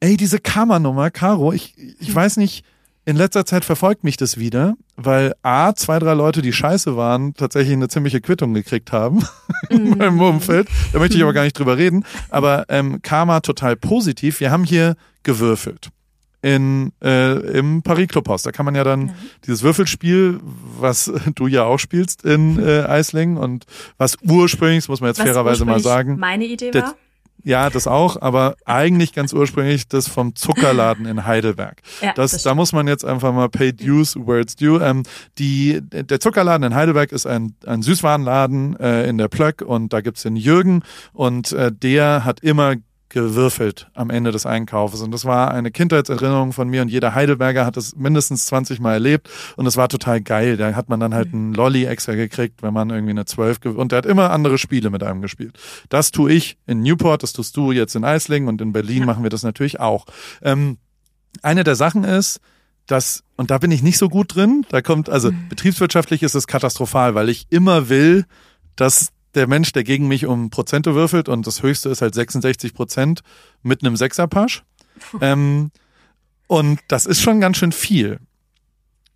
ey, 0.00 0.16
diese 0.16 0.38
Karma-Nummer, 0.38 1.10
Caro, 1.10 1.52
ich, 1.52 1.74
ich 1.98 2.14
weiß 2.14 2.36
nicht, 2.38 2.64
in 3.06 3.16
letzter 3.16 3.46
Zeit 3.46 3.64
verfolgt 3.64 4.02
mich 4.02 4.16
das 4.16 4.36
wieder, 4.36 4.74
weil 4.96 5.34
A, 5.42 5.74
zwei, 5.74 6.00
drei 6.00 6.12
Leute, 6.14 6.42
die 6.42 6.52
scheiße 6.52 6.96
waren, 6.96 7.34
tatsächlich 7.34 7.74
eine 7.74 7.88
ziemliche 7.88 8.20
Quittung 8.20 8.52
gekriegt 8.52 8.92
haben 8.92 9.24
in 9.70 9.84
mhm. 9.90 9.98
meinem 9.98 10.20
Umfeld. 10.20 10.68
Da 10.92 10.98
möchte 10.98 11.16
ich 11.16 11.22
aber 11.22 11.32
gar 11.32 11.44
nicht 11.44 11.56
drüber 11.56 11.78
reden. 11.78 12.04
Aber 12.30 12.64
ähm, 12.68 13.00
Karma 13.02 13.40
total 13.40 13.76
positiv. 13.76 14.40
Wir 14.40 14.50
haben 14.50 14.64
hier 14.64 14.96
gewürfelt 15.22 15.90
in, 16.42 16.92
äh, 17.00 17.34
im 17.56 17.82
Paris 17.82 18.08
Clubhaus. 18.08 18.42
Da 18.42 18.50
kann 18.50 18.64
man 18.64 18.74
ja 18.74 18.82
dann 18.82 19.08
ja. 19.08 19.14
dieses 19.46 19.62
Würfelspiel, 19.62 20.40
was 20.42 21.12
du 21.36 21.46
ja 21.46 21.62
auch 21.62 21.78
spielst 21.78 22.24
in 22.24 22.58
äh, 22.58 22.82
Eislingen 22.82 23.36
und 23.36 23.66
was 23.98 24.16
ursprünglich, 24.22 24.88
muss 24.88 25.00
man 25.00 25.10
jetzt 25.10 25.20
was 25.20 25.26
fairerweise 25.26 25.64
mal 25.64 25.78
sagen. 25.78 26.18
Meine 26.18 26.44
Idee 26.44 26.74
war? 26.74 26.96
Ja, 27.46 27.70
das 27.70 27.86
auch, 27.86 28.20
aber 28.20 28.56
eigentlich 28.64 29.12
ganz 29.12 29.32
ursprünglich 29.32 29.86
das 29.86 30.08
vom 30.08 30.34
Zuckerladen 30.34 31.06
in 31.06 31.26
Heidelberg. 31.26 31.80
Ja, 32.02 32.12
das, 32.12 32.32
das 32.32 32.42
da 32.42 32.54
muss 32.54 32.72
man 32.72 32.88
jetzt 32.88 33.04
einfach 33.04 33.32
mal 33.32 33.48
pay 33.48 33.72
dues 33.72 34.16
where 34.16 34.40
it's 34.40 34.56
due. 34.56 34.82
Ähm, 34.82 35.04
die, 35.38 35.80
der 35.80 36.18
Zuckerladen 36.20 36.66
in 36.66 36.74
Heidelberg 36.74 37.12
ist 37.12 37.26
ein, 37.26 37.54
ein 37.64 37.82
Süßwarenladen 37.82 38.78
äh, 38.78 39.08
in 39.08 39.16
der 39.16 39.28
Plöck 39.28 39.62
und 39.62 39.92
da 39.92 40.00
gibt's 40.00 40.22
den 40.22 40.36
Jürgen 40.36 40.82
und 41.12 41.52
äh, 41.52 41.70
der 41.72 42.24
hat 42.24 42.40
immer 42.40 42.74
gewürfelt 43.08 43.88
am 43.94 44.10
Ende 44.10 44.32
des 44.32 44.46
Einkaufs. 44.46 45.00
Und 45.00 45.12
das 45.12 45.24
war 45.24 45.52
eine 45.52 45.70
Kindheitserinnerung 45.70 46.52
von 46.52 46.68
mir 46.68 46.82
und 46.82 46.88
jeder 46.88 47.14
Heidelberger 47.14 47.64
hat 47.64 47.76
das 47.76 47.94
mindestens 47.94 48.46
20 48.46 48.80
Mal 48.80 48.94
erlebt 48.94 49.30
und 49.56 49.66
es 49.66 49.76
war 49.76 49.88
total 49.88 50.20
geil. 50.20 50.56
Da 50.56 50.74
hat 50.74 50.88
man 50.88 50.98
dann 50.98 51.14
halt 51.14 51.32
einen 51.32 51.54
Lolly 51.54 51.84
extra 51.84 52.14
gekriegt, 52.14 52.62
wenn 52.62 52.74
man 52.74 52.90
irgendwie 52.90 53.12
eine 53.12 53.24
12 53.24 53.64
und 53.76 53.92
der 53.92 53.98
hat 53.98 54.06
immer 54.06 54.30
andere 54.30 54.58
Spiele 54.58 54.90
mit 54.90 55.02
einem 55.02 55.22
gespielt. 55.22 55.58
Das 55.88 56.10
tue 56.10 56.32
ich 56.32 56.58
in 56.66 56.80
Newport, 56.80 57.22
das 57.22 57.32
tust 57.32 57.56
du 57.56 57.72
jetzt 57.72 57.94
in 57.94 58.04
Eislingen 58.04 58.48
und 58.48 58.60
in 58.60 58.72
Berlin 58.72 59.00
ja. 59.00 59.06
machen 59.06 59.22
wir 59.22 59.30
das 59.30 59.42
natürlich 59.42 59.78
auch. 59.78 60.06
Ähm, 60.42 60.78
eine 61.42 61.64
der 61.64 61.76
Sachen 61.76 62.04
ist, 62.04 62.40
dass, 62.86 63.24
und 63.36 63.50
da 63.50 63.58
bin 63.58 63.70
ich 63.70 63.82
nicht 63.82 63.98
so 63.98 64.08
gut 64.08 64.34
drin, 64.34 64.64
da 64.68 64.80
kommt, 64.80 65.08
also 65.08 65.30
mhm. 65.30 65.48
betriebswirtschaftlich 65.48 66.22
ist 66.22 66.34
es 66.34 66.46
katastrophal, 66.46 67.14
weil 67.14 67.28
ich 67.28 67.46
immer 67.50 67.88
will, 67.88 68.24
dass 68.76 69.12
der 69.36 69.46
Mensch, 69.46 69.72
der 69.72 69.84
gegen 69.84 70.08
mich 70.08 70.26
um 70.26 70.50
Prozente 70.50 70.94
würfelt 70.94 71.28
und 71.28 71.46
das 71.46 71.62
höchste 71.62 71.90
ist 71.90 72.02
halt 72.02 72.14
66 72.14 72.74
Prozent 72.74 73.20
mit 73.62 73.82
einem 73.82 73.96
Sechserpasch. 73.96 74.64
ähm, 75.20 75.70
und 76.46 76.80
das 76.88 77.06
ist 77.06 77.20
schon 77.20 77.40
ganz 77.40 77.58
schön 77.58 77.72
viel. 77.72 78.18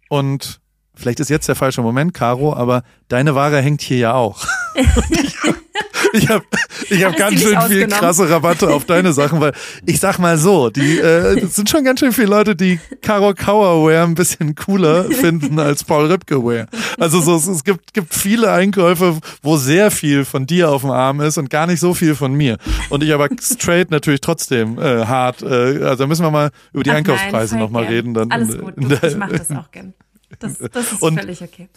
Und 0.09 0.61
vielleicht 0.95 1.21
ist 1.21 1.31
jetzt 1.31 1.49
der 1.49 1.57
falsche 1.57 1.83
Moment, 1.83 2.13
Caro, 2.13 2.55
aber 2.55 2.83
deine 3.09 3.35
Ware 3.35 3.61
hängt 3.63 3.81
hier 3.81 3.99
ja 3.99 4.15
auch. 4.15 4.47
ich 6.13 6.29
habe 6.29 6.45
ich 6.89 7.05
hab 7.05 7.17
ganz 7.17 7.41
schön 7.41 7.61
viel 7.63 7.87
krasse 7.89 8.29
Rabatte 8.29 8.69
auf 8.69 8.85
deine 8.85 9.13
Sachen, 9.13 9.41
weil 9.41 9.53
ich 9.87 10.01
sag 10.01 10.19
mal 10.19 10.39
so, 10.39 10.71
die 10.71 10.99
äh, 10.99 11.47
sind 11.47 11.69
schon 11.69 11.85
ganz 11.85 12.01
schön 12.01 12.13
viele 12.13 12.29
Leute, 12.29 12.57
die 12.57 12.81
Caro 13.03 13.35
Kauer 13.35 13.87
Wear 13.87 14.05
ein 14.05 14.15
bisschen 14.15 14.55
cooler 14.55 15.05
finden 15.05 15.59
als 15.59 15.85
Paul 15.85 16.07
Ripke 16.07 16.45
Wear. 16.45 16.67
Also 16.99 17.21
so, 17.21 17.37
es 17.37 17.65
gibt, 17.65 17.95
gibt 17.95 18.15
viele 18.15 18.53
Einkäufe, 18.53 19.19
wo 19.43 19.57
sehr 19.57 19.91
viel 19.91 20.25
von 20.25 20.47
dir 20.47 20.71
auf 20.71 20.83
dem 20.83 20.91
Arm 20.91 21.21
ist 21.21 21.39
und 21.39 21.51
gar 21.51 21.67
nicht 21.67 21.81
so 21.81 21.95
viel 21.95 22.15
von 22.15 22.33
mir. 22.33 22.59
Und 22.89 23.03
ich 23.03 23.13
aber 23.13 23.29
straight 23.41 23.91
natürlich 23.91 24.21
trotzdem 24.21 24.79
äh, 24.79 25.07
hart. 25.07 25.43
Äh, 25.43 25.85
also 25.85 25.97
da 25.97 26.07
müssen 26.07 26.25
wir 26.25 26.31
mal 26.31 26.51
über 26.73 26.83
die 26.83 26.91
Ach 26.91 26.97
Einkaufspreise 26.97 27.59
nochmal 27.59 27.85
reden. 27.85 28.15
Dann 28.15 28.31
Alles 28.31 28.59
gut, 28.59 28.77
in 28.77 28.89
der, 28.89 29.03
ich 29.03 29.17
mach 29.17 29.29
das 29.29 29.51
auch 29.51 29.71
gern. 29.71 29.95
Das, 30.39 30.59
das 30.59 30.93
ist 30.93 31.03
und, 31.03 31.19
völlig 31.19 31.43
okay. 31.43 31.69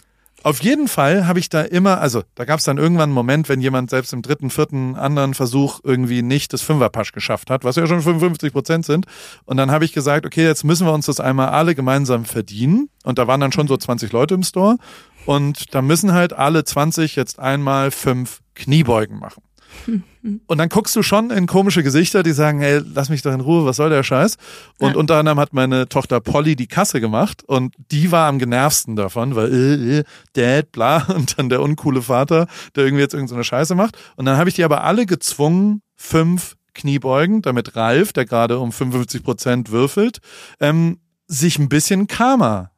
Auf 0.44 0.62
jeden 0.62 0.88
Fall 0.88 1.26
habe 1.26 1.38
ich 1.38 1.48
da 1.48 1.62
immer, 1.62 2.02
also 2.02 2.22
da 2.34 2.44
gab 2.44 2.58
es 2.58 2.66
dann 2.66 2.76
irgendwann 2.76 3.04
einen 3.04 3.12
Moment, 3.14 3.48
wenn 3.48 3.62
jemand 3.62 3.88
selbst 3.88 4.12
im 4.12 4.20
dritten, 4.20 4.50
vierten, 4.50 4.94
anderen 4.94 5.32
Versuch 5.32 5.80
irgendwie 5.82 6.20
nicht 6.20 6.52
das 6.52 6.60
Fünferpasch 6.60 7.12
geschafft 7.12 7.48
hat, 7.48 7.64
was 7.64 7.76
ja 7.76 7.86
schon 7.86 8.02
55 8.02 8.52
Prozent 8.52 8.84
sind. 8.84 9.06
Und 9.46 9.56
dann 9.56 9.70
habe 9.70 9.86
ich 9.86 9.94
gesagt, 9.94 10.26
okay, 10.26 10.44
jetzt 10.44 10.62
müssen 10.62 10.86
wir 10.86 10.92
uns 10.92 11.06
das 11.06 11.18
einmal 11.18 11.48
alle 11.48 11.74
gemeinsam 11.74 12.26
verdienen. 12.26 12.90
Und 13.04 13.18
da 13.18 13.26
waren 13.26 13.40
dann 13.40 13.52
schon 13.52 13.68
so 13.68 13.78
20 13.78 14.12
Leute 14.12 14.34
im 14.34 14.42
Store. 14.42 14.76
Und 15.24 15.74
da 15.74 15.80
müssen 15.80 16.12
halt 16.12 16.34
alle 16.34 16.62
20 16.62 17.16
jetzt 17.16 17.38
einmal 17.38 17.90
fünf 17.90 18.40
Kniebeugen 18.54 19.18
machen. 19.18 19.42
Und 20.46 20.58
dann 20.58 20.68
guckst 20.70 20.96
du 20.96 21.02
schon 21.02 21.30
in 21.30 21.46
komische 21.46 21.82
Gesichter, 21.82 22.22
die 22.22 22.32
sagen, 22.32 22.58
hey, 22.58 22.80
lass 22.94 23.10
mich 23.10 23.20
doch 23.20 23.32
in 23.32 23.40
Ruhe, 23.40 23.66
was 23.66 23.76
soll 23.76 23.90
der 23.90 24.02
Scheiß? 24.02 24.36
Und 24.78 24.92
ja. 24.92 24.96
unter 24.96 25.16
anderem 25.16 25.38
hat 25.38 25.52
meine 25.52 25.88
Tochter 25.88 26.20
Polly 26.20 26.56
die 26.56 26.66
Kasse 26.66 27.00
gemacht 27.00 27.42
und 27.44 27.74
die 27.90 28.10
war 28.10 28.28
am 28.28 28.38
genervsten 28.38 28.96
davon, 28.96 29.36
weil 29.36 29.52
äh, 29.52 29.98
äh, 29.98 30.04
Dad, 30.32 30.72
bla, 30.72 31.04
und 31.14 31.38
dann 31.38 31.48
der 31.50 31.60
uncoole 31.60 32.02
Vater, 32.02 32.46
der 32.74 32.84
irgendwie 32.84 33.02
jetzt 33.02 33.14
irgendeine 33.14 33.44
Scheiße 33.44 33.74
macht. 33.74 33.98
Und 34.16 34.24
dann 34.24 34.38
habe 34.38 34.48
ich 34.48 34.54
die 34.54 34.64
aber 34.64 34.84
alle 34.84 35.04
gezwungen, 35.04 35.82
fünf 35.94 36.56
Kniebeugen, 36.72 37.42
damit 37.42 37.76
Ralf, 37.76 38.12
der 38.12 38.24
gerade 38.24 38.58
um 38.58 38.72
55 38.72 39.22
Prozent 39.22 39.70
würfelt, 39.70 40.18
ähm, 40.58 40.98
sich 41.26 41.58
ein 41.58 41.68
bisschen 41.68 42.06
Karma 42.06 42.70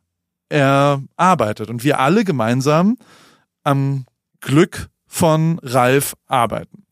erarbeitet 0.49 1.71
und 1.71 1.83
wir 1.83 1.99
alle 1.99 2.25
gemeinsam 2.25 2.97
am 3.65 4.05
Glück 4.41 4.89
von 5.17 5.59
Ralf 5.63 6.15
arbeiten. 6.27 6.85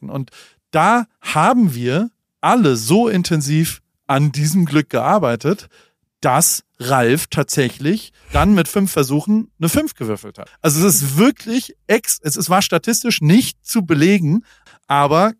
Und 0.00 0.30
da 0.70 1.04
haben 1.20 1.74
wir 1.74 2.10
alle 2.40 2.76
so 2.76 3.08
intensiv 3.08 3.82
an 4.06 4.32
diesem 4.32 4.64
Glück 4.64 4.88
gearbeitet, 4.88 5.68
dass 6.22 6.64
Ralf 6.78 7.26
tatsächlich 7.26 8.12
dann 8.32 8.54
mit 8.54 8.68
fünf 8.68 8.90
Versuchen 8.90 9.50
eine 9.58 9.68
fünf 9.68 9.94
gewürfelt 9.94 10.38
hat. 10.38 10.50
Also 10.62 10.86
es 10.86 11.02
ist 11.02 11.18
wirklich 11.18 11.76
ex, 11.86 12.18
es 12.22 12.48
war 12.48 12.62
statistisch 12.62 13.20
nicht 13.20 13.58
zu 13.66 13.84
belegen, 13.84 14.46
aber 14.86 15.34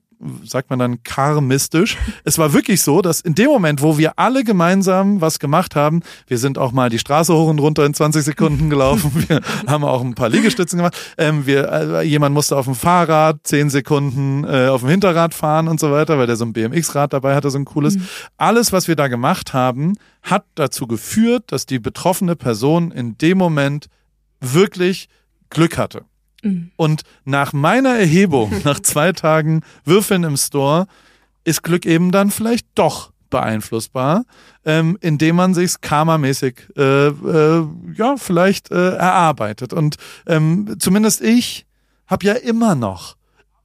sagt 0.45 0.71
man 0.71 0.79
dann 0.79 1.03
karmistisch. 1.03 1.97
Es 2.25 2.39
war 2.39 2.53
wirklich 2.53 2.83
so, 2.83 3.03
dass 3.03 3.21
in 3.21 3.35
dem 3.35 3.49
Moment, 3.49 3.83
wo 3.83 3.99
wir 3.99 4.19
alle 4.19 4.45
gemeinsam 4.45 5.21
was 5.21 5.39
gemacht 5.39 5.77
haben, 5.77 6.01
wir 6.27 6.39
sind 6.39 6.59
auch 6.59 6.73
mal 6.73 6.91
die 6.91 6.99
Straße 6.99 7.33
hoch 7.33 7.49
und 7.49 7.61
runter 7.61 7.87
in 7.87 7.95
20 7.95 8.25
Sekunden 8.25 8.71
gelaufen, 8.71 9.13
wir 9.29 9.41
haben 9.67 9.85
auch 9.85 10.03
ein 10.03 10.15
paar 10.15 10.29
Liegestützen 10.29 10.79
gemacht, 10.79 10.97
ähm, 11.19 11.47
wir, 11.47 11.71
äh, 11.71 12.03
jemand 12.03 12.35
musste 12.35 12.57
auf 12.57 12.65
dem 12.65 12.75
Fahrrad 12.75 13.41
10 13.45 13.71
Sekunden 13.71 14.45
äh, 14.45 14.69
auf 14.69 14.81
dem 14.81 14.91
Hinterrad 14.91 15.35
fahren 15.35 15.69
und 15.69 15.79
so 15.79 15.93
weiter, 15.93 16.19
weil 16.19 16.27
der 16.27 16.37
so 16.37 16.45
ein 16.45 16.53
BMX-Rad 16.53 17.13
dabei 17.13 17.35
hatte, 17.35 17.51
so 17.51 17.59
ein 17.59 17.65
cooles. 17.65 17.97
Mhm. 17.97 18.09
Alles, 18.37 18.73
was 18.73 18.89
wir 18.89 18.97
da 18.97 19.09
gemacht 19.09 19.53
haben, 19.53 19.95
hat 20.23 20.45
dazu 20.57 20.87
geführt, 20.87 21.45
dass 21.49 21.67
die 21.67 21.79
betroffene 21.79 22.37
Person 22.37 22.91
in 22.91 23.17
dem 23.19 23.39
Moment 23.39 23.87
wirklich 24.41 25.09
Glück 25.51 25.79
hatte. 25.79 26.05
Mhm. 26.43 26.71
Und 26.77 27.03
nach 27.25 27.53
meiner 27.53 27.97
Erhebung, 27.97 28.53
nach 28.65 28.81
zwei 28.81 29.13
Tagen 29.13 29.63
Würfeln 29.85 30.25
im 30.25 30.37
Store, 30.37 30.87
ist 31.45 31.63
Glück 31.63 31.87
eben 31.87 32.11
dann 32.13 32.31
vielleicht 32.31 32.67
doch 32.75 33.13
beeinflussbar, 33.31 34.25
ähm, 34.65 34.97
indem 35.01 35.37
man 35.37 35.55
sich 35.55 35.81
karmamäßig 35.81 36.69
äh, 36.77 37.09
äh, 37.09 37.67
ja 37.95 38.17
vielleicht 38.17 38.71
äh, 38.71 38.95
erarbeitet. 38.97 39.73
Und 39.73 39.97
ähm, 40.27 40.77
zumindest 40.79 41.21
ich 41.21 41.67
habe 42.07 42.27
ja 42.27 42.33
immer 42.33 42.75
noch 42.75 43.17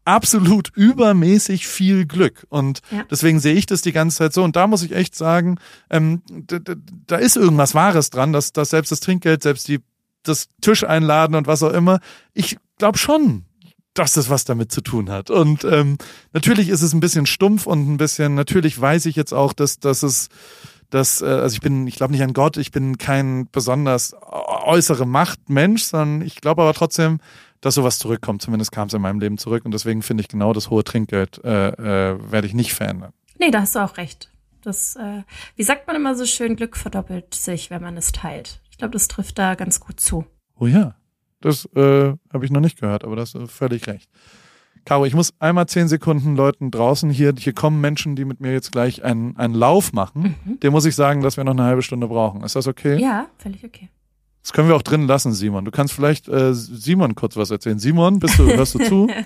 absolut 0.05 0.69
übermäßig 0.75 1.67
viel 1.67 2.05
Glück. 2.05 2.45
Und 2.49 2.81
ja. 2.91 3.03
deswegen 3.09 3.39
sehe 3.39 3.55
ich 3.55 3.65
das 3.65 3.81
die 3.81 3.93
ganze 3.93 4.17
Zeit 4.17 4.33
so. 4.33 4.43
Und 4.43 4.55
da 4.55 4.67
muss 4.67 4.83
ich 4.83 4.93
echt 4.93 5.15
sagen, 5.15 5.57
ähm, 5.89 6.21
da 7.07 7.15
ist 7.15 7.37
irgendwas 7.37 7.73
Wahres 7.73 8.09
dran, 8.09 8.33
dass, 8.33 8.51
dass 8.51 8.71
selbst 8.71 8.91
das 8.91 8.99
Trinkgeld, 8.99 9.43
selbst 9.43 9.67
die 9.67 9.79
das 10.23 10.47
Tisch 10.61 10.83
einladen 10.83 11.35
und 11.35 11.47
was 11.47 11.63
auch 11.63 11.73
immer. 11.73 11.99
Ich 12.33 12.57
glaube 12.77 12.97
schon, 12.97 13.45
dass 13.93 14.13
das 14.13 14.29
was 14.29 14.45
damit 14.45 14.71
zu 14.71 14.81
tun 14.81 15.09
hat. 15.09 15.29
Und 15.29 15.63
ähm, 15.65 15.97
natürlich 16.31 16.69
ist 16.69 16.81
es 16.81 16.93
ein 16.93 16.99
bisschen 16.99 17.25
stumpf 17.25 17.67
und 17.67 17.91
ein 17.91 17.97
bisschen, 17.97 18.35
natürlich 18.35 18.79
weiß 18.79 19.05
ich 19.05 19.15
jetzt 19.15 19.33
auch, 19.33 19.53
dass, 19.53 19.79
dass 19.79 20.03
es, 20.03 20.29
dass, 20.89 21.21
äh, 21.21 21.25
also 21.25 21.53
ich 21.53 21.61
bin, 21.61 21.85
ich 21.87 21.95
glaube 21.95 22.13
nicht 22.13 22.23
an 22.23 22.33
Gott, 22.33 22.57
ich 22.57 22.71
bin 22.71 22.97
kein 22.97 23.47
besonders 23.51 24.15
äußere 24.21 25.05
Machtmensch, 25.05 25.83
sondern 25.83 26.25
ich 26.25 26.41
glaube 26.41 26.63
aber 26.63 26.73
trotzdem, 26.73 27.19
dass 27.61 27.75
sowas 27.75 27.99
zurückkommt. 27.99 28.41
Zumindest 28.41 28.71
kam 28.71 28.87
es 28.87 28.93
in 28.93 29.01
meinem 29.01 29.19
Leben 29.19 29.37
zurück. 29.37 29.63
Und 29.63 29.73
deswegen 29.73 30.01
finde 30.01 30.21
ich 30.21 30.27
genau 30.27 30.53
das 30.53 30.69
hohe 30.69 30.83
Trinkgeld 30.83 31.41
äh, 31.43 31.69
äh, 31.69 32.31
werde 32.31 32.47
ich 32.47 32.53
nicht 32.53 32.73
verändern. 32.73 33.13
Nee, 33.39 33.51
da 33.51 33.61
hast 33.61 33.75
du 33.75 33.79
auch 33.79 33.97
recht. 33.97 34.29
Das, 34.63 34.95
äh, 34.95 35.23
wie 35.55 35.63
sagt 35.63 35.87
man 35.87 35.95
immer 35.95 36.15
so 36.15 36.25
schön, 36.25 36.55
Glück 36.55 36.77
verdoppelt 36.77 37.33
sich, 37.33 37.69
wenn 37.69 37.81
man 37.81 37.97
es 37.97 38.11
teilt. 38.11 38.59
Ich 38.73 38.77
glaube, 38.79 38.93
das 38.93 39.07
trifft 39.07 39.37
da 39.37 39.53
ganz 39.53 39.79
gut 39.79 39.99
zu. 39.99 40.25
Oh 40.59 40.65
ja. 40.65 40.95
Das 41.41 41.65
äh, 41.75 42.15
habe 42.33 42.43
ich 42.43 42.49
noch 42.49 42.59
nicht 42.59 42.79
gehört, 42.79 43.03
aber 43.03 43.15
das 43.15 43.35
ist 43.35 43.51
völlig 43.51 43.85
recht. 43.85 44.09
Caro, 44.83 45.05
ich 45.05 45.13
muss 45.13 45.31
einmal 45.37 45.67
zehn 45.67 45.87
Sekunden 45.87 46.35
Leuten 46.35 46.71
draußen 46.71 47.11
hier, 47.11 47.35
hier 47.37 47.53
kommen 47.53 47.81
Menschen, 47.81 48.15
die 48.15 48.25
mit 48.25 48.39
mir 48.39 48.51
jetzt 48.51 48.71
gleich 48.71 49.03
einen, 49.03 49.37
einen 49.37 49.53
Lauf 49.53 49.93
machen. 49.93 50.35
Mhm. 50.43 50.59
Dem 50.61 50.73
muss 50.73 50.85
ich 50.85 50.95
sagen, 50.95 51.21
dass 51.21 51.37
wir 51.37 51.43
noch 51.43 51.51
eine 51.51 51.65
halbe 51.65 51.83
Stunde 51.83 52.07
brauchen. 52.07 52.43
Ist 52.43 52.55
das 52.55 52.65
okay? 52.65 52.99
Ja, 52.99 53.27
völlig 53.37 53.63
okay. 53.63 53.89
Das 54.41 54.53
können 54.53 54.67
wir 54.67 54.75
auch 54.75 54.81
drin 54.81 55.05
lassen, 55.05 55.33
Simon. 55.33 55.65
Du 55.65 55.71
kannst 55.71 55.93
vielleicht 55.93 56.27
äh, 56.27 56.55
Simon 56.55 57.13
kurz 57.13 57.37
was 57.37 57.51
erzählen. 57.51 57.77
Simon, 57.77 58.17
bist 58.17 58.39
du, 58.39 58.47
hörst 58.47 58.73
du 58.73 58.79
zu? 58.79 59.07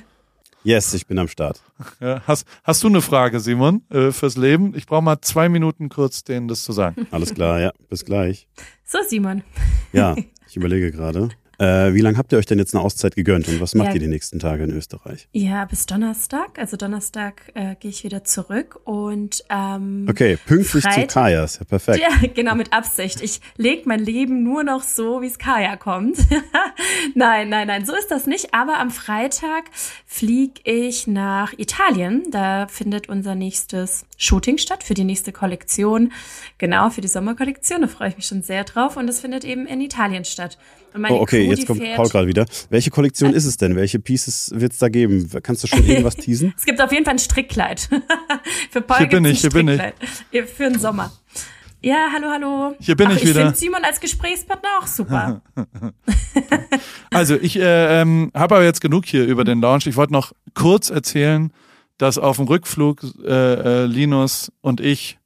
Yes, 0.63 0.93
ich 0.93 1.07
bin 1.07 1.17
am 1.17 1.29
Start. 1.29 1.61
Ja, 2.01 2.21
hast, 2.27 2.45
hast 2.65 2.83
du 2.83 2.87
eine 2.87 3.01
Frage, 3.01 3.39
Simon, 3.39 3.83
äh, 3.89 4.11
fürs 4.11 4.35
Leben? 4.35 4.73
Ich 4.75 4.85
brauche 4.85 5.01
mal 5.01 5.21
zwei 5.21 5.47
Minuten 5.47 5.87
kurz, 5.87 6.25
denen 6.25 6.49
das 6.49 6.63
zu 6.63 6.73
sagen. 6.73 7.07
Alles 7.11 7.33
klar, 7.33 7.61
ja. 7.61 7.71
Bis 7.89 8.03
gleich. 8.03 8.49
So, 8.89 8.99
Simon. 9.05 9.43
Ja, 9.91 10.15
ich 10.47 10.55
überlege 10.55 10.91
gerade. 10.91 11.27
Äh, 11.59 11.95
wie 11.95 12.01
lange 12.01 12.19
habt 12.19 12.31
ihr 12.31 12.37
euch 12.37 12.45
denn 12.45 12.59
jetzt 12.59 12.75
eine 12.75 12.83
Auszeit 12.83 13.15
gegönnt 13.15 13.47
und 13.47 13.59
was 13.59 13.73
macht 13.73 13.87
ja. 13.87 13.93
ihr 13.95 13.99
die 13.99 14.07
nächsten 14.07 14.37
Tage 14.37 14.63
in 14.63 14.71
Österreich? 14.71 15.27
Ja, 15.31 15.65
bis 15.65 15.87
Donnerstag. 15.87 16.59
Also 16.59 16.77
Donnerstag 16.77 17.51
äh, 17.55 17.75
gehe 17.79 17.89
ich 17.89 18.03
wieder 18.03 18.23
zurück 18.23 18.79
und 18.83 19.43
ähm, 19.49 20.05
Okay, 20.07 20.37
pünktlich 20.45 20.83
Freitag, 20.83 21.09
zu 21.09 21.19
Kajas, 21.19 21.59
ja 21.59 21.65
perfekt. 21.65 21.99
Ja, 21.99 22.27
genau, 22.35 22.53
mit 22.53 22.73
Absicht. 22.73 23.21
Ich 23.21 23.41
lege 23.55 23.83
mein 23.85 24.01
Leben 24.01 24.43
nur 24.43 24.63
noch 24.63 24.83
so, 24.83 25.23
wie 25.23 25.27
es 25.27 25.39
Kaja 25.39 25.77
kommt. 25.77 26.17
nein, 27.15 27.49
nein, 27.49 27.67
nein, 27.67 27.85
so 27.85 27.95
ist 27.95 28.11
das 28.11 28.27
nicht. 28.27 28.53
Aber 28.53 28.79
am 28.79 28.91
Freitag 28.91 29.65
fliege 30.05 30.61
ich 30.63 31.07
nach 31.07 31.53
Italien. 31.57 32.25
Da 32.29 32.67
findet 32.67 33.09
unser 33.09 33.33
nächstes 33.33 34.05
Shooting 34.17 34.59
statt 34.59 34.83
für 34.83 34.93
die 34.93 35.03
nächste 35.03 35.31
Kollektion. 35.31 36.11
Genau, 36.59 36.91
für 36.91 37.01
die 37.01 37.07
Sommerkollektion. 37.07 37.81
Da 37.81 37.87
freue 37.87 38.09
ich 38.09 38.17
mich 38.17 38.27
schon 38.27 38.43
sehr 38.43 38.63
drauf. 38.63 38.95
Und 38.95 39.09
es 39.09 39.21
findet 39.21 39.43
eben 39.43 39.65
in 39.65 39.81
Italien 39.81 40.23
statt 40.23 40.59
oh, 41.09 41.21
okay, 41.21 41.46
jetzt 41.49 41.67
kommt 41.67 41.81
Paul 41.95 42.09
gerade 42.09 42.27
wieder. 42.27 42.45
Welche 42.69 42.89
Kollektion 42.89 43.33
ist 43.33 43.45
es 43.45 43.57
denn? 43.57 43.75
Welche 43.75 43.99
Pieces 43.99 44.51
wird 44.53 44.73
es 44.73 44.79
da 44.79 44.89
geben? 44.89 45.29
Kannst 45.43 45.63
du 45.63 45.67
schon 45.67 45.85
irgendwas 45.85 46.15
teasen? 46.17 46.53
es 46.57 46.65
gibt 46.65 46.81
auf 46.81 46.91
jeden 46.91 47.05
Fall 47.05 47.15
ein 47.15 47.19
Strickkleid. 47.19 47.89
Für 48.71 48.81
Paul 48.81 48.97
hier 48.97 49.07
bin 49.07 49.25
ich, 49.25 49.41
hier 49.41 49.49
bin 49.49 49.67
ich. 49.67 49.81
Für 50.55 50.69
den 50.69 50.79
Sommer. 50.79 51.11
Ja, 51.81 52.09
hallo, 52.11 52.27
hallo. 52.29 52.75
Hier 52.79 52.95
bin 52.95 53.07
Ach, 53.07 53.11
ich, 53.15 53.23
ich 53.23 53.29
wieder. 53.29 53.41
Ich 53.41 53.45
finde 53.45 53.57
Simon 53.57 53.83
als 53.83 53.99
Gesprächspartner 53.99 54.69
auch 54.79 54.87
super. 54.87 55.41
also 57.11 57.35
ich 57.35 57.57
äh, 57.57 58.01
ähm, 58.01 58.31
habe 58.33 58.55
aber 58.55 58.63
jetzt 58.63 58.81
genug 58.81 59.05
hier 59.05 59.25
über 59.25 59.43
den 59.43 59.61
Launch. 59.61 59.85
Ich 59.85 59.95
wollte 59.95 60.13
noch 60.13 60.33
kurz 60.55 60.89
erzählen, 60.89 61.51
dass 61.97 62.17
auf 62.17 62.37
dem 62.37 62.47
Rückflug 62.47 63.03
äh, 63.23 63.83
äh, 63.83 63.85
Linus 63.85 64.51
und 64.61 64.81
ich 64.81 65.19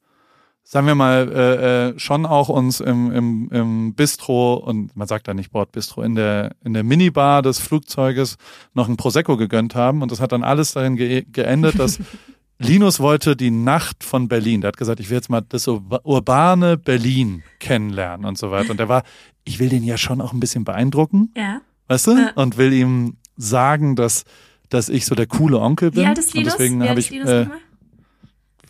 sagen 0.71 0.87
wir 0.87 0.95
mal, 0.95 1.29
äh, 1.29 1.89
äh, 1.89 1.99
schon 1.99 2.25
auch 2.25 2.47
uns 2.47 2.79
im, 2.79 3.11
im, 3.11 3.49
im 3.51 3.93
Bistro 3.93 4.53
und 4.53 4.95
man 4.95 5.05
sagt 5.05 5.27
da 5.27 5.33
nicht 5.33 5.51
Bordbistro, 5.51 6.01
in 6.01 6.15
der, 6.15 6.55
in 6.63 6.73
der 6.73 6.85
Minibar 6.85 7.41
des 7.41 7.59
Flugzeuges 7.59 8.37
noch 8.73 8.87
ein 8.87 8.95
Prosecco 8.95 9.35
gegönnt 9.35 9.75
haben. 9.75 10.01
Und 10.01 10.13
das 10.13 10.21
hat 10.21 10.31
dann 10.31 10.43
alles 10.43 10.71
darin 10.71 10.95
ge 10.95 11.25
geendet, 11.29 11.77
dass 11.77 11.99
Linus 12.57 13.01
wollte 13.01 13.35
die 13.35 13.51
Nacht 13.51 14.01
von 14.05 14.29
Berlin. 14.29 14.61
Der 14.61 14.69
hat 14.69 14.77
gesagt, 14.77 15.01
ich 15.01 15.09
will 15.09 15.17
jetzt 15.17 15.29
mal 15.29 15.41
das 15.41 15.67
urbane 15.67 16.77
Berlin 16.77 17.43
kennenlernen 17.59 18.25
und 18.25 18.37
so 18.37 18.49
weiter. 18.49 18.71
Und 18.71 18.79
der 18.79 18.87
war, 18.87 19.03
ich 19.43 19.59
will 19.59 19.67
den 19.67 19.83
ja 19.83 19.97
schon 19.97 20.21
auch 20.21 20.31
ein 20.31 20.39
bisschen 20.39 20.63
beeindrucken. 20.63 21.33
Ja. 21.35 21.59
Weißt 21.89 22.07
du? 22.07 22.11
Ja. 22.11 22.31
Und 22.35 22.57
will 22.57 22.71
ihm 22.71 23.17
sagen, 23.35 23.97
dass, 23.97 24.23
dass 24.69 24.87
ich 24.87 25.05
so 25.05 25.15
der 25.15 25.27
coole 25.27 25.59
Onkel 25.59 25.91
bin. 25.91 26.03
Wie 26.03 26.07
alt 26.07 26.17
ist 26.17 26.33
Linus? 26.33 26.53
Und 26.53 26.59
deswegen 26.61 26.87
habe 26.87 26.99
ich. 27.01 27.11
Äh, 27.11 27.47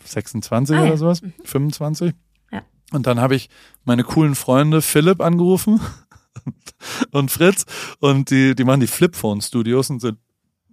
26 0.04 0.76
ah, 0.76 0.82
oder 0.84 0.96
sowas, 0.96 1.22
mhm. 1.22 1.32
25. 1.44 2.14
Ja. 2.50 2.62
Und 2.92 3.06
dann 3.06 3.20
habe 3.20 3.34
ich 3.34 3.48
meine 3.84 4.04
coolen 4.04 4.34
Freunde 4.34 4.82
Philipp 4.82 5.20
angerufen 5.20 5.80
und 7.10 7.30
Fritz 7.30 7.64
und 8.00 8.30
die, 8.30 8.54
die 8.54 8.64
machen 8.64 8.80
die 8.80 8.86
Flipphone-Studios 8.86 9.90
und 9.90 10.00
sind 10.00 10.18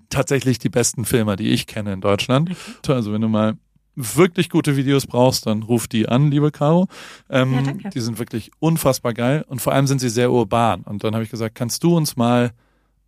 tatsächlich 0.09 0.59
die 0.59 0.69
besten 0.69 1.05
Filmer, 1.05 1.36
die 1.36 1.49
ich 1.49 1.67
kenne 1.67 1.93
in 1.93 2.01
Deutschland. 2.01 2.51
Okay. 2.51 2.93
Also 2.93 3.13
wenn 3.13 3.21
du 3.21 3.30
mal 3.30 3.55
wirklich 3.95 4.49
gute 4.49 4.77
Videos 4.77 5.05
brauchst, 5.05 5.45
dann 5.45 5.63
ruf 5.63 5.88
die 5.88 6.07
an, 6.07 6.32
liebe 6.32 6.51
Caro. 6.51 6.88
Ähm, 7.30 7.80
ja. 7.84 7.89
Die 7.89 7.99
sind 7.99 8.17
wirklich 8.17 8.51
unfassbar 8.59 9.13
geil 9.13 9.43
und 9.47 9.61
vor 9.61 9.73
allem 9.73 9.88
sind 9.88 9.99
sie 9.99 10.09
sehr 10.09 10.32
urban. 10.32 10.82
Und 10.84 11.03
dann 11.03 11.13
habe 11.13 11.23
ich 11.23 11.30
gesagt, 11.30 11.55
kannst 11.55 11.84
du 11.84 11.95
uns 11.95 12.15
mal 12.15 12.51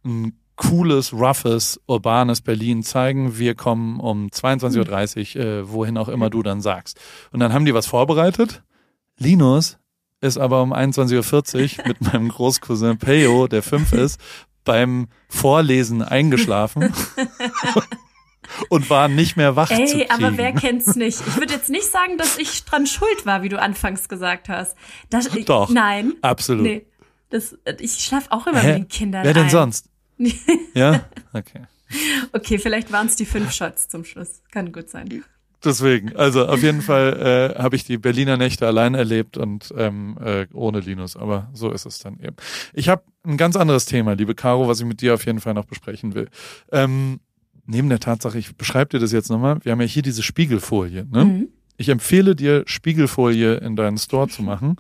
ein 0.04 0.34
cooles, 0.62 1.12
roughes, 1.12 1.82
urbanes 1.88 2.42
Berlin 2.42 2.84
zeigen. 2.84 3.40
Wir 3.40 3.56
kommen 3.56 4.00
um 4.00 4.28
22.30 4.28 5.36
Uhr, 5.36 5.44
äh, 5.44 5.72
wohin 5.72 5.98
auch 5.98 6.08
immer 6.08 6.30
du 6.30 6.44
dann 6.44 6.62
sagst. 6.62 7.00
Und 7.32 7.40
dann 7.40 7.52
haben 7.52 7.66
die 7.66 7.74
was 7.74 7.88
vorbereitet. 7.88 8.62
Linus 9.18 9.80
ist 10.20 10.38
aber 10.38 10.62
um 10.62 10.72
21.40 10.72 11.80
Uhr 11.80 11.88
mit 11.88 12.02
meinem 12.14 12.30
Großcousin 12.30 13.00
Peyo, 13.00 13.48
der 13.48 13.64
fünf 13.64 13.92
ist, 13.92 14.22
beim 14.64 15.08
Vorlesen 15.30 16.04
eingeschlafen. 16.04 16.94
und 18.70 18.88
war 18.92 19.08
nicht 19.08 19.38
mehr 19.38 19.56
wach 19.56 19.72
Ey, 19.72 19.88
zu 19.88 19.98
kriegen. 19.98 20.12
aber 20.12 20.38
wer 20.38 20.54
kennt's 20.54 20.96
nicht? 20.96 21.22
Ich 21.26 21.38
würde 21.38 21.54
jetzt 21.54 21.72
nicht 21.72 21.88
sagen, 21.90 22.20
dass 22.20 22.38
ich 22.38 22.66
dran 22.66 22.86
schuld 22.86 23.26
war, 23.26 23.42
wie 23.42 23.50
du 23.50 23.60
anfangs 23.60 24.08
gesagt 24.10 24.48
hast. 24.48 24.78
Das, 25.10 25.28
Doch. 25.46 25.72
Nein. 25.72 26.14
Absolut. 26.22 26.64
Nee. 26.64 26.86
Das, 27.32 27.58
ich 27.80 27.94
schlafe 27.94 28.32
auch 28.32 28.46
immer 28.46 28.60
Hä? 28.60 28.68
mit 28.68 28.78
den 28.78 28.88
Kindern. 28.90 29.24
Wer 29.24 29.34
denn 29.34 29.46
ein. 29.46 29.50
sonst? 29.50 29.91
ja? 30.74 31.06
Okay. 31.34 31.62
Okay, 32.32 32.58
vielleicht 32.58 32.92
waren 32.92 33.08
es 33.08 33.16
die 33.16 33.26
fünf 33.26 33.52
Shots 33.52 33.88
zum 33.88 34.06
Schluss. 34.06 34.42
Kann 34.52 34.72
gut 34.72 34.90
sein. 34.90 35.24
Deswegen, 35.64 36.16
also 36.16 36.48
auf 36.48 36.64
jeden 36.64 36.82
Fall 36.82 37.54
äh, 37.56 37.62
habe 37.62 37.76
ich 37.76 37.84
die 37.84 37.98
Berliner 37.98 38.36
Nächte 38.36 38.66
allein 38.66 38.96
erlebt 38.96 39.38
und 39.38 39.72
ähm, 39.78 40.18
äh, 40.24 40.48
ohne 40.54 40.80
Linus, 40.80 41.16
aber 41.16 41.50
so 41.54 41.72
ist 41.72 41.86
es 41.86 42.00
dann 42.00 42.20
eben. 42.20 42.36
Ich 42.74 42.90
habe 42.90 43.04
ein 43.24 43.38
ganz 43.38 43.56
anderes 43.56 43.86
Thema, 43.86 44.14
liebe 44.14 44.34
Caro, 44.34 44.68
was 44.68 44.80
ich 44.80 44.88
mit 44.88 45.02
dir 45.02 45.14
auf 45.14 45.26
jeden 45.26 45.40
Fall 45.40 45.54
noch 45.54 45.66
besprechen 45.66 46.16
will. 46.16 46.30
Ähm, 46.72 47.20
neben 47.68 47.90
der 47.90 48.00
Tatsache, 48.00 48.40
ich 48.40 48.56
beschreibe 48.56 48.90
dir 48.90 49.00
das 49.00 49.12
jetzt 49.12 49.30
nochmal, 49.30 49.60
wir 49.64 49.72
haben 49.72 49.82
ja 49.82 49.88
hier 49.88 50.02
diese 50.02 50.24
Spiegelfolie. 50.24 51.06
Ne? 51.12 51.26
Mhm. 51.26 51.48
Ich 51.78 51.90
empfehle 51.90 52.36
dir, 52.36 52.64
Spiegelfolie 52.66 53.56
in 53.58 53.76
deinen 53.76 54.00
Store 54.00 54.28
zu 54.30 54.42
machen 54.42 54.78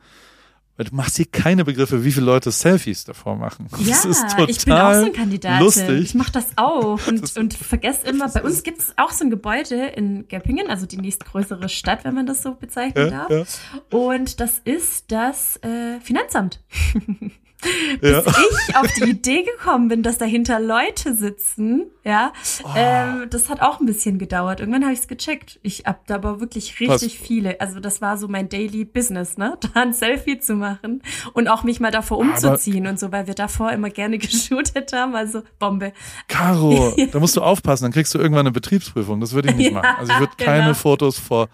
weil 0.82 0.90
du 0.90 0.96
machst 0.96 1.18
hier 1.18 1.28
keine 1.28 1.64
Begriffe, 1.64 2.04
wie 2.04 2.12
viele 2.12 2.26
Leute 2.26 2.50
Selfies 2.50 3.06
davor 3.06 3.36
machen. 3.36 3.68
Ja, 3.78 3.90
das 3.90 4.06
ist 4.06 4.22
total 4.32 4.50
ich 4.50 4.66
bin 4.66 4.74
auch 4.74 4.94
so 4.96 5.06
ein 5.06 5.14
Kandidat. 5.14 5.62
Lustig. 5.62 6.02
Ich 6.02 6.16
mache 6.16 6.32
das 6.32 6.48
auch 6.56 7.00
und, 7.08 7.22
das 7.22 7.38
und 7.38 7.54
vergesst 7.54 8.08
immer, 8.08 8.28
bei 8.30 8.42
uns 8.42 8.64
gibt 8.64 8.80
es 8.80 8.94
auch 8.98 9.12
so 9.12 9.24
ein 9.24 9.30
Gebäude 9.30 9.76
in 9.76 10.28
Göppingen, 10.28 10.72
also 10.72 10.88
die 10.88 10.98
nächstgrößere 10.98 11.70
Stadt, 11.70 12.04
wenn 12.04 12.16
man 12.16 12.26
das 12.26 12.42
so 12.42 12.56
bezeichnen 12.56 13.12
ja, 13.12 13.28
darf. 13.28 13.60
Ja. 13.92 13.96
Und 13.96 14.40
das 14.40 14.58
ist 14.58 15.12
das 15.12 15.58
äh, 15.58 16.00
Finanzamt. 16.00 16.60
bis 18.02 18.12
ja. 18.12 18.20
ich 18.20 18.76
auf 18.76 18.88
die 18.94 19.10
Idee 19.10 19.44
gekommen 19.44 19.88
bin, 19.88 20.04
dass 20.04 20.18
dahinter 20.18 20.60
Leute 20.60 21.16
sitzen, 21.16 21.86
ja, 22.04 22.34
oh. 22.64 22.70
ähm, 22.76 23.28
das 23.30 23.50
hat 23.50 23.62
auch 23.62 23.80
ein 23.80 23.86
bisschen 23.86 24.18
gedauert. 24.18 24.60
Irgendwann 24.60 24.84
habe 24.84 24.94
ich 24.94 25.00
es 25.00 25.08
gecheckt. 25.08 25.60
Ich 25.62 25.84
hab 25.86 26.08
da 26.08 26.16
aber 26.16 26.40
wirklich 26.40 26.80
richtig 26.80 27.20
Was? 27.20 27.28
viele. 27.28 27.62
Also 27.62 27.80
das 27.80 28.02
war 28.02 28.18
so 28.18 28.28
mein 28.28 28.50
Daily 28.50 28.86
Business, 28.86 29.38
ne, 29.38 29.58
da 29.74 29.82
ein 29.82 29.94
Selfie 29.94 30.40
zu 30.40 30.56
machen 30.56 31.04
und 31.34 31.48
auch 31.48 31.64
mich 31.64 31.80
mal 31.80 31.92
davor 31.92 32.18
umzuziehen 32.18 32.86
aber 32.86 32.92
und 32.92 33.00
so, 33.00 33.12
weil 33.12 33.28
wir 33.28 33.36
davor 33.36 33.72
immer 33.72 33.90
gerne 33.90 34.18
geshootet 34.20 34.94
haben. 34.94 35.16
Also 35.16 35.44
Bombe. 35.60 35.94
Caro, 36.28 36.96
da 37.12 37.20
musst 37.20 37.38
du 37.38 37.42
aufpassen, 37.42 37.86
dann 37.86 37.92
kriegst 37.92 38.14
du 38.16 38.20
irgendwann 38.20 38.48
eine 38.48 38.52
Betriebsprüfung. 38.52 39.20
Das 39.20 39.34
würde 39.34 39.50
ich 39.50 39.56
nicht 39.56 39.72
ja, 39.72 39.82
machen. 39.82 39.96
Also 40.00 40.14
ich 40.14 40.20
würde 40.20 40.34
keine 40.38 40.64
genau. 40.64 40.74
Fotos 40.74 41.20
vor 41.20 41.50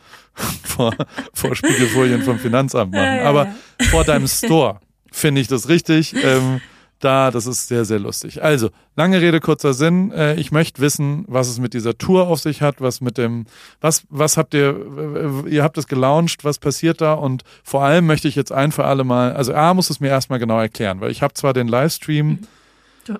vor, 0.63 0.93
vor 1.33 1.55
Spiegelfolien 1.55 2.21
vom 2.21 2.37
Finanzamt 2.37 2.91
machen, 2.91 3.17
ja, 3.17 3.23
aber 3.23 3.47
vor 3.89 4.03
deinem 4.03 4.27
Store 4.27 4.79
finde 5.17 5.41
ich 5.41 5.47
das 5.47 5.67
richtig. 5.67 6.15
Ähm, 6.23 6.61
da, 6.99 7.29
das 7.29 7.45
ist 7.45 7.67
sehr, 7.67 7.85
sehr 7.85 7.99
lustig. 7.99 8.43
Also, 8.43 8.69
lange 8.95 9.21
Rede, 9.21 9.39
kurzer 9.39 9.73
Sinn. 9.73 10.11
Äh, 10.11 10.35
ich 10.35 10.51
möchte 10.51 10.81
wissen, 10.81 11.25
was 11.27 11.47
es 11.47 11.59
mit 11.59 11.73
dieser 11.75 11.97
Tour 11.97 12.27
auf 12.27 12.39
sich 12.39 12.61
hat, 12.61 12.81
was 12.81 13.01
mit 13.01 13.19
dem, 13.19 13.45
was, 13.81 14.03
was 14.09 14.35
habt 14.35 14.55
ihr, 14.55 15.45
ihr 15.47 15.63
habt 15.63 15.77
es 15.77 15.87
gelauncht, 15.87 16.43
was 16.43 16.57
passiert 16.57 16.99
da 17.01 17.13
und 17.13 17.43
vor 17.63 17.83
allem 17.83 18.07
möchte 18.07 18.27
ich 18.27 18.35
jetzt 18.35 18.51
ein 18.51 18.71
für 18.71 18.85
alle 18.85 19.03
Mal, 19.03 19.33
also 19.33 19.53
A 19.53 19.75
muss 19.75 19.91
es 19.91 19.99
mir 19.99 20.07
erstmal 20.07 20.39
genau 20.39 20.59
erklären, 20.59 20.99
weil 20.99 21.11
ich 21.11 21.21
habe 21.21 21.35
zwar 21.35 21.53
den 21.53 21.67
Livestream 21.67 22.39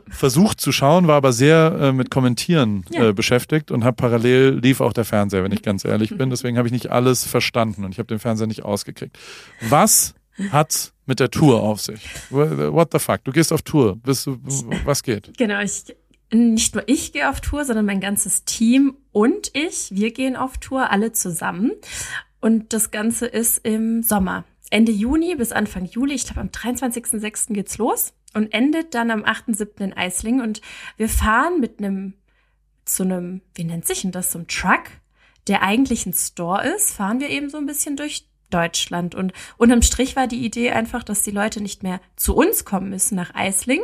versucht 0.10 0.60
zu 0.60 0.72
schauen, 0.72 1.08
war 1.08 1.16
aber 1.16 1.32
sehr 1.32 1.78
äh, 1.80 1.92
mit 1.94 2.12
Kommentieren 2.12 2.84
ja. 2.90 3.10
äh, 3.10 3.14
beschäftigt 3.14 3.72
und 3.72 3.84
habe 3.84 3.96
parallel 3.96 4.60
lief 4.62 4.82
auch 4.82 4.94
der 4.94 5.06
Fernseher, 5.06 5.44
wenn 5.44 5.52
ich 5.52 5.62
ganz 5.62 5.86
ehrlich 5.86 6.18
bin. 6.18 6.30
Deswegen 6.30 6.58
habe 6.58 6.68
ich 6.68 6.74
nicht 6.74 6.92
alles 6.92 7.26
verstanden 7.26 7.86
und 7.86 7.92
ich 7.92 8.00
habe 8.00 8.08
den 8.08 8.20
Fernseher 8.20 8.48
nicht 8.48 8.66
ausgekriegt. 8.66 9.18
Was 9.62 10.14
hat 10.52 10.94
mit 11.06 11.20
der 11.20 11.32
Tour 11.32 11.64
auf 11.64 11.82
sich? 11.82 12.02
What 12.30 12.90
the 12.92 13.00
fuck? 13.00 13.24
Du 13.24 13.32
gehst 13.32 13.54
auf 13.54 13.62
Tour. 13.62 13.96
Bist 13.96 14.28
du, 14.28 14.38
was 14.86 15.04
geht? 15.04 15.38
Genau, 15.38 15.62
ich, 15.62 15.96
nicht 16.32 16.76
nur 16.76 16.88
ich 16.88 17.14
gehe 17.14 17.30
auf 17.30 17.42
Tour, 17.42 17.66
sondern 17.66 17.86
mein 17.86 18.02
ganzes 18.02 18.44
Team 18.44 18.98
und 19.12 19.52
ich, 19.54 19.90
wir 19.92 20.12
gehen 20.12 20.36
auf 20.36 20.58
Tour, 20.58 20.92
alle 20.92 21.12
zusammen. 21.12 21.72
Und 22.40 22.74
das 22.74 22.92
Ganze 22.92 23.26
ist 23.26 23.66
im 23.66 24.04
Sommer. 24.04 24.44
Ende 24.70 24.92
Juni 24.92 25.36
bis 25.36 25.52
Anfang 25.52 25.86
Juli, 25.86 26.14
ich 26.16 26.26
glaube 26.26 26.42
am 26.42 26.50
23.06. 26.50 27.54
geht's 27.54 27.78
los 27.78 28.14
und 28.34 28.54
endet 28.54 28.94
dann 28.94 29.12
am 29.12 29.24
8.07. 29.24 29.84
in 29.84 29.94
Eislingen. 29.94 30.42
Und 30.42 30.62
wir 30.98 31.10
fahren 31.10 31.60
mit 31.60 31.80
einem, 31.80 32.14
zu 32.84 33.04
einem, 33.04 33.42
wie 33.56 33.64
nennt 33.64 33.88
sich 33.88 34.02
denn 34.02 34.12
das, 34.12 34.32
so 34.32 34.40
einem 34.40 34.48
Truck, 34.48 34.84
der 35.48 35.64
eigentlich 35.64 36.06
ein 36.06 36.14
Store 36.14 36.68
ist, 36.76 36.94
fahren 36.94 37.22
wir 37.22 37.30
eben 37.30 37.50
so 37.50 37.58
ein 37.58 37.66
bisschen 37.66 37.96
durch 37.96 38.28
Deutschland. 38.50 39.16
Und 39.16 39.34
unterm 39.58 39.82
Strich 39.82 40.16
war 40.16 40.28
die 40.28 40.46
Idee 40.46 40.72
einfach, 40.72 41.04
dass 41.04 41.22
die 41.22 41.32
Leute 41.32 41.62
nicht 41.62 41.84
mehr 41.84 42.00
zu 42.16 42.36
uns 42.36 42.66
kommen 42.66 42.90
müssen 42.90 43.16
nach 43.16 43.34
Eisling, 43.36 43.82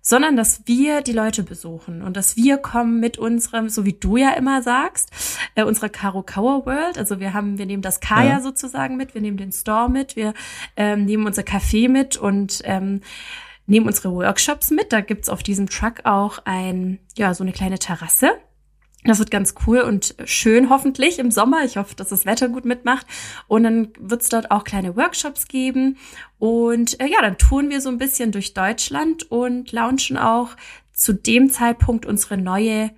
sondern 0.00 0.36
dass 0.36 0.62
wir 0.66 1.00
die 1.00 1.12
Leute 1.12 1.42
besuchen 1.42 2.02
und 2.02 2.16
dass 2.16 2.36
wir 2.36 2.58
kommen 2.58 3.00
mit 3.00 3.16
unserem, 3.16 3.70
so 3.70 3.86
wie 3.86 3.94
du 3.94 4.18
ja 4.18 4.32
immer 4.34 4.62
sagst, 4.62 5.10
äh, 5.54 5.64
unserer 5.64 5.88
Karo 5.88 6.22
Kauer 6.22 6.66
World. 6.66 6.98
Also 6.98 7.20
wir 7.20 7.32
haben, 7.32 7.56
wir 7.56 7.64
nehmen 7.64 7.82
das 7.82 8.00
Kaya 8.00 8.32
ja. 8.32 8.40
sozusagen 8.40 8.96
mit, 8.96 9.14
wir 9.14 9.22
nehmen 9.22 9.38
den 9.38 9.50
Store 9.52 9.88
mit, 9.88 10.14
wir 10.14 10.34
ähm, 10.76 11.06
nehmen 11.06 11.26
unser 11.26 11.42
Café 11.42 11.88
mit 11.88 12.18
und 12.18 12.60
ähm, 12.64 13.00
nehmen 13.66 13.86
unsere 13.86 14.12
Workshops 14.12 14.70
mit. 14.70 14.92
Da 14.92 15.00
gibt's 15.00 15.30
auf 15.30 15.42
diesem 15.42 15.70
Truck 15.70 16.04
auch 16.04 16.38
ein, 16.44 16.98
ja, 17.16 17.32
so 17.32 17.42
eine 17.42 17.52
kleine 17.52 17.78
Terrasse 17.78 18.32
das 19.04 19.18
wird 19.18 19.30
ganz 19.30 19.54
cool 19.66 19.80
und 19.80 20.14
schön 20.24 20.70
hoffentlich 20.70 21.18
im 21.18 21.30
Sommer. 21.30 21.64
Ich 21.64 21.76
hoffe, 21.76 21.94
dass 21.94 22.08
das 22.08 22.24
Wetter 22.24 22.48
gut 22.48 22.64
mitmacht. 22.64 23.06
Und 23.48 23.64
dann 23.64 23.88
wird 23.98 24.22
es 24.22 24.30
dort 24.30 24.50
auch 24.50 24.64
kleine 24.64 24.96
Workshops 24.96 25.46
geben. 25.46 25.98
Und 26.38 26.98
äh, 27.00 27.06
ja, 27.06 27.20
dann 27.20 27.36
touren 27.36 27.68
wir 27.68 27.80
so 27.80 27.90
ein 27.90 27.98
bisschen 27.98 28.32
durch 28.32 28.54
Deutschland 28.54 29.30
und 29.30 29.72
launchen 29.72 30.16
auch 30.16 30.56
zu 30.92 31.12
dem 31.12 31.50
Zeitpunkt 31.50 32.06
unsere 32.06 32.38
neue 32.38 32.92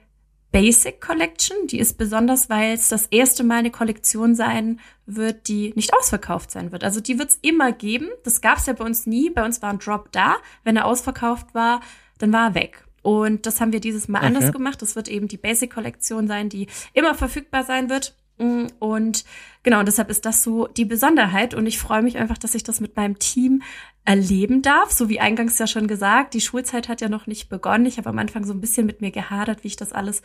Basic 0.52 1.00
Collection. 1.00 1.66
Die 1.66 1.80
ist 1.80 1.98
besonders, 1.98 2.48
weil 2.48 2.74
es 2.74 2.88
das 2.88 3.07
erste 3.09 3.42
Mal 3.42 3.59
eine 3.59 3.72
Kollektion 3.72 4.36
sein 4.36 4.78
wird, 5.07 5.48
die 5.48 5.72
nicht 5.74 5.92
ausverkauft 5.92 6.52
sein 6.52 6.70
wird. 6.70 6.84
Also 6.84 7.00
die 7.00 7.18
wird 7.18 7.30
es 7.30 7.38
immer 7.42 7.72
geben. 7.72 8.09
Das 8.22 8.40
gab 8.40 8.59
es 8.59 8.66
ja 8.66 8.74
bei 8.74 8.84
uns 8.84 9.07
nie. 9.07 9.28
Bei 9.28 9.44
uns 9.44 9.61
war 9.61 9.70
ein 9.70 9.80
Drop 9.80 10.12
da. 10.12 10.36
Wenn 10.62 10.76
er 10.76 10.86
ausverkauft 10.86 11.52
war, 11.52 11.80
dann 12.18 12.32
war 12.32 12.50
er 12.50 12.54
weg. 12.54 12.86
Und 13.07 13.46
das 13.46 13.61
haben 13.61 13.72
wir 13.72 13.78
dieses 13.78 14.09
Mal 14.09 14.18
okay. 14.18 14.26
anders 14.26 14.50
gemacht. 14.50 14.82
Das 14.82 14.96
wird 14.96 15.07
eben 15.07 15.28
die 15.28 15.36
Basic-Kollektion 15.36 16.26
sein, 16.26 16.48
die 16.48 16.66
immer 16.92 17.14
verfügbar 17.14 17.62
sein 17.62 17.88
wird. 17.88 18.16
Mm, 18.38 18.66
und 18.80 19.24
genau, 19.62 19.84
deshalb 19.84 20.11
ist 20.11 20.26
das 20.26 20.42
so 20.42 20.66
die 20.66 20.86
Besonderheit. 20.86 21.54
Und 21.54 21.68
ich 21.68 21.78
freue 21.78 22.02
mich 22.02 22.18
einfach, 22.18 22.36
dass 22.36 22.57
ich 22.57 22.64
das 22.64 22.80
mit 22.80 22.96
meinem 22.96 23.20
Team 23.20 23.62
erleben 24.04 24.61
darf. 24.61 24.90
So 24.90 25.09
wie 25.09 25.20
eingangs 25.20 25.57
ja 25.61 25.68
schon 25.68 25.86
gesagt, 25.86 26.34
die 26.34 26.40
Schulzeit 26.40 26.88
hat 26.88 27.00
ja 27.00 27.09
noch 27.09 27.28
nicht 27.28 27.48
begonnen. 27.48 27.86
Ich 27.86 27.98
habe 27.98 28.09
am 28.09 28.18
Anfang 28.18 28.44
so 28.44 28.52
ein 28.52 28.61
bisschen 28.61 28.86
mit 28.86 29.00
mir 29.00 29.12
gehadert, 29.12 29.62
wie 29.62 29.68
ich 29.68 29.76
das 29.76 29.92
alles 29.92 30.22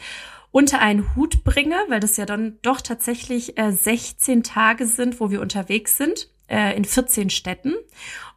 unter 0.50 0.80
einen 0.80 1.16
Hut 1.16 1.44
bringe, 1.44 1.76
weil 1.88 2.00
das 2.00 2.18
ja 2.18 2.26
dann 2.26 2.58
doch 2.64 2.82
tatsächlich 2.82 3.60
äh, 3.60 3.72
16 3.72 4.42
Tage 4.42 4.88
sind, 4.88 5.20
wo 5.20 5.30
wir 5.30 5.40
unterwegs 5.40 5.98
sind, 5.98 6.32
äh, 6.48 6.76
in 6.76 6.86
14 6.86 7.30
Städten. 7.30 7.76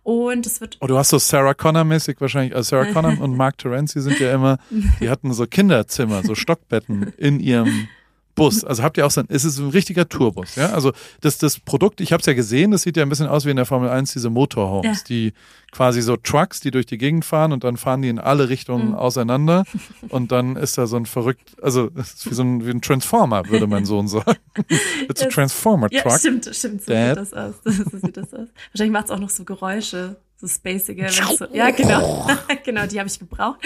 Und 0.05 0.46
es 0.46 0.61
wird. 0.61 0.76
Oh, 0.80 0.86
du 0.86 0.96
hast 0.98 1.09
so 1.09 1.18
Sarah 1.18 1.55
Connor-mäßig 1.55 2.20
wahrscheinlich, 2.20 2.55
also 2.55 2.76
Sarah 2.76 2.84
Connor 2.92 3.20
und 3.20 3.36
Mark 3.36 3.59
Terenzi 3.59 4.00
sind 4.00 4.20
ja 4.20 4.32
immer, 4.32 4.59
die 5.00 5.11
hatten 5.11 5.32
so 5.32 5.46
Kinderzimmer, 5.46 6.22
so 6.22 6.34
Stockbetten 6.34 7.12
in 7.16 7.40
ihrem 7.40 7.88
Bus. 8.35 8.64
Also 8.64 8.82
habt 8.82 8.97
ihr 8.97 9.07
auch 9.07 9.11
so 9.11 9.20
ein, 9.20 9.26
es 9.28 9.45
ist 9.45 9.59
ein 9.59 9.70
richtiger 9.70 10.09
Tourbus, 10.09 10.57
ja? 10.57 10.70
Also 10.72 10.93
das, 11.20 11.39
das 11.39 11.61
Produkt, 11.61 12.01
ich 12.01 12.12
habe 12.12 12.20
es 12.20 12.26
ja 12.26 12.32
gesehen, 12.32 12.72
das 12.72 12.82
sieht 12.82 12.97
ja 12.97 13.03
ein 13.03 13.09
bisschen 13.09 13.26
aus 13.26 13.45
wie 13.45 13.51
in 13.51 13.57
der 13.57 13.66
Formel 13.66 13.89
1, 13.89 14.12
diese 14.12 14.30
Motorhomes, 14.30 14.99
ja. 14.99 15.05
die 15.09 15.32
quasi 15.70 16.03
so 16.03 16.16
Trucks, 16.16 16.61
die 16.61 16.70
durch 16.70 16.87
die 16.87 16.99
Gegend 16.99 17.24
fahren 17.24 17.53
und 17.53 17.64
dann 17.64 17.76
fahren 17.76 18.03
die 18.03 18.09
in 18.09 18.18
alle 18.18 18.49
Richtungen 18.49 18.89
mhm. 18.89 18.95
auseinander 18.95 19.64
und 20.09 20.32
dann 20.32 20.57
ist 20.57 20.78
da 20.78 20.87
so 20.87 20.97
ein 20.97 21.07
verrückt, 21.07 21.57
also 21.62 21.91
es 21.97 22.14
ist 22.14 22.30
wie 22.30 22.35
so 22.35 22.43
ein, 22.43 22.64
wie 22.66 22.70
ein 22.70 22.80
Transformer, 22.80 23.49
würde 23.49 23.66
mein 23.66 23.85
Sohn 23.85 24.09
sagen. 24.09 24.37
It's 25.09 25.22
a 25.22 25.26
Transformer 25.26 25.91
Truck. 25.91 26.05
Ja, 26.05 26.18
stimmt, 26.18 26.49
stimmt, 26.53 26.82
so 26.82 26.93
Dad. 26.93 27.18
sieht 27.18 27.32
das 27.32 27.32
aus. 27.32 27.55
So 27.64 27.99
sieht 27.99 28.16
das 28.16 28.32
aus. 28.32 28.49
Wahrscheinlich 28.72 28.93
macht 28.93 29.07
es 29.07 29.11
auch 29.11 29.18
noch 29.18 29.30
so 29.30 29.45
Geräusche 29.45 30.16
so 30.47 30.55
spacige. 30.55 31.09
So, 31.09 31.47
ja, 31.53 31.70
genau. 31.70 32.26
genau, 32.64 32.86
die 32.86 32.99
habe 32.99 33.09
ich 33.09 33.18
gebraucht. 33.18 33.61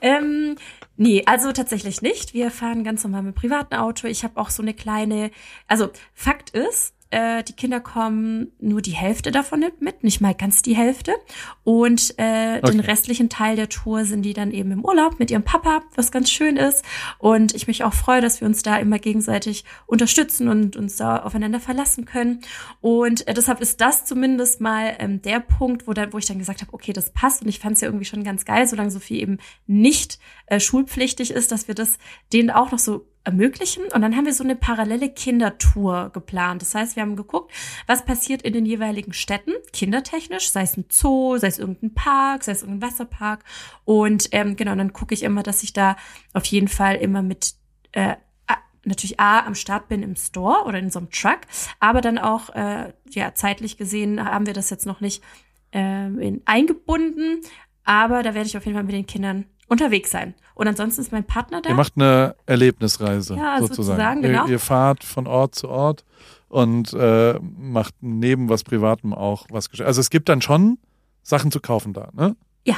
Ähm, 0.00 0.56
nee, 0.96 1.22
also 1.26 1.52
tatsächlich 1.52 2.02
nicht. 2.02 2.34
Wir 2.34 2.50
fahren 2.50 2.84
ganz 2.84 3.04
normal 3.04 3.22
mit 3.22 3.34
privaten 3.34 3.74
Auto. 3.74 4.06
Ich 4.06 4.24
habe 4.24 4.38
auch 4.40 4.50
so 4.50 4.62
eine 4.62 4.74
kleine, 4.74 5.30
also 5.66 5.90
Fakt 6.14 6.50
ist, 6.50 6.94
äh, 7.10 7.42
die 7.42 7.54
Kinder 7.54 7.80
kommen 7.80 8.52
nur 8.60 8.82
die 8.82 8.92
Hälfte 8.92 9.30
davon 9.30 9.64
mit, 9.80 10.04
nicht 10.04 10.20
mal 10.20 10.34
ganz 10.34 10.62
die 10.62 10.76
Hälfte. 10.76 11.14
Und 11.64 12.14
äh, 12.18 12.58
okay. 12.58 12.72
den 12.72 12.80
restlichen 12.80 13.28
Teil 13.28 13.56
der 13.56 13.68
Tour 13.68 14.04
sind 14.04 14.22
die 14.22 14.34
dann 14.34 14.50
eben 14.52 14.70
im 14.72 14.84
Urlaub 14.84 15.18
mit 15.18 15.30
ihrem 15.30 15.42
Papa, 15.42 15.82
was 15.94 16.12
ganz 16.12 16.30
schön 16.30 16.56
ist. 16.56 16.84
Und 17.18 17.54
ich 17.54 17.66
mich 17.66 17.84
auch 17.84 17.94
freue, 17.94 18.20
dass 18.20 18.40
wir 18.40 18.46
uns 18.46 18.62
da 18.62 18.76
immer 18.76 18.98
gegenseitig 18.98 19.64
unterstützen 19.86 20.48
und 20.48 20.76
uns 20.76 20.96
da 20.96 21.18
aufeinander 21.22 21.60
verlassen 21.60 22.04
können. 22.04 22.40
Und 22.80 23.26
äh, 23.26 23.34
deshalb 23.34 23.60
ist 23.60 23.80
das 23.80 24.04
zumindest 24.04 24.60
mal 24.60 24.94
ähm, 24.98 25.22
der 25.22 25.40
Punkt, 25.40 25.86
wo, 25.86 25.94
da, 25.94 26.12
wo 26.12 26.18
ich 26.18 26.26
dann 26.26 26.38
gesagt 26.38 26.60
habe, 26.60 26.72
okay, 26.74 26.92
das 26.92 27.12
passt. 27.12 27.42
Und 27.42 27.48
ich 27.48 27.58
fand 27.58 27.76
es 27.76 27.80
ja 27.80 27.88
irgendwie 27.88 28.04
schon 28.04 28.24
ganz 28.24 28.44
geil, 28.44 28.66
solange 28.66 28.90
Sophie 28.90 29.20
eben 29.20 29.38
nicht 29.66 30.18
äh, 30.46 30.60
schulpflichtig 30.60 31.30
ist, 31.30 31.52
dass 31.52 31.68
wir 31.68 31.74
das 31.74 31.98
denen 32.32 32.50
auch 32.50 32.70
noch 32.70 32.78
so 32.78 33.06
ermöglichen. 33.28 33.84
Und 33.92 34.00
dann 34.00 34.16
haben 34.16 34.24
wir 34.24 34.32
so 34.32 34.42
eine 34.42 34.56
parallele 34.56 35.10
Kindertour 35.10 36.10
geplant. 36.14 36.62
Das 36.62 36.74
heißt, 36.74 36.96
wir 36.96 37.02
haben 37.02 37.14
geguckt, 37.14 37.52
was 37.86 38.04
passiert 38.04 38.40
in 38.40 38.54
den 38.54 38.64
jeweiligen 38.64 39.12
Städten, 39.12 39.52
kindertechnisch, 39.72 40.50
sei 40.50 40.62
es 40.62 40.76
ein 40.78 40.86
Zoo, 40.88 41.36
sei 41.36 41.48
es 41.48 41.58
irgendein 41.58 41.92
Park, 41.92 42.44
sei 42.44 42.52
es 42.52 42.62
irgendein 42.62 42.90
Wasserpark. 42.90 43.44
Und 43.84 44.28
ähm, 44.32 44.56
genau, 44.56 44.74
dann 44.74 44.94
gucke 44.94 45.12
ich 45.12 45.22
immer, 45.22 45.42
dass 45.42 45.62
ich 45.62 45.74
da 45.74 45.96
auf 46.32 46.46
jeden 46.46 46.68
Fall 46.68 46.96
immer 46.96 47.22
mit 47.22 47.54
äh, 47.92 48.16
natürlich 48.84 49.20
A 49.20 49.40
am 49.40 49.54
Start 49.54 49.88
bin 49.88 50.02
im 50.02 50.16
Store 50.16 50.64
oder 50.64 50.78
in 50.78 50.90
so 50.90 50.98
einem 50.98 51.10
Truck, 51.10 51.40
aber 51.78 52.00
dann 52.00 52.16
auch 52.16 52.48
äh, 52.54 52.94
ja 53.10 53.34
zeitlich 53.34 53.76
gesehen 53.76 54.24
haben 54.24 54.46
wir 54.46 54.54
das 54.54 54.70
jetzt 54.70 54.86
noch 54.86 55.02
nicht 55.02 55.22
äh, 55.74 56.06
in, 56.06 56.40
eingebunden, 56.46 57.42
aber 57.84 58.22
da 58.22 58.32
werde 58.32 58.46
ich 58.46 58.56
auf 58.56 58.64
jeden 58.64 58.76
Fall 58.76 58.84
mit 58.84 58.94
den 58.94 59.06
Kindern 59.06 59.44
unterwegs 59.68 60.10
sein. 60.10 60.34
Und 60.58 60.66
ansonsten 60.66 61.02
ist 61.02 61.12
mein 61.12 61.22
Partner 61.22 61.62
da. 61.62 61.70
Ihr 61.70 61.76
macht 61.76 61.92
eine 61.94 62.34
Erlebnisreise 62.44 63.36
ja, 63.36 63.60
sozusagen. 63.60 63.76
sozusagen 63.76 64.22
genau. 64.22 64.44
ihr, 64.46 64.52
ihr, 64.54 64.58
fahrt 64.58 65.04
von 65.04 65.28
Ort 65.28 65.54
zu 65.54 65.68
Ort 65.68 66.04
und 66.48 66.92
äh, 66.94 67.38
macht 67.40 67.94
neben 68.00 68.48
was 68.48 68.64
Privatem 68.64 69.14
auch 69.14 69.46
was. 69.50 69.68
Also 69.78 70.00
es 70.00 70.10
gibt 70.10 70.28
dann 70.28 70.42
schon 70.42 70.78
Sachen 71.22 71.52
zu 71.52 71.60
kaufen 71.60 71.92
da, 71.92 72.10
ne? 72.12 72.34
Ja. 72.64 72.74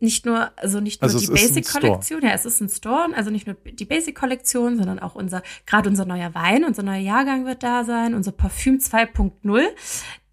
Nicht 0.00 0.24
nur, 0.24 0.50
also 0.56 0.80
nicht 0.80 1.02
nur 1.02 1.10
also 1.10 1.18
die 1.18 1.26
Basic-Kollektion, 1.26 2.22
ja, 2.22 2.30
es 2.30 2.46
ist 2.46 2.60
ein 2.60 2.70
Store, 2.70 3.08
also 3.14 3.30
nicht 3.30 3.46
nur 3.46 3.54
die 3.54 3.84
Basic-Kollektion, 3.84 4.78
sondern 4.78 4.98
auch 4.98 5.14
unser, 5.14 5.42
gerade 5.66 5.90
unser 5.90 6.06
neuer 6.06 6.34
Wein, 6.34 6.64
unser 6.64 6.82
neuer 6.82 7.00
Jahrgang 7.00 7.44
wird 7.44 7.62
da 7.62 7.84
sein, 7.84 8.14
unser 8.14 8.32
Parfüm 8.32 8.78
2.0 8.78 9.62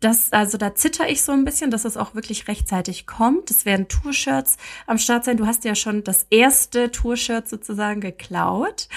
Das, 0.01 0.33
also 0.33 0.57
da 0.57 0.73
zitter 0.73 1.07
ich 1.07 1.21
so 1.21 1.31
ein 1.31 1.45
bisschen, 1.45 1.69
dass 1.69 1.85
es 1.85 1.95
auch 1.95 2.15
wirklich 2.15 2.47
rechtzeitig 2.47 3.05
kommt. 3.05 3.51
Es 3.51 3.65
werden 3.65 3.87
Tour-Shirts 3.87 4.57
am 4.87 4.97
Start 4.97 5.25
sein. 5.25 5.37
Du 5.37 5.45
hast 5.45 5.63
ja 5.63 5.75
schon 5.75 6.03
das 6.03 6.25
erste 6.31 6.91
Tour-Shirt 6.91 7.47
sozusagen 7.47 8.01
geklaut, 8.01 8.89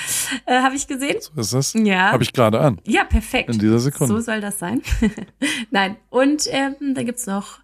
äh, 0.47 0.63
habe 0.63 0.77
ich 0.77 0.87
gesehen. 0.87 1.17
So 1.21 1.39
ist 1.39 1.53
es. 1.53 1.75
Ja. 1.75 2.11
Habe 2.11 2.23
ich 2.23 2.33
gerade 2.33 2.59
an. 2.59 2.81
Ja, 2.85 3.05
perfekt. 3.05 3.51
In 3.51 3.59
dieser 3.59 3.79
Sekunde. 3.81 4.15
So 4.15 4.21
soll 4.21 4.41
das 4.41 4.59
sein. 4.59 4.81
Nein. 5.71 5.97
Und 6.09 6.47
ähm, 6.49 6.95
dann 6.95 7.05
gibt's 7.05 7.27
noch 7.27 7.59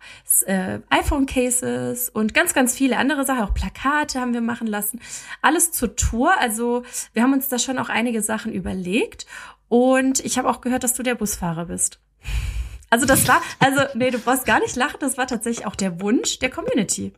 äh, 0.45 0.81
iPhone-Cases 0.91 2.11
und 2.11 2.35
ganz, 2.35 2.53
ganz 2.53 2.75
viele 2.75 2.99
andere 2.99 3.25
Sachen. 3.25 3.43
Auch 3.43 3.55
Plakate 3.55 4.21
haben 4.21 4.35
wir 4.35 4.43
machen 4.43 4.67
lassen. 4.67 5.01
Alles 5.41 5.73
zur 5.73 5.97
Tour. 5.97 6.33
Also 6.39 6.83
wir 7.15 7.23
haben 7.23 7.33
uns 7.33 7.49
da 7.49 7.59
schon 7.59 7.79
auch 7.79 7.89
einige 7.89 8.21
Sachen 8.21 8.53
überlegt. 8.53 9.27
Und 9.69 10.23
ich 10.25 10.37
habe 10.37 10.51
auch 10.51 10.61
gehört, 10.61 10.85
dass 10.85 10.93
du 10.93 11.03
der 11.03 11.15
Busfahrer 11.15 11.65
bist. 11.65 12.01
Also 12.91 13.07
das 13.07 13.27
war, 13.29 13.41
also 13.61 13.83
nee, 13.95 14.11
du 14.11 14.19
brauchst 14.19 14.45
gar 14.45 14.61
nicht 14.61 14.77
lachen, 14.77 14.97
das 15.01 15.17
war 15.17 15.27
tatsächlich 15.27 15.67
auch 15.67 15.77
der 15.77 16.01
Wunsch 16.01 16.41
der 16.41 16.51
Community. 16.51 17.13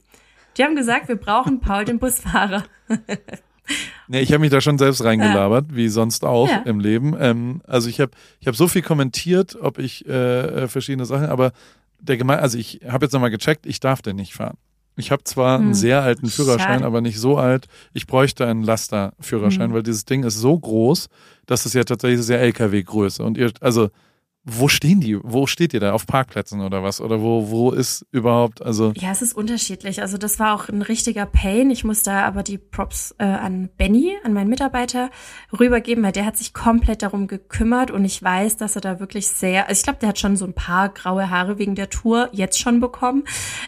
Die 0.56 0.64
haben 0.64 0.76
gesagt, 0.76 1.08
wir 1.08 1.16
brauchen 1.16 1.60
Paul 1.60 1.84
den 1.84 1.98
Busfahrer. 1.98 2.64
Nee, 4.08 4.20
ich 4.20 4.32
habe 4.32 4.40
mich 4.40 4.50
da 4.50 4.60
schon 4.60 4.76
selbst 4.76 5.04
reingelabert, 5.04 5.70
ja. 5.70 5.76
wie 5.76 5.88
sonst 5.88 6.24
auch 6.24 6.48
ja. 6.48 6.62
im 6.64 6.80
Leben. 6.80 7.16
Ähm, 7.18 7.62
also 7.66 7.88
ich 7.88 8.00
habe 8.00 8.10
ich 8.40 8.48
hab 8.48 8.56
so 8.56 8.66
viel 8.66 8.82
kommentiert, 8.82 9.56
ob 9.58 9.78
ich 9.78 10.06
äh, 10.06 10.64
äh 10.64 10.68
verschiedene 10.68 11.06
Sachen, 11.06 11.26
aber 11.26 11.52
der 12.00 12.16
Geme 12.16 12.38
also 12.38 12.58
ich 12.58 12.80
habe 12.86 13.06
jetzt 13.06 13.12
nochmal 13.12 13.30
gecheckt, 13.30 13.64
ich 13.64 13.78
darf 13.80 14.02
den 14.02 14.16
nicht 14.16 14.34
fahren. 14.34 14.58
Ich 14.96 15.10
habe 15.10 15.24
zwar 15.24 15.58
hm. 15.58 15.66
einen 15.66 15.74
sehr 15.74 16.02
alten 16.02 16.26
Führerschein, 16.26 16.80
Schade. 16.80 16.84
aber 16.84 17.00
nicht 17.00 17.18
so 17.18 17.38
alt. 17.38 17.66
Ich 17.94 18.06
bräuchte 18.06 18.46
einen 18.46 18.62
Laster-Führerschein, 18.62 19.68
hm. 19.68 19.74
weil 19.74 19.82
dieses 19.82 20.04
Ding 20.04 20.24
ist 20.24 20.36
so 20.36 20.58
groß, 20.58 21.08
dass 21.46 21.64
es 21.64 21.72
ja 21.72 21.84
tatsächlich 21.84 22.20
sehr 22.20 22.40
LKW-Größe. 22.40 23.22
Und 23.22 23.38
ihr, 23.38 23.52
also 23.60 23.90
wo 24.44 24.66
stehen 24.66 25.00
die? 25.00 25.18
Wo 25.22 25.46
steht 25.46 25.72
ihr 25.72 25.78
da? 25.78 25.92
Auf 25.92 26.06
Parkplätzen 26.06 26.62
oder 26.62 26.82
was? 26.82 27.00
Oder 27.00 27.22
wo, 27.22 27.50
wo 27.50 27.70
ist 27.70 28.04
überhaupt, 28.10 28.60
also? 28.60 28.92
Ja, 28.96 29.12
es 29.12 29.22
ist 29.22 29.34
unterschiedlich. 29.34 30.02
Also 30.02 30.18
das 30.18 30.40
war 30.40 30.54
auch 30.54 30.68
ein 30.68 30.82
richtiger 30.82 31.26
Pain. 31.26 31.70
Ich 31.70 31.84
muss 31.84 32.02
da 32.02 32.24
aber 32.24 32.42
die 32.42 32.58
Props 32.58 33.14
äh, 33.18 33.24
an 33.24 33.70
Benny, 33.76 34.16
an 34.24 34.32
meinen 34.32 34.50
Mitarbeiter, 34.50 35.10
rübergeben, 35.58 36.02
weil 36.02 36.10
der 36.10 36.26
hat 36.26 36.36
sich 36.36 36.52
komplett 36.52 37.02
darum 37.02 37.28
gekümmert 37.28 37.92
und 37.92 38.04
ich 38.04 38.20
weiß, 38.20 38.56
dass 38.56 38.74
er 38.74 38.80
da 38.80 38.98
wirklich 38.98 39.28
sehr, 39.28 39.68
also 39.68 39.78
ich 39.78 39.84
glaube, 39.84 40.00
der 40.00 40.08
hat 40.08 40.18
schon 40.18 40.36
so 40.36 40.44
ein 40.44 40.54
paar 40.54 40.88
graue 40.88 41.30
Haare 41.30 41.58
wegen 41.58 41.76
der 41.76 41.88
Tour 41.88 42.28
jetzt 42.32 42.58
schon 42.58 42.80
bekommen. 42.80 43.22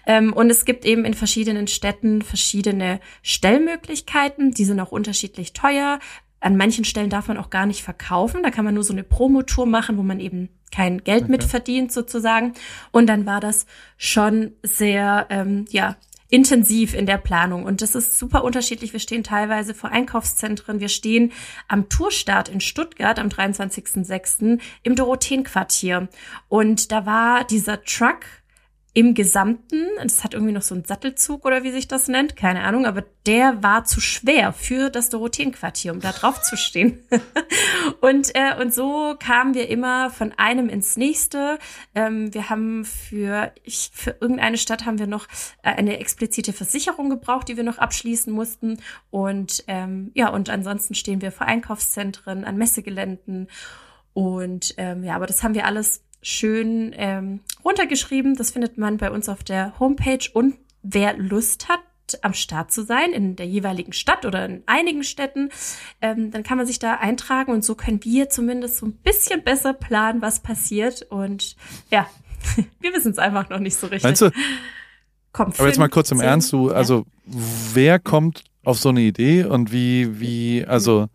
Ähm, 0.06 0.32
und 0.32 0.50
es 0.50 0.64
gibt 0.64 0.84
eben 0.84 1.04
in 1.04 1.14
verschiedenen 1.14 1.68
Städten 1.68 2.20
verschiedene 2.20 2.98
Stellmöglichkeiten. 3.22 4.50
Die 4.50 4.64
sind 4.64 4.80
auch 4.80 4.90
unterschiedlich 4.90 5.52
teuer. 5.52 6.00
An 6.44 6.58
manchen 6.58 6.84
Stellen 6.84 7.08
darf 7.08 7.28
man 7.28 7.38
auch 7.38 7.48
gar 7.48 7.64
nicht 7.64 7.82
verkaufen. 7.82 8.42
Da 8.42 8.50
kann 8.50 8.66
man 8.66 8.74
nur 8.74 8.84
so 8.84 8.92
eine 8.92 9.02
Promotour 9.02 9.64
machen, 9.64 9.96
wo 9.96 10.02
man 10.02 10.20
eben 10.20 10.50
kein 10.70 11.02
Geld 11.02 11.22
okay. 11.22 11.30
mitverdient 11.32 11.90
sozusagen. 11.90 12.52
Und 12.92 13.06
dann 13.06 13.24
war 13.24 13.40
das 13.40 13.64
schon 13.96 14.52
sehr, 14.62 15.26
ähm, 15.30 15.64
ja, 15.70 15.96
intensiv 16.28 16.92
in 16.92 17.06
der 17.06 17.16
Planung. 17.16 17.64
Und 17.64 17.80
das 17.80 17.94
ist 17.94 18.18
super 18.18 18.44
unterschiedlich. 18.44 18.92
Wir 18.92 19.00
stehen 19.00 19.24
teilweise 19.24 19.72
vor 19.72 19.90
Einkaufszentren. 19.90 20.80
Wir 20.80 20.88
stehen 20.88 21.32
am 21.66 21.88
Tourstart 21.88 22.50
in 22.50 22.60
Stuttgart 22.60 23.18
am 23.18 23.28
23.06. 23.28 24.60
im 24.82 24.96
Dorotheenquartier. 24.96 26.08
Und 26.48 26.92
da 26.92 27.06
war 27.06 27.44
dieser 27.44 27.82
Truck 27.84 28.20
im 28.96 29.14
Gesamten, 29.14 29.88
es 30.04 30.22
hat 30.22 30.34
irgendwie 30.34 30.52
noch 30.52 30.62
so 30.62 30.72
einen 30.72 30.84
Sattelzug 30.84 31.44
oder 31.44 31.64
wie 31.64 31.72
sich 31.72 31.88
das 31.88 32.06
nennt, 32.06 32.36
keine 32.36 32.62
Ahnung, 32.62 32.86
aber 32.86 33.04
der 33.26 33.60
war 33.60 33.84
zu 33.84 34.00
schwer 34.00 34.52
für 34.52 34.88
das 34.88 35.10
Dorotheenquartier, 35.10 35.92
um 35.92 35.98
da 35.98 36.12
drauf 36.12 36.42
zu 36.42 36.56
stehen. 36.56 37.00
und, 38.00 38.30
äh, 38.36 38.54
und 38.60 38.72
so 38.72 39.16
kamen 39.18 39.54
wir 39.54 39.68
immer 39.68 40.10
von 40.10 40.32
einem 40.36 40.68
ins 40.68 40.96
nächste. 40.96 41.58
Ähm, 41.96 42.32
wir 42.32 42.50
haben 42.50 42.84
für, 42.84 43.52
ich, 43.64 43.90
für 43.92 44.16
irgendeine 44.20 44.58
Stadt 44.58 44.86
haben 44.86 45.00
wir 45.00 45.08
noch 45.08 45.26
äh, 45.64 45.70
eine 45.70 45.98
explizite 45.98 46.52
Versicherung 46.52 47.10
gebraucht, 47.10 47.48
die 47.48 47.56
wir 47.56 47.64
noch 47.64 47.78
abschließen 47.78 48.32
mussten. 48.32 48.78
Und 49.10 49.64
ähm, 49.66 50.12
ja, 50.14 50.28
und 50.28 50.50
ansonsten 50.50 50.94
stehen 50.94 51.20
wir 51.20 51.32
vor 51.32 51.48
Einkaufszentren, 51.48 52.44
an 52.44 52.56
Messegeländen. 52.56 53.48
Und 54.12 54.74
ähm, 54.76 55.02
ja, 55.02 55.16
aber 55.16 55.26
das 55.26 55.42
haben 55.42 55.54
wir 55.54 55.66
alles 55.66 56.04
schön 56.24 56.92
ähm, 56.96 57.40
runtergeschrieben. 57.64 58.34
Das 58.34 58.50
findet 58.50 58.78
man 58.78 58.96
bei 58.96 59.10
uns 59.10 59.28
auf 59.28 59.44
der 59.44 59.78
Homepage. 59.78 60.26
Und 60.32 60.56
wer 60.82 61.16
Lust 61.16 61.68
hat, 61.68 61.80
am 62.20 62.34
Start 62.34 62.70
zu 62.70 62.84
sein 62.84 63.12
in 63.12 63.34
der 63.34 63.46
jeweiligen 63.46 63.92
Stadt 63.92 64.26
oder 64.26 64.44
in 64.44 64.62
einigen 64.66 65.04
Städten, 65.04 65.50
ähm, 66.02 66.30
dann 66.30 66.42
kann 66.42 66.58
man 66.58 66.66
sich 66.66 66.78
da 66.78 66.96
eintragen 66.96 67.50
und 67.50 67.64
so 67.64 67.74
können 67.74 68.04
wir 68.04 68.28
zumindest 68.28 68.76
so 68.76 68.86
ein 68.86 68.92
bisschen 68.92 69.42
besser 69.42 69.72
planen, 69.72 70.20
was 70.20 70.40
passiert. 70.40 71.02
Und 71.02 71.56
ja, 71.90 72.06
wir 72.80 72.92
wissen 72.92 73.12
es 73.12 73.18
einfach 73.18 73.48
noch 73.48 73.58
nicht 73.58 73.76
so 73.76 73.86
richtig. 73.86 74.04
Meinst 74.04 74.22
du? 74.22 74.30
Kommt 75.32 75.58
Aber 75.58 75.68
jetzt 75.68 75.78
mal 75.78 75.88
kurz 75.88 76.10
im 76.10 76.20
Ernst, 76.20 76.52
du, 76.52 76.70
also 76.70 77.06
wer 77.24 77.98
kommt 77.98 78.44
auf 78.62 78.78
so 78.78 78.90
eine 78.90 79.00
Idee 79.00 79.44
und 79.44 79.72
wie, 79.72 80.20
wie, 80.20 80.64
also 80.64 81.08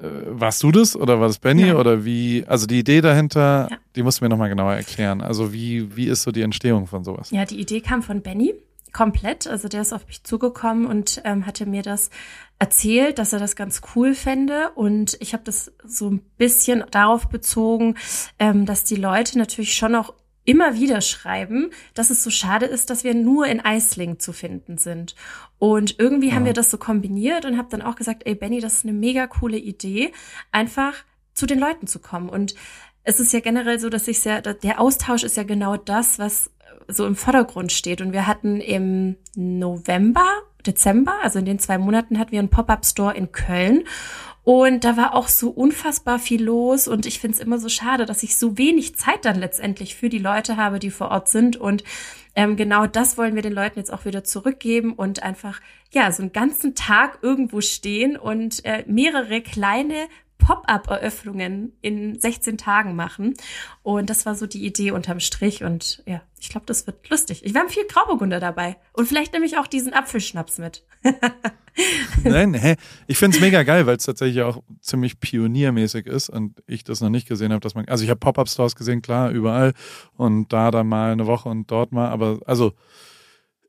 warst 0.00 0.62
du 0.62 0.70
das 0.70 0.94
oder 0.96 1.20
war 1.20 1.26
das 1.26 1.38
Benny 1.38 1.68
ja. 1.68 1.76
oder 1.76 2.04
wie, 2.04 2.44
also 2.46 2.66
die 2.66 2.78
Idee 2.78 3.00
dahinter, 3.00 3.68
ja. 3.70 3.76
die 3.96 4.02
musst 4.02 4.20
du 4.20 4.24
mir 4.24 4.28
nochmal 4.28 4.48
genauer 4.48 4.74
erklären. 4.74 5.20
Also 5.20 5.52
wie, 5.52 5.96
wie 5.96 6.06
ist 6.06 6.22
so 6.22 6.30
die 6.30 6.42
Entstehung 6.42 6.86
von 6.86 7.04
sowas? 7.04 7.30
Ja, 7.30 7.44
die 7.44 7.60
Idee 7.60 7.80
kam 7.80 8.02
von 8.02 8.22
Benny 8.22 8.54
komplett. 8.92 9.46
Also 9.46 9.68
der 9.68 9.82
ist 9.82 9.92
auf 9.92 10.06
mich 10.06 10.24
zugekommen 10.24 10.86
und 10.86 11.20
ähm, 11.24 11.46
hatte 11.46 11.66
mir 11.66 11.82
das 11.82 12.10
erzählt, 12.58 13.18
dass 13.18 13.32
er 13.32 13.38
das 13.38 13.56
ganz 13.56 13.80
cool 13.94 14.14
fände. 14.14 14.70
Und 14.74 15.16
ich 15.20 15.32
habe 15.32 15.44
das 15.44 15.72
so 15.84 16.10
ein 16.10 16.20
bisschen 16.36 16.84
darauf 16.90 17.28
bezogen, 17.28 17.96
ähm, 18.38 18.66
dass 18.66 18.84
die 18.84 18.96
Leute 18.96 19.38
natürlich 19.38 19.74
schon 19.74 19.94
auch 19.94 20.14
immer 20.48 20.74
wieder 20.74 21.02
schreiben, 21.02 21.70
dass 21.92 22.08
es 22.08 22.24
so 22.24 22.30
schade 22.30 22.64
ist, 22.64 22.88
dass 22.88 23.04
wir 23.04 23.12
nur 23.12 23.46
in 23.46 23.60
Eisling 23.60 24.18
zu 24.18 24.32
finden 24.32 24.78
sind. 24.78 25.14
Und 25.58 25.96
irgendwie 25.98 26.28
ja. 26.28 26.36
haben 26.36 26.46
wir 26.46 26.54
das 26.54 26.70
so 26.70 26.78
kombiniert 26.78 27.44
und 27.44 27.58
habe 27.58 27.68
dann 27.70 27.82
auch 27.82 27.96
gesagt, 27.96 28.22
ey 28.24 28.34
Benny, 28.34 28.58
das 28.58 28.78
ist 28.78 28.84
eine 28.84 28.94
mega 28.94 29.26
coole 29.26 29.58
Idee, 29.58 30.10
einfach 30.50 30.94
zu 31.34 31.44
den 31.44 31.58
Leuten 31.58 31.86
zu 31.86 31.98
kommen. 31.98 32.30
Und 32.30 32.54
es 33.04 33.20
ist 33.20 33.34
ja 33.34 33.40
generell 33.40 33.78
so, 33.78 33.90
dass 33.90 34.08
ich 34.08 34.20
sehr, 34.20 34.40
der 34.40 34.80
Austausch 34.80 35.22
ist 35.22 35.36
ja 35.36 35.42
genau 35.42 35.76
das, 35.76 36.18
was 36.18 36.50
so 36.88 37.06
im 37.06 37.14
Vordergrund 37.14 37.70
steht. 37.70 38.00
Und 38.00 38.14
wir 38.14 38.26
hatten 38.26 38.62
im 38.62 39.16
November, 39.36 40.26
Dezember, 40.66 41.12
also 41.22 41.38
in 41.38 41.44
den 41.44 41.58
zwei 41.58 41.76
Monaten 41.76 42.18
hatten 42.18 42.32
wir 42.32 42.38
einen 42.38 42.48
Pop-up-Store 42.48 43.14
in 43.14 43.32
Köln. 43.32 43.84
Und 44.48 44.84
da 44.84 44.96
war 44.96 45.14
auch 45.14 45.28
so 45.28 45.50
unfassbar 45.50 46.18
viel 46.18 46.42
los. 46.42 46.88
Und 46.88 47.04
ich 47.04 47.20
finde 47.20 47.34
es 47.34 47.42
immer 47.42 47.58
so 47.58 47.68
schade, 47.68 48.06
dass 48.06 48.22
ich 48.22 48.38
so 48.38 48.56
wenig 48.56 48.96
Zeit 48.96 49.26
dann 49.26 49.38
letztendlich 49.38 49.94
für 49.94 50.08
die 50.08 50.16
Leute 50.16 50.56
habe, 50.56 50.78
die 50.78 50.90
vor 50.90 51.10
Ort 51.10 51.28
sind. 51.28 51.58
Und 51.58 51.84
ähm, 52.34 52.56
genau 52.56 52.86
das 52.86 53.18
wollen 53.18 53.34
wir 53.34 53.42
den 53.42 53.52
Leuten 53.52 53.78
jetzt 53.78 53.92
auch 53.92 54.06
wieder 54.06 54.24
zurückgeben 54.24 54.94
und 54.94 55.22
einfach, 55.22 55.60
ja, 55.92 56.10
so 56.12 56.22
einen 56.22 56.32
ganzen 56.32 56.74
Tag 56.74 57.18
irgendwo 57.20 57.60
stehen 57.60 58.16
und 58.16 58.64
äh, 58.64 58.84
mehrere 58.86 59.42
kleine 59.42 60.08
Pop-up-Eröffnungen 60.38 61.76
in 61.82 62.18
16 62.18 62.56
Tagen 62.56 62.96
machen. 62.96 63.34
Und 63.82 64.08
das 64.08 64.24
war 64.24 64.34
so 64.34 64.46
die 64.46 64.64
Idee 64.64 64.92
unterm 64.92 65.20
Strich. 65.20 65.62
Und 65.62 66.02
ja, 66.06 66.22
ich 66.40 66.48
glaube, 66.48 66.64
das 66.64 66.86
wird 66.86 67.06
lustig. 67.10 67.44
Ich 67.44 67.54
haben 67.54 67.68
viel 67.68 67.86
Grauburgunder 67.86 68.40
dabei. 68.40 68.78
Und 68.94 69.08
vielleicht 69.08 69.34
nehme 69.34 69.44
ich 69.44 69.58
auch 69.58 69.66
diesen 69.66 69.92
Apfelschnaps 69.92 70.56
mit. 70.56 70.86
Nein, 72.24 72.54
hä? 72.54 72.76
Ich 73.06 73.18
finde 73.18 73.36
es 73.36 73.40
mega 73.40 73.62
geil, 73.62 73.86
weil 73.86 73.96
es 73.96 74.04
tatsächlich 74.04 74.42
auch 74.42 74.62
ziemlich 74.80 75.20
pioniermäßig 75.20 76.06
ist 76.06 76.28
und 76.28 76.62
ich 76.66 76.84
das 76.84 77.00
noch 77.00 77.10
nicht 77.10 77.28
gesehen 77.28 77.52
habe, 77.52 77.60
dass 77.60 77.74
man. 77.74 77.86
Also 77.88 78.04
ich 78.04 78.10
habe 78.10 78.20
Pop-Up-Stores 78.20 78.76
gesehen, 78.76 79.02
klar, 79.02 79.30
überall. 79.30 79.72
Und 80.16 80.52
da 80.52 80.70
dann 80.70 80.88
mal 80.88 81.12
eine 81.12 81.26
Woche 81.26 81.48
und 81.48 81.70
dort 81.70 81.92
mal. 81.92 82.08
Aber 82.08 82.40
also 82.46 82.72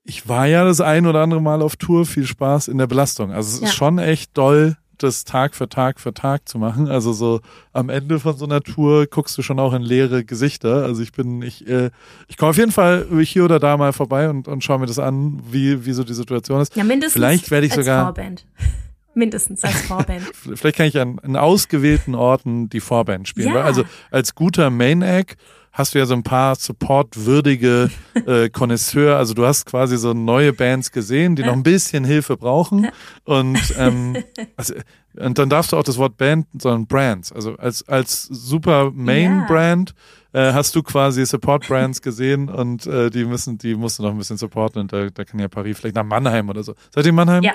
ich 0.03 0.27
war 0.27 0.47
ja 0.47 0.63
das 0.63 0.81
ein 0.81 1.05
oder 1.05 1.21
andere 1.21 1.41
Mal 1.41 1.61
auf 1.61 1.75
Tour, 1.75 2.05
viel 2.05 2.25
Spaß 2.25 2.67
in 2.67 2.77
der 2.77 2.87
Belastung. 2.87 3.31
Also 3.31 3.55
es 3.55 3.61
ja. 3.61 3.67
ist 3.67 3.75
schon 3.75 3.99
echt 3.99 4.37
doll, 4.37 4.77
das 5.03 5.23
Tag 5.23 5.55
für 5.55 5.69
Tag 5.69 5.99
für 5.99 6.13
Tag 6.13 6.47
zu 6.47 6.57
machen. 6.57 6.87
Also 6.87 7.13
so 7.13 7.41
am 7.73 7.89
Ende 7.89 8.19
von 8.19 8.37
so 8.37 8.45
einer 8.45 8.61
Tour 8.61 9.07
guckst 9.07 9.37
du 9.37 9.41
schon 9.41 9.59
auch 9.59 9.73
in 9.73 9.81
leere 9.81 10.23
Gesichter. 10.23 10.83
Also 10.83 11.01
ich 11.01 11.11
bin, 11.11 11.41
ich, 11.41 11.67
äh, 11.67 11.89
ich 12.27 12.37
komme 12.37 12.51
auf 12.51 12.57
jeden 12.57 12.71
Fall 12.71 13.07
hier 13.23 13.45
oder 13.45 13.59
da 13.59 13.77
mal 13.77 13.93
vorbei 13.93 14.29
und, 14.29 14.47
und 14.47 14.63
schaue 14.63 14.79
mir 14.79 14.85
das 14.85 14.99
an, 14.99 15.41
wie, 15.49 15.85
wie 15.85 15.93
so 15.93 16.03
die 16.03 16.13
Situation 16.13 16.61
ist. 16.61 16.75
Ja, 16.75 16.83
mindestens 16.83 17.13
Vielleicht 17.13 17.51
werde 17.51 17.67
ich 17.67 17.73
sogar. 17.73 18.05
Vorband. 18.05 18.45
Mindestens 19.15 19.63
als 19.63 19.81
Vorband. 19.81 20.23
Vielleicht 20.55 20.77
kann 20.77 20.85
ich 20.85 20.99
an, 20.99 21.19
an 21.19 21.35
ausgewählten 21.35 22.15
Orten 22.15 22.69
die 22.69 22.79
Vorband 22.79 23.27
spielen. 23.27 23.53
Ja. 23.53 23.63
Also 23.63 23.83
als 24.11 24.35
guter 24.35 24.69
Main-Act 24.69 25.37
hast 25.71 25.93
du 25.93 25.99
ja 25.99 26.05
so 26.05 26.13
ein 26.13 26.23
paar 26.23 26.55
supportwürdige 26.55 27.89
äh, 28.25 28.49
Connoisseur, 28.49 29.17
also 29.17 29.33
du 29.33 29.45
hast 29.45 29.65
quasi 29.65 29.97
so 29.97 30.13
neue 30.13 30.53
Bands 30.53 30.91
gesehen, 30.91 31.35
die 31.35 31.43
noch 31.43 31.53
ein 31.53 31.63
bisschen 31.63 32.03
Hilfe 32.03 32.37
brauchen 32.37 32.87
und 33.23 33.59
ähm, 33.77 34.17
also, 34.57 34.73
und 35.17 35.37
dann 35.37 35.49
darfst 35.49 35.71
du 35.71 35.77
auch 35.77 35.83
das 35.83 35.97
Wort 35.97 36.17
Band, 36.17 36.47
sondern 36.59 36.87
Brands, 36.87 37.31
also 37.31 37.55
als 37.55 37.87
als 37.87 38.23
super 38.23 38.91
Main 38.93 39.45
Brand 39.47 39.93
äh, 40.33 40.53
hast 40.53 40.75
du 40.75 40.83
quasi 40.83 41.25
Support 41.25 41.67
Brands 41.67 42.01
gesehen 42.01 42.49
und 42.49 42.85
äh, 42.85 43.09
die 43.09 43.25
müssen, 43.25 43.57
die 43.57 43.75
musst 43.75 43.99
du 43.99 44.03
noch 44.03 44.11
ein 44.11 44.17
bisschen 44.17 44.37
supporten 44.37 44.81
und 44.81 44.93
da, 44.93 45.09
da 45.09 45.25
kann 45.25 45.39
ja 45.39 45.47
Paris 45.47 45.79
vielleicht 45.79 45.95
nach 45.95 46.03
Mannheim 46.03 46.49
oder 46.49 46.63
so. 46.63 46.75
Seid 46.93 47.05
ihr 47.05 47.09
in 47.09 47.15
Mannheim? 47.15 47.43
Ja. 47.43 47.53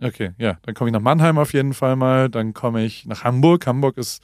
Okay, 0.00 0.32
ja, 0.38 0.58
dann 0.62 0.74
komme 0.74 0.90
ich 0.90 0.92
nach 0.92 1.00
Mannheim 1.00 1.38
auf 1.38 1.52
jeden 1.52 1.72
Fall 1.72 1.96
mal, 1.96 2.28
dann 2.28 2.52
komme 2.52 2.84
ich 2.84 3.06
nach 3.06 3.24
Hamburg. 3.24 3.66
Hamburg 3.66 3.96
ist 3.96 4.22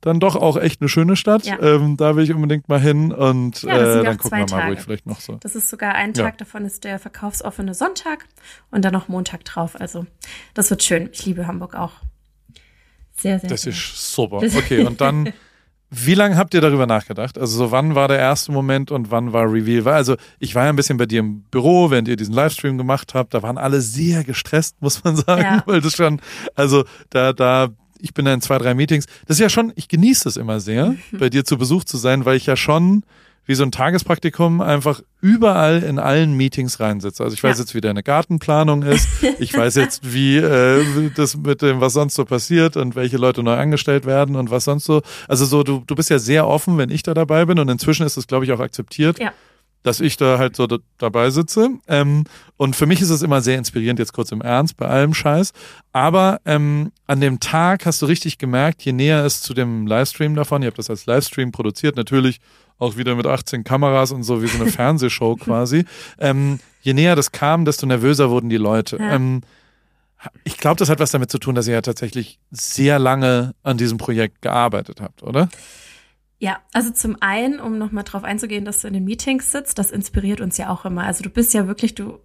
dann 0.00 0.20
doch 0.20 0.36
auch 0.36 0.56
echt 0.56 0.80
eine 0.80 0.88
schöne 0.88 1.16
Stadt. 1.16 1.44
Ja. 1.44 1.60
Ähm, 1.60 1.96
da 1.96 2.16
will 2.16 2.24
ich 2.24 2.32
unbedingt 2.32 2.68
mal 2.68 2.80
hin 2.80 3.12
und 3.12 3.62
ja, 3.62 4.00
äh, 4.00 4.04
dann 4.04 4.18
gucken 4.18 4.38
wir 4.38 4.44
mal, 4.44 4.46
Tage. 4.46 4.68
wo 4.68 4.72
ich 4.74 4.80
vielleicht 4.80 5.06
noch 5.06 5.20
so. 5.20 5.36
Das 5.40 5.56
ist 5.56 5.68
sogar 5.68 5.94
ein 5.94 6.14
Tag 6.14 6.34
ja. 6.34 6.38
davon 6.38 6.64
ist 6.64 6.84
der 6.84 6.98
verkaufsoffene 6.98 7.74
Sonntag 7.74 8.26
und 8.70 8.84
dann 8.84 8.92
noch 8.92 9.08
Montag 9.08 9.44
drauf. 9.44 9.80
Also 9.80 10.06
das 10.54 10.70
wird 10.70 10.82
schön. 10.82 11.08
Ich 11.12 11.26
liebe 11.26 11.46
Hamburg 11.46 11.74
auch. 11.74 11.92
Sehr, 13.16 13.38
sehr. 13.38 13.48
Das 13.48 13.62
sehr. 13.62 13.72
ist 13.72 14.14
super. 14.14 14.36
Okay, 14.36 14.84
und 14.84 15.00
dann 15.00 15.32
Wie 15.88 16.14
lange 16.14 16.36
habt 16.36 16.52
ihr 16.52 16.60
darüber 16.60 16.86
nachgedacht? 16.86 17.38
Also 17.38 17.58
so 17.58 17.70
wann 17.70 17.94
war 17.94 18.08
der 18.08 18.18
erste 18.18 18.50
Moment 18.50 18.90
und 18.90 19.12
wann 19.12 19.32
war 19.32 19.44
Reveal? 19.50 19.86
Also 19.86 20.16
ich 20.40 20.54
war 20.56 20.64
ja 20.64 20.70
ein 20.70 20.76
bisschen 20.76 20.96
bei 20.98 21.06
dir 21.06 21.20
im 21.20 21.42
Büro, 21.42 21.90
während 21.90 22.08
ihr 22.08 22.16
diesen 22.16 22.34
Livestream 22.34 22.76
gemacht 22.76 23.14
habt. 23.14 23.34
Da 23.34 23.42
waren 23.42 23.56
alle 23.56 23.80
sehr 23.80 24.24
gestresst, 24.24 24.82
muss 24.82 25.04
man 25.04 25.14
sagen, 25.16 25.42
ja. 25.42 25.62
weil 25.64 25.80
das 25.80 25.94
schon, 25.94 26.20
also 26.56 26.84
da, 27.10 27.32
da, 27.32 27.68
ich 28.00 28.14
bin 28.14 28.24
da 28.24 28.34
in 28.34 28.40
zwei, 28.40 28.58
drei 28.58 28.74
Meetings. 28.74 29.06
Das 29.26 29.36
ist 29.36 29.40
ja 29.40 29.48
schon, 29.48 29.72
ich 29.76 29.88
genieße 29.88 30.24
das 30.24 30.36
immer 30.36 30.60
sehr, 30.60 30.90
mhm. 30.90 31.18
bei 31.18 31.30
dir 31.30 31.44
zu 31.44 31.58
Besuch 31.58 31.84
zu 31.84 31.96
sein, 31.96 32.24
weil 32.24 32.36
ich 32.36 32.46
ja 32.46 32.56
schon 32.56 33.02
wie 33.46 33.54
so 33.54 33.62
ein 33.62 33.70
Tagespraktikum 33.70 34.60
einfach 34.60 35.02
überall 35.20 35.82
in 35.82 36.00
allen 36.00 36.36
Meetings 36.36 36.80
reinsitze. 36.80 37.22
Also 37.22 37.34
ich 37.34 37.42
weiß 37.42 37.58
ja. 37.58 37.62
jetzt, 37.62 37.74
wie 37.74 37.80
deine 37.80 38.02
Gartenplanung 38.02 38.82
ist. 38.82 39.08
Ich 39.38 39.56
weiß 39.56 39.74
jetzt, 39.76 40.14
wie 40.14 40.38
äh, 40.38 41.10
das 41.14 41.36
mit 41.36 41.62
dem, 41.62 41.80
was 41.80 41.92
sonst 41.92 42.14
so 42.14 42.24
passiert 42.24 42.76
und 42.76 42.96
welche 42.96 43.18
Leute 43.18 43.42
neu 43.42 43.54
angestellt 43.54 44.06
werden 44.06 44.34
und 44.34 44.50
was 44.50 44.64
sonst 44.64 44.84
so. 44.84 45.02
Also 45.28 45.44
so, 45.44 45.62
du, 45.62 45.82
du 45.86 45.94
bist 45.94 46.10
ja 46.10 46.18
sehr 46.18 46.48
offen, 46.48 46.78
wenn 46.78 46.90
ich 46.90 47.02
da 47.02 47.14
dabei 47.14 47.44
bin 47.44 47.58
und 47.58 47.68
inzwischen 47.68 48.06
ist 48.06 48.16
es, 48.16 48.26
glaube 48.26 48.44
ich, 48.44 48.52
auch 48.52 48.60
akzeptiert. 48.60 49.18
Ja 49.20 49.32
dass 49.86 50.00
ich 50.00 50.16
da 50.16 50.38
halt 50.38 50.56
so 50.56 50.66
dabei 50.98 51.30
sitze. 51.30 51.70
Ähm, 51.86 52.24
und 52.56 52.74
für 52.74 52.86
mich 52.86 53.00
ist 53.00 53.10
es 53.10 53.22
immer 53.22 53.40
sehr 53.40 53.56
inspirierend, 53.56 54.00
jetzt 54.00 54.12
kurz 54.12 54.32
im 54.32 54.40
Ernst, 54.40 54.76
bei 54.76 54.86
allem 54.86 55.14
Scheiß. 55.14 55.52
Aber 55.92 56.40
ähm, 56.44 56.90
an 57.06 57.20
dem 57.20 57.38
Tag 57.38 57.86
hast 57.86 58.02
du 58.02 58.06
richtig 58.06 58.38
gemerkt, 58.38 58.82
je 58.82 58.92
näher 58.92 59.24
es 59.24 59.42
zu 59.42 59.54
dem 59.54 59.86
Livestream 59.86 60.34
davon, 60.34 60.62
ihr 60.62 60.68
habt 60.68 60.78
das 60.78 60.90
als 60.90 61.06
Livestream 61.06 61.52
produziert, 61.52 61.94
natürlich 61.96 62.40
auch 62.78 62.96
wieder 62.96 63.14
mit 63.14 63.26
18 63.26 63.62
Kameras 63.62 64.10
und 64.10 64.24
so 64.24 64.42
wie 64.42 64.48
so 64.48 64.60
eine 64.60 64.70
Fernsehshow 64.72 65.36
quasi. 65.36 65.84
Ähm, 66.18 66.58
je 66.82 66.92
näher 66.92 67.14
das 67.14 67.30
kam, 67.30 67.64
desto 67.64 67.86
nervöser 67.86 68.28
wurden 68.28 68.48
die 68.48 68.56
Leute. 68.56 68.96
Ja. 68.98 69.14
Ähm, 69.14 69.42
ich 70.42 70.56
glaube, 70.56 70.76
das 70.78 70.88
hat 70.88 70.98
was 70.98 71.12
damit 71.12 71.30
zu 71.30 71.38
tun, 71.38 71.54
dass 71.54 71.68
ihr 71.68 71.74
ja 71.74 71.82
tatsächlich 71.82 72.40
sehr 72.50 72.98
lange 72.98 73.54
an 73.62 73.76
diesem 73.76 73.98
Projekt 73.98 74.42
gearbeitet 74.42 75.00
habt, 75.00 75.22
oder? 75.22 75.48
Ja, 76.46 76.60
also 76.72 76.90
zum 76.90 77.16
einen, 77.18 77.58
um 77.58 77.76
nochmal 77.76 78.04
drauf 78.04 78.22
einzugehen, 78.22 78.64
dass 78.64 78.80
du 78.80 78.86
in 78.86 78.94
den 78.94 79.02
Meetings 79.02 79.50
sitzt, 79.50 79.80
das 79.80 79.90
inspiriert 79.90 80.40
uns 80.40 80.56
ja 80.58 80.70
auch 80.70 80.84
immer. 80.84 81.02
Also 81.02 81.24
du 81.24 81.28
bist 81.28 81.52
ja 81.54 81.66
wirklich, 81.66 81.96
du, 81.96 82.20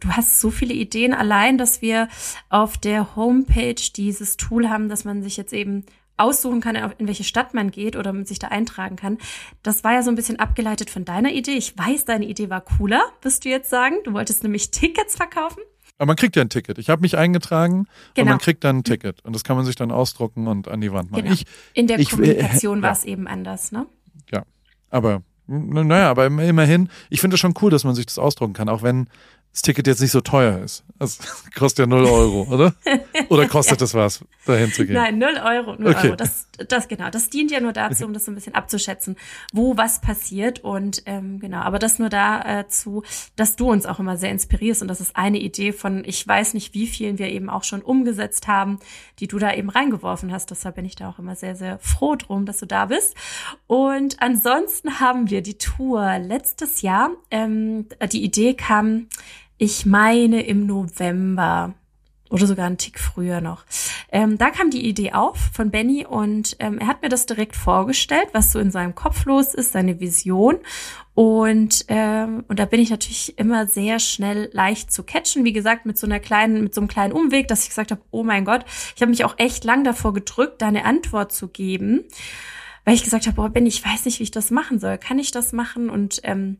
du 0.00 0.08
hast 0.08 0.40
so 0.40 0.50
viele 0.50 0.74
Ideen 0.74 1.14
allein, 1.14 1.58
dass 1.58 1.80
wir 1.80 2.08
auf 2.48 2.76
der 2.76 3.14
Homepage 3.14 3.80
dieses 3.94 4.36
Tool 4.36 4.68
haben, 4.68 4.88
dass 4.88 5.04
man 5.04 5.22
sich 5.22 5.36
jetzt 5.36 5.52
eben 5.52 5.86
aussuchen 6.16 6.60
kann, 6.60 6.74
in 6.98 7.06
welche 7.06 7.22
Stadt 7.22 7.54
man 7.54 7.70
geht 7.70 7.94
oder 7.94 8.12
sich 8.24 8.40
da 8.40 8.48
eintragen 8.48 8.96
kann. 8.96 9.18
Das 9.62 9.84
war 9.84 9.92
ja 9.92 10.02
so 10.02 10.10
ein 10.10 10.16
bisschen 10.16 10.40
abgeleitet 10.40 10.90
von 10.90 11.04
deiner 11.04 11.30
Idee. 11.30 11.52
Ich 11.52 11.78
weiß, 11.78 12.04
deine 12.04 12.24
Idee 12.24 12.50
war 12.50 12.62
cooler, 12.62 13.12
wirst 13.20 13.44
du 13.44 13.48
jetzt 13.48 13.70
sagen. 13.70 13.94
Du 14.02 14.12
wolltest 14.12 14.42
nämlich 14.42 14.72
Tickets 14.72 15.14
verkaufen. 15.14 15.62
Aber 15.98 16.06
man 16.06 16.16
kriegt 16.16 16.36
ja 16.36 16.42
ein 16.42 16.48
Ticket. 16.48 16.78
Ich 16.78 16.90
habe 16.90 17.02
mich 17.02 17.16
eingetragen 17.16 17.86
genau. 18.14 18.24
und 18.24 18.28
man 18.30 18.38
kriegt 18.38 18.64
dann 18.64 18.78
ein 18.78 18.84
Ticket. 18.84 19.24
Und 19.24 19.34
das 19.34 19.44
kann 19.44 19.56
man 19.56 19.64
sich 19.64 19.76
dann 19.76 19.90
ausdrucken 19.90 20.48
und 20.48 20.68
an 20.68 20.80
die 20.80 20.92
Wand 20.92 21.10
machen. 21.10 21.24
Genau. 21.24 21.34
Ich, 21.34 21.44
In 21.74 21.86
der 21.86 21.98
ich, 21.98 22.10
Kommunikation 22.10 22.78
äh, 22.80 22.82
war 22.82 22.92
es 22.92 23.04
eben 23.04 23.28
anders, 23.28 23.72
ne? 23.72 23.86
Ja. 24.30 24.44
Aber 24.90 25.22
naja, 25.46 26.10
aber 26.10 26.26
immerhin, 26.26 26.88
ich 27.10 27.20
finde 27.20 27.34
es 27.34 27.40
schon 27.40 27.54
cool, 27.60 27.70
dass 27.70 27.84
man 27.84 27.94
sich 27.94 28.06
das 28.06 28.18
ausdrucken 28.18 28.52
kann, 28.52 28.68
auch 28.68 28.82
wenn 28.82 29.08
das 29.52 29.60
Ticket 29.60 29.86
jetzt 29.86 30.00
nicht 30.00 30.12
so 30.12 30.22
teuer 30.22 30.58
ist. 30.60 30.82
Das 30.98 31.18
kostet 31.54 31.80
ja 31.80 31.86
null 31.86 32.06
Euro, 32.06 32.46
oder? 32.50 32.74
Oder 33.28 33.48
kostet 33.48 33.72
ja. 33.80 33.84
das 33.84 33.94
was, 33.94 34.24
dahin 34.46 34.72
zu 34.72 34.86
gehen? 34.86 34.94
Nein, 34.94 35.18
null 35.18 35.38
Euro, 35.44 35.76
null 35.76 35.90
okay. 35.90 36.08
Euro. 36.08 36.16
Das, 36.16 36.48
das 36.68 36.88
genau, 36.88 37.10
das 37.10 37.28
dient 37.28 37.50
ja 37.50 37.60
nur 37.60 37.72
dazu, 37.72 38.06
um 38.06 38.14
das 38.14 38.24
so 38.24 38.30
ein 38.30 38.34
bisschen 38.34 38.54
abzuschätzen, 38.54 39.16
wo 39.52 39.76
was 39.76 40.00
passiert 40.00 40.60
und 40.60 41.02
ähm, 41.04 41.38
genau. 41.38 41.58
Aber 41.58 41.78
das 41.78 41.98
nur 41.98 42.08
dazu, 42.08 43.02
dass 43.36 43.56
du 43.56 43.70
uns 43.70 43.84
auch 43.84 43.98
immer 43.98 44.16
sehr 44.16 44.30
inspirierst 44.30 44.80
und 44.80 44.88
das 44.88 45.00
ist 45.00 45.16
eine 45.16 45.38
Idee 45.38 45.72
von, 45.72 46.02
ich 46.06 46.26
weiß 46.26 46.54
nicht, 46.54 46.72
wie 46.72 46.86
vielen 46.86 47.18
wir 47.18 47.28
eben 47.28 47.50
auch 47.50 47.64
schon 47.64 47.82
umgesetzt 47.82 48.48
haben, 48.48 48.78
die 49.18 49.28
du 49.28 49.38
da 49.38 49.52
eben 49.52 49.68
reingeworfen 49.68 50.32
hast. 50.32 50.50
Deshalb 50.50 50.76
bin 50.76 50.86
ich 50.86 50.96
da 50.96 51.10
auch 51.10 51.18
immer 51.18 51.36
sehr, 51.36 51.56
sehr 51.56 51.78
froh 51.78 52.16
drum, 52.16 52.46
dass 52.46 52.58
du 52.58 52.66
da 52.66 52.86
bist. 52.86 53.14
Und 53.66 54.22
ansonsten 54.22 54.98
haben 54.98 55.28
wir 55.28 55.42
die 55.42 55.58
Tour 55.58 56.18
letztes 56.18 56.80
Jahr. 56.80 57.10
Ähm, 57.30 57.86
die 58.10 58.24
Idee 58.24 58.54
kam 58.54 59.08
ich 59.62 59.86
meine 59.86 60.42
im 60.42 60.66
November 60.66 61.74
oder 62.30 62.48
sogar 62.48 62.66
einen 62.66 62.78
Tick 62.78 62.98
früher 62.98 63.40
noch. 63.40 63.64
Ähm, 64.10 64.36
da 64.36 64.50
kam 64.50 64.70
die 64.70 64.84
Idee 64.84 65.12
auf 65.12 65.38
von 65.38 65.70
Benny 65.70 66.04
und 66.04 66.56
ähm, 66.58 66.78
er 66.78 66.88
hat 66.88 67.02
mir 67.02 67.08
das 67.08 67.26
direkt 67.26 67.54
vorgestellt, 67.54 68.26
was 68.32 68.50
so 68.50 68.58
in 68.58 68.72
seinem 68.72 68.96
Kopf 68.96 69.24
los 69.24 69.54
ist, 69.54 69.70
seine 69.70 70.00
Vision. 70.00 70.56
Und, 71.14 71.84
ähm, 71.86 72.44
und 72.48 72.58
da 72.58 72.64
bin 72.64 72.80
ich 72.80 72.90
natürlich 72.90 73.38
immer 73.38 73.68
sehr 73.68 74.00
schnell 74.00 74.50
leicht 74.52 74.90
zu 74.90 75.04
catchen. 75.04 75.44
Wie 75.44 75.52
gesagt, 75.52 75.86
mit 75.86 75.96
so 75.96 76.08
einer 76.08 76.18
kleinen, 76.18 76.64
mit 76.64 76.74
so 76.74 76.80
einem 76.80 76.88
kleinen 76.88 77.12
Umweg, 77.12 77.46
dass 77.46 77.62
ich 77.62 77.68
gesagt 77.68 77.92
habe, 77.92 78.02
oh 78.10 78.24
mein 78.24 78.44
Gott, 78.44 78.64
ich 78.96 79.02
habe 79.02 79.10
mich 79.10 79.24
auch 79.24 79.38
echt 79.38 79.62
lang 79.62 79.84
davor 79.84 80.12
gedrückt, 80.12 80.60
da 80.60 80.66
eine 80.66 80.86
Antwort 80.86 81.30
zu 81.30 81.46
geben. 81.46 82.02
Weil 82.84 82.94
ich 82.94 83.04
gesagt 83.04 83.26
habe, 83.26 83.36
boah, 83.36 83.48
Benny, 83.48 83.68
ich 83.68 83.84
weiß 83.84 84.06
nicht, 84.06 84.18
wie 84.18 84.24
ich 84.24 84.32
das 84.32 84.50
machen 84.50 84.80
soll. 84.80 84.98
Kann 84.98 85.20
ich 85.20 85.30
das 85.30 85.52
machen? 85.52 85.88
Und 85.88 86.20
ähm, 86.24 86.58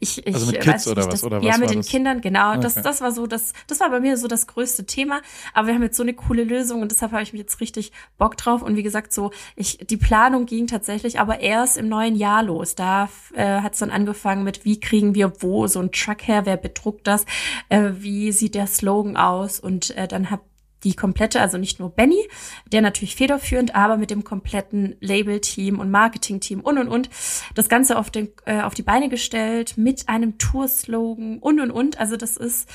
ich, 0.00 0.26
ich 0.26 0.34
also 0.34 0.46
mit 0.46 0.60
Kids 0.60 0.88
oder 0.88 1.02
was? 1.02 1.08
Das, 1.08 1.24
oder 1.24 1.38
was 1.38 1.44
ja, 1.44 1.58
mit 1.58 1.70
den 1.70 1.78
das? 1.78 1.88
Kindern, 1.88 2.20
genau. 2.20 2.52
Okay. 2.52 2.60
Das, 2.60 2.74
das 2.74 3.00
war 3.00 3.12
so, 3.12 3.26
das, 3.26 3.52
das 3.66 3.80
war 3.80 3.90
bei 3.90 4.00
mir 4.00 4.16
so 4.16 4.28
das 4.28 4.46
größte 4.46 4.86
Thema. 4.86 5.20
Aber 5.52 5.68
wir 5.68 5.74
haben 5.74 5.82
jetzt 5.82 5.96
so 5.96 6.02
eine 6.02 6.14
coole 6.14 6.44
Lösung 6.44 6.82
und 6.82 6.90
deshalb 6.90 7.12
habe 7.12 7.22
ich 7.22 7.32
mich 7.32 7.40
jetzt 7.40 7.60
richtig 7.60 7.92
Bock 8.18 8.36
drauf. 8.36 8.62
Und 8.62 8.76
wie 8.76 8.82
gesagt, 8.82 9.12
so, 9.12 9.30
ich, 9.56 9.78
die 9.78 9.96
Planung 9.96 10.46
ging 10.46 10.66
tatsächlich 10.66 11.20
aber 11.20 11.40
erst 11.40 11.76
im 11.76 11.88
neuen 11.88 12.16
Jahr 12.16 12.42
los. 12.42 12.74
Da 12.74 13.08
äh, 13.34 13.60
hat 13.60 13.74
es 13.74 13.80
dann 13.80 13.90
angefangen 13.90 14.44
mit, 14.44 14.64
wie 14.64 14.80
kriegen 14.80 15.14
wir 15.14 15.32
wo 15.40 15.66
so 15.66 15.80
ein 15.80 15.92
Truck 15.92 16.26
her, 16.26 16.46
wer 16.46 16.56
bedruckt 16.56 17.06
das, 17.06 17.24
äh, 17.68 17.90
wie 17.98 18.32
sieht 18.32 18.54
der 18.54 18.66
Slogan 18.66 19.16
aus 19.16 19.60
und 19.60 19.96
äh, 19.96 20.08
dann 20.08 20.30
hab 20.30 20.40
die 20.84 20.94
komplette, 20.94 21.40
also 21.40 21.58
nicht 21.58 21.80
nur 21.80 21.90
Benny, 21.90 22.28
der 22.70 22.82
natürlich 22.82 23.16
federführend, 23.16 23.74
aber 23.74 23.96
mit 23.96 24.10
dem 24.10 24.22
kompletten 24.24 24.96
Label-Team 25.00 25.80
und 25.80 25.90
Marketing-Team 25.90 26.60
und 26.60 26.78
und 26.78 26.88
und 26.88 27.10
das 27.54 27.68
Ganze 27.68 27.98
auf, 27.98 28.10
den, 28.10 28.28
äh, 28.44 28.60
auf 28.60 28.74
die 28.74 28.82
Beine 28.82 29.08
gestellt 29.08 29.76
mit 29.76 30.08
einem 30.08 30.38
Tour-Slogan 30.38 31.38
und 31.38 31.60
und 31.60 31.70
und. 31.70 31.98
Also 31.98 32.16
das 32.16 32.36
ist 32.36 32.68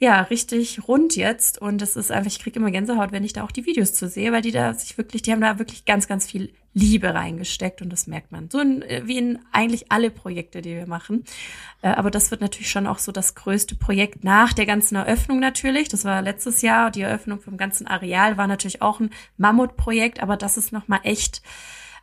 ja, 0.00 0.20
richtig 0.22 0.86
rund 0.86 1.16
jetzt. 1.16 1.60
Und 1.60 1.82
das 1.82 1.96
ist 1.96 2.12
einfach, 2.12 2.30
ich 2.30 2.38
kriege 2.38 2.60
immer 2.60 2.70
Gänsehaut, 2.70 3.10
wenn 3.10 3.24
ich 3.24 3.32
da 3.32 3.42
auch 3.42 3.50
die 3.50 3.66
Videos 3.66 3.92
zu 3.92 4.08
sehe, 4.08 4.30
weil 4.32 4.42
die 4.42 4.52
da 4.52 4.72
sich 4.72 4.96
wirklich, 4.96 5.22
die 5.22 5.32
haben 5.32 5.40
da 5.40 5.58
wirklich 5.58 5.84
ganz, 5.84 6.06
ganz 6.06 6.26
viel 6.26 6.52
Liebe 6.72 7.12
reingesteckt 7.12 7.82
und 7.82 7.90
das 7.90 8.06
merkt 8.06 8.30
man. 8.30 8.48
So 8.50 8.60
in, 8.60 8.84
wie 9.04 9.18
in 9.18 9.40
eigentlich 9.50 9.90
alle 9.90 10.10
Projekte, 10.10 10.62
die 10.62 10.76
wir 10.76 10.86
machen. 10.86 11.24
Äh, 11.82 11.88
aber 11.88 12.12
das 12.12 12.30
wird 12.30 12.40
natürlich 12.40 12.70
schon 12.70 12.86
auch 12.86 12.98
so 12.98 13.10
das 13.10 13.34
größte 13.34 13.74
Projekt 13.74 14.22
nach 14.22 14.52
der 14.52 14.66
ganzen 14.66 14.94
Eröffnung 14.94 15.40
natürlich. 15.40 15.88
Das 15.88 16.04
war 16.04 16.22
letztes 16.22 16.62
Jahr. 16.62 16.92
Die 16.92 17.02
Eröffnung 17.02 17.40
vom 17.40 17.56
ganzen 17.56 17.88
Areal 17.88 18.36
war 18.36 18.46
natürlich 18.46 18.82
auch 18.82 19.00
ein 19.00 19.10
Mammutprojekt, 19.36 20.22
aber 20.22 20.36
das 20.36 20.56
ist 20.56 20.72
nochmal 20.72 21.00
echt 21.02 21.42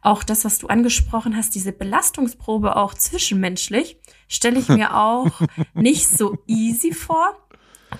auch 0.02 0.24
das, 0.24 0.46
was 0.46 0.60
du 0.60 0.68
angesprochen 0.68 1.36
hast, 1.36 1.56
diese 1.56 1.72
Belastungsprobe 1.72 2.76
auch 2.76 2.94
zwischenmenschlich, 2.94 3.98
stelle 4.28 4.60
ich 4.60 4.70
mir 4.70 4.96
auch 4.98 5.42
nicht 5.74 6.08
so 6.08 6.38
easy 6.46 6.94
vor. 6.94 7.36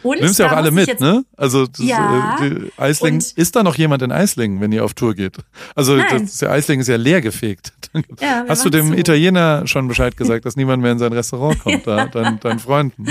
Und 0.04 0.20
du 0.20 0.24
nimmst 0.24 0.40
ja 0.40 0.48
auch 0.48 0.58
alle 0.58 0.72
mit, 0.72 1.00
ne? 1.00 1.26
Also 1.38 1.68
das, 1.68 1.86
ja, 1.86 2.38
äh, 2.42 2.72
Eislingen, 2.78 3.24
ist 3.36 3.56
da 3.56 3.64
noch 3.64 3.76
jemand 3.76 4.02
in 4.02 4.12
Eislingen, 4.12 4.62
wenn 4.62 4.72
ihr 4.72 4.84
auf 4.84 4.94
Tour 4.94 5.14
geht? 5.14 5.38
Also 5.76 5.98
das, 5.98 6.38
der 6.38 6.52
Eislingen 6.52 6.82
ist 6.82 6.88
ja 6.88 6.96
leer 6.96 7.22
gefegt. 7.22 7.74
Ja, 8.20 8.46
Hast 8.50 8.66
du 8.66 8.70
dem 8.70 8.90
so. 8.90 8.94
Italiener 8.94 9.68
schon 9.68 9.88
Bescheid 9.88 10.18
gesagt, 10.18 10.46
dass 10.46 10.56
niemand 10.56 10.82
mehr 10.82 10.92
in 10.92 11.00
sein 11.00 11.14
Restaurant 11.14 11.60
kommt, 11.60 11.88
da, 11.88 12.06
dein, 12.06 12.40
deinen 12.40 12.60
Freunden? 12.60 13.06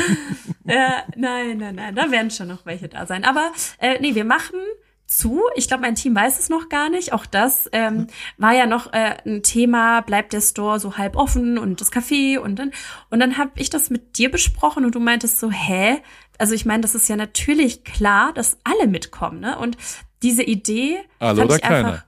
Ja, 0.64 1.02
nein, 1.16 1.58
nein, 1.58 1.74
nein, 1.74 1.94
da 1.94 2.10
werden 2.10 2.30
schon 2.30 2.48
noch 2.48 2.64
welche 2.66 2.88
da 2.88 3.06
sein. 3.06 3.24
Aber 3.24 3.52
äh, 3.78 4.00
nee, 4.00 4.14
wir 4.14 4.24
machen 4.24 4.58
zu. 5.06 5.42
Ich 5.54 5.68
glaube, 5.68 5.82
mein 5.82 5.94
Team 5.94 6.14
weiß 6.14 6.38
es 6.38 6.48
noch 6.48 6.68
gar 6.68 6.90
nicht. 6.90 7.12
Auch 7.12 7.26
das 7.26 7.68
ähm, 7.72 8.06
war 8.38 8.52
ja 8.52 8.66
noch 8.66 8.92
äh, 8.92 9.16
ein 9.24 9.42
Thema, 9.42 10.00
bleibt 10.00 10.32
der 10.32 10.40
Store 10.40 10.80
so 10.80 10.96
halb 10.96 11.16
offen 11.16 11.58
und 11.58 11.80
das 11.80 11.92
Café 11.92 12.38
und 12.38 12.58
dann 12.58 12.72
und 13.10 13.20
dann 13.20 13.38
habe 13.38 13.52
ich 13.56 13.70
das 13.70 13.90
mit 13.90 14.18
dir 14.18 14.30
besprochen 14.30 14.84
und 14.84 14.94
du 14.94 15.00
meintest 15.00 15.38
so, 15.40 15.50
hä? 15.50 16.02
Also 16.38 16.54
ich 16.54 16.66
meine, 16.66 16.80
das 16.80 16.94
ist 16.94 17.08
ja 17.08 17.16
natürlich 17.16 17.84
klar, 17.84 18.32
dass 18.32 18.58
alle 18.64 18.88
mitkommen, 18.88 19.40
ne? 19.40 19.58
Und 19.58 19.76
diese 20.22 20.42
Idee 20.42 20.98
Alle 21.18 21.44
oder 21.44 21.56
ich 21.56 21.64
einfach, 21.64 21.90
keiner. 21.90 22.04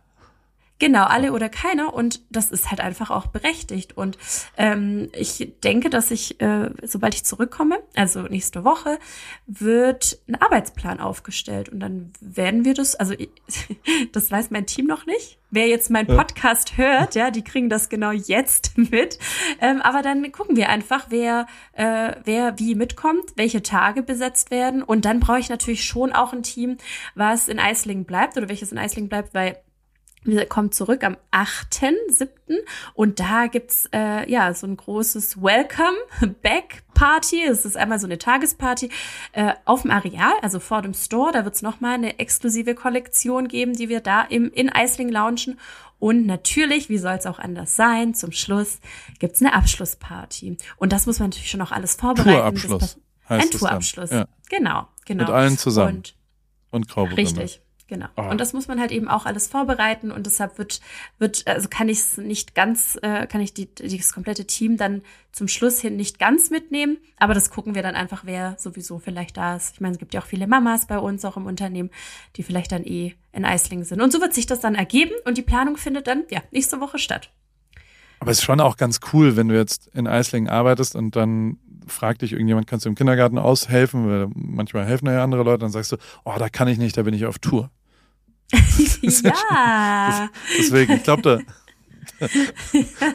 Genau, 0.79 1.05
alle 1.05 1.33
oder 1.33 1.49
keiner. 1.49 1.95
Und 1.95 2.21
das 2.31 2.51
ist 2.51 2.71
halt 2.71 2.81
einfach 2.81 3.11
auch 3.11 3.29
berechtigt. 3.29 3.97
Und 3.97 4.19
ähm, 4.59 5.09
ich 5.15 5.55
denke, 5.65 5.89
dass 5.89 6.11
ich, 6.11 6.39
äh, 6.43 6.71
sobald 6.83 7.15
ich 7.15 7.25
zurückkomme, 7.25 7.79
also 7.95 8.23
nächste 8.23 8.63
Woche, 8.63 8.99
wird 9.47 10.19
ein 10.29 10.35
Arbeitsplan 10.35 11.01
aufgestellt. 11.01 11.71
Und 11.71 11.81
dann 11.81 12.13
werden 12.21 12.67
wir 12.67 12.75
das, 12.75 12.95
also 12.95 13.15
das 14.13 14.31
weiß 14.31 14.51
mein 14.51 14.67
Team 14.67 14.87
noch 14.87 15.07
nicht. 15.07 15.39
Wer 15.51 15.69
jetzt 15.69 15.91
meinen 15.91 16.09
Podcast 16.09 16.77
hört, 16.77 17.15
ja, 17.15 17.31
die 17.31 17.45
kriegen 17.45 17.71
das 17.71 17.89
genau 17.89 18.11
jetzt 18.11 18.77
mit. 18.91 19.19
Ähm, 19.63 19.81
aber 19.81 20.03
dann 20.03 20.31
gucken 20.31 20.57
wir 20.57 20.69
einfach, 20.69 21.07
wer, 21.09 21.47
äh, 21.73 22.17
wer 22.25 22.59
wie 22.59 22.75
mitkommt, 22.75 23.33
welche 23.37 23.63
Tage 23.63 24.03
besetzt 24.03 24.51
werden. 24.51 24.83
Und 24.83 25.07
dann 25.07 25.21
brauche 25.21 25.39
ich 25.39 25.49
natürlich 25.49 25.85
schon 25.85 26.13
auch 26.13 26.35
ein 26.35 26.43
Team, 26.43 26.77
was 27.15 27.49
in 27.49 27.59
Eislingen 27.59 28.05
bleibt 28.05 28.37
oder 28.37 28.51
welches 28.51 28.73
in 28.73 28.79
Eislingen 28.79 29.09
bleibt, 29.09 29.33
weil 29.33 29.57
wir 30.25 30.47
kommen 30.47 30.73
zurück 30.73 31.05
am 31.05 31.17
8.7. 31.31 32.29
und 32.95 33.21
da 33.21 33.47
gibt's 33.47 33.89
äh, 33.93 34.29
ja 34.31 34.53
so 34.55 34.67
ein 34.67 34.77
großes 34.77 35.41
Welcome 35.41 35.97
Back 36.43 36.83
Party. 36.95 37.43
Es 37.45 37.65
ist 37.65 37.77
einmal 37.77 37.99
so 37.99 38.07
eine 38.07 38.19
Tagesparty 38.19 38.91
äh, 39.33 39.53
auf 39.65 39.83
dem 39.83 39.91
Areal, 39.91 40.33
also 40.43 40.59
vor 40.59 40.83
dem 40.83 40.95
Store. 40.95 41.33
Da 41.33 41.45
wird's 41.45 41.63
noch 41.63 41.81
mal 41.81 41.95
eine 41.95 42.19
exklusive 42.19 42.75
Kollektion 42.75 43.49
geben, 43.49 43.75
die 43.75 43.89
wir 43.89 44.01
da 44.01 44.23
im 44.23 44.51
in 44.51 44.71
Eisling 44.71 45.09
launchen. 45.09 45.59
Und 45.99 46.27
natürlich, 46.27 46.89
wie 46.89 46.99
soll 46.99 47.15
es 47.15 47.27
auch 47.27 47.39
anders 47.39 47.75
sein, 47.75 48.15
zum 48.15 48.33
Schluss 48.33 48.81
gibt's 49.19 49.41
eine 49.41 49.55
Abschlussparty. 49.55 50.59
Und 50.77 50.93
das 50.93 51.07
muss 51.07 51.21
man 51.21 51.31
natürlich 51.31 51.51
schon 51.51 51.61
noch 51.61 51.73
alles 51.73 51.95
vorbereiten. 51.95 52.33
Tourabschluss. 52.33 52.99
Heißt 53.29 53.55
ein 53.55 53.59
Tourabschluss. 53.59 54.11
Ja. 54.11 54.27
Genau, 54.51 54.89
genau. 55.05 55.25
Mit 55.25 55.33
allen 55.33 55.57
zusammen. 55.57 55.97
Und, 55.97 56.17
und 56.71 56.89
Grauburgunder. 56.89 57.43
Richtig. 57.43 57.63
Genau. 57.89 58.07
Oh. 58.17 58.23
Und 58.23 58.41
das 58.41 58.53
muss 58.53 58.67
man 58.67 58.81
halt 58.81 58.91
eben 58.91 59.07
auch 59.07 59.27
alles 59.27 59.47
vorbereiten 59.47 60.11
und 60.11 60.27
deshalb 60.27 60.59
wird, 60.59 60.81
wird, 61.19 61.47
also 61.47 61.69
kann 61.69 61.89
ich 61.89 61.99
es 61.99 62.17
nicht 62.17 62.57
ganz, 62.57 62.99
äh, 63.01 63.29
kann 63.29 63.41
ich 63.41 63.55
die, 63.55 63.67
die, 63.73 63.97
das 63.97 64.13
komplette 64.13 64.45
Team 64.45 64.77
dann 64.77 65.03
zum 65.31 65.47
Schluss 65.47 65.81
hin 65.81 65.95
nicht 65.95 66.19
ganz 66.19 66.51
mitnehmen, 66.51 66.97
aber 67.17 67.33
das 67.33 67.51
gucken 67.51 67.77
wir 67.77 67.83
dann 67.83 67.95
einfach, 67.95 68.25
wer 68.25 68.57
sowieso 68.59 68.99
vielleicht 68.99 69.37
da 69.37 69.55
ist. 69.55 69.75
Ich 69.75 69.81
meine, 69.81 69.93
es 69.93 70.01
gibt 70.01 70.15
ja 70.15 70.21
auch 70.21 70.27
viele 70.27 70.49
Mamas 70.49 70.87
bei 70.87 70.99
uns 70.99 71.25
auch 71.25 71.37
im 71.37 71.47
Unternehmen, 71.47 71.91
die 72.35 72.43
vielleicht 72.43 72.73
dann 72.73 72.85
eh 72.85 73.15
in 73.33 73.45
Eislingen 73.45 73.85
sind. 73.85 74.01
Und 74.01 74.13
so 74.13 74.21
wird 74.21 74.35
sich 74.35 74.47
das 74.47 74.59
dann 74.59 74.75
ergeben 74.75 75.13
und 75.25 75.39
die 75.39 75.43
Planung 75.43 75.77
findet 75.77 76.09
dann, 76.09 76.25
ja, 76.31 76.43
nächste 76.51 76.81
Woche 76.81 76.99
statt. 76.99 77.31
Aber 78.19 78.31
es 78.33 78.39
ist 78.39 78.45
schon 78.45 78.61
auch 78.61 78.77
ganz 78.77 79.01
cool, 79.13 79.37
wenn 79.37 79.49
du 79.49 79.55
jetzt 79.55 79.89
in 79.95 80.09
Eislingen 80.09 80.51
arbeitest 80.51 80.97
und 80.97 81.15
dann 81.15 81.59
fragt 81.87 82.23
dich 82.23 82.33
irgendjemand, 82.33 82.67
kannst 82.67 82.85
du 82.85 82.89
im 82.89 82.95
Kindergarten 82.95 83.39
aushelfen? 83.39 84.09
Weil 84.09 84.29
manchmal 84.35 84.87
helfen 84.87 85.07
ja 85.07 85.23
andere 85.23 85.43
Leute, 85.43 85.59
dann 85.59 85.71
sagst 85.71 85.93
du, 85.93 85.97
oh, 86.25 86.35
da 86.39 86.49
kann 86.49 86.69
ich 86.69 86.79
nicht, 86.79 86.97
da 86.97 87.03
bin 87.03 87.15
ich 87.15 87.27
auf 87.27 87.39
Tour. 87.39 87.71
ja. 89.03 90.31
deswegen, 90.59 90.93
ich 90.95 91.03
glaube, 91.03 91.23
da 91.23 91.39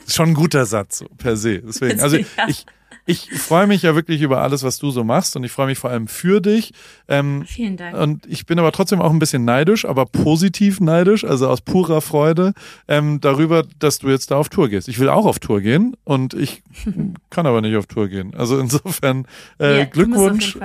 ist 0.05 0.15
schon 0.15 0.29
ein 0.29 0.33
guter 0.33 0.65
Satz 0.65 0.99
so, 0.99 1.07
per 1.17 1.37
se. 1.37 1.59
Deswegen, 1.59 1.99
also 2.01 2.17
ich, 2.47 2.65
ich 3.05 3.29
freue 3.31 3.67
mich 3.67 3.81
ja 3.81 3.95
wirklich 3.95 4.21
über 4.21 4.41
alles, 4.41 4.63
was 4.63 4.77
du 4.77 4.91
so 4.91 5.03
machst 5.03 5.35
und 5.35 5.43
ich 5.43 5.51
freue 5.51 5.67
mich 5.67 5.77
vor 5.77 5.89
allem 5.89 6.07
für 6.07 6.39
dich. 6.41 6.73
Ähm, 7.07 7.43
Vielen 7.47 7.77
Dank. 7.77 7.97
Und 7.97 8.25
ich 8.27 8.45
bin 8.45 8.59
aber 8.59 8.71
trotzdem 8.71 9.01
auch 9.01 9.11
ein 9.11 9.19
bisschen 9.19 9.43
neidisch, 9.43 9.85
aber 9.85 10.05
positiv 10.05 10.79
neidisch, 10.79 11.23
also 11.23 11.49
aus 11.49 11.61
purer 11.61 12.01
Freude 12.01 12.53
ähm, 12.87 13.19
darüber, 13.19 13.63
dass 13.79 13.99
du 13.99 14.09
jetzt 14.09 14.31
da 14.31 14.35
auf 14.35 14.49
Tour 14.49 14.69
gehst. 14.69 14.87
Ich 14.87 14.99
will 14.99 15.09
auch 15.09 15.25
auf 15.25 15.39
Tour 15.39 15.61
gehen 15.61 15.95
und 16.03 16.33
ich 16.33 16.61
kann 17.29 17.45
aber 17.47 17.61
nicht 17.61 17.75
auf 17.75 17.87
Tour 17.87 18.07
gehen. 18.07 18.33
Also 18.35 18.59
insofern 18.59 19.25
äh, 19.59 19.79
ja, 19.79 19.85
Glückwunsch 19.85 20.57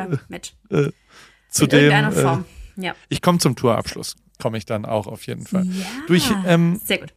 äh, 0.71 0.91
zu 1.49 1.65
In 1.65 1.71
dem. 1.71 1.93
Äh, 1.93 2.39
ja. 2.79 2.95
Ich 3.09 3.23
komme 3.23 3.39
zum 3.39 3.57
Tourabschluss 3.57 4.17
komme 4.39 4.59
ich 4.59 4.67
dann 4.67 4.85
auch 4.85 5.07
auf 5.07 5.27
jeden 5.27 5.47
Fall. 5.47 5.65
Ja, 5.65 5.87
du, 6.07 6.15
ich, 6.15 6.31
ähm, 6.47 6.81
sehr 6.85 6.99
gut. 6.99 7.13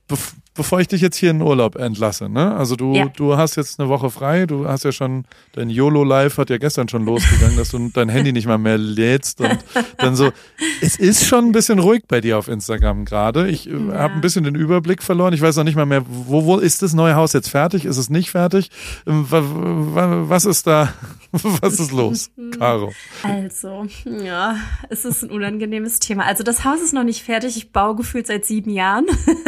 Bevor 0.55 0.81
ich 0.81 0.87
dich 0.87 1.01
jetzt 1.01 1.15
hier 1.15 1.31
in 1.31 1.39
den 1.39 1.47
Urlaub 1.47 1.75
entlasse, 1.75 2.27
ne? 2.27 2.55
Also 2.55 2.75
du, 2.75 2.93
ja. 2.93 3.05
du 3.05 3.37
hast 3.37 3.55
jetzt 3.55 3.79
eine 3.79 3.87
Woche 3.87 4.09
frei, 4.09 4.45
du 4.45 4.67
hast 4.67 4.83
ja 4.83 4.91
schon, 4.91 5.25
dein 5.53 5.69
YOLO-Live 5.69 6.37
hat 6.37 6.49
ja 6.49 6.57
gestern 6.57 6.89
schon 6.89 7.05
losgegangen, 7.05 7.55
dass 7.55 7.69
du 7.69 7.89
dein 7.93 8.09
Handy 8.09 8.33
nicht 8.33 8.47
mal 8.47 8.57
mehr 8.57 8.77
lädst 8.77 9.39
und 9.41 9.57
dann 9.97 10.15
so. 10.15 10.31
Es 10.81 10.97
ist 10.97 11.25
schon 11.25 11.45
ein 11.45 11.51
bisschen 11.51 11.79
ruhig 11.79 12.03
bei 12.07 12.19
dir 12.19 12.37
auf 12.37 12.47
Instagram 12.47 13.05
gerade. 13.05 13.47
Ich 13.47 13.69
äh, 13.69 13.73
ja. 13.73 13.99
habe 13.99 14.15
ein 14.15 14.21
bisschen 14.21 14.43
den 14.43 14.55
Überblick 14.55 15.03
verloren. 15.03 15.33
Ich 15.33 15.41
weiß 15.41 15.55
noch 15.55 15.63
nicht 15.63 15.75
mal 15.75 15.85
mehr, 15.85 16.03
wo, 16.07 16.45
wo 16.45 16.57
ist 16.57 16.81
das 16.81 16.93
neue 16.93 17.15
Haus 17.15 17.33
jetzt 17.33 17.49
fertig? 17.49 17.85
Ist 17.85 17.97
es 17.97 18.09
nicht 18.09 18.31
fertig? 18.31 18.69
Ähm, 19.05 19.25
was 19.29 20.45
ist 20.45 20.67
da, 20.67 20.93
was 21.31 21.79
ist 21.79 21.91
los, 21.91 22.31
Caro? 22.57 22.91
Also, 23.23 23.87
ja, 24.05 24.55
es 24.89 25.05
ist 25.05 25.23
ein 25.23 25.31
unangenehmes 25.31 25.99
Thema. 25.99 26.25
Also 26.25 26.43
das 26.43 26.65
Haus 26.65 26.81
ist 26.81 26.93
noch 26.93 27.03
nicht 27.03 27.23
fertig. 27.23 27.55
Ich 27.55 27.71
baue 27.71 27.95
gefühlt 27.95 28.27
seit 28.27 28.45
sieben 28.45 28.71
Jahren. 28.71 29.05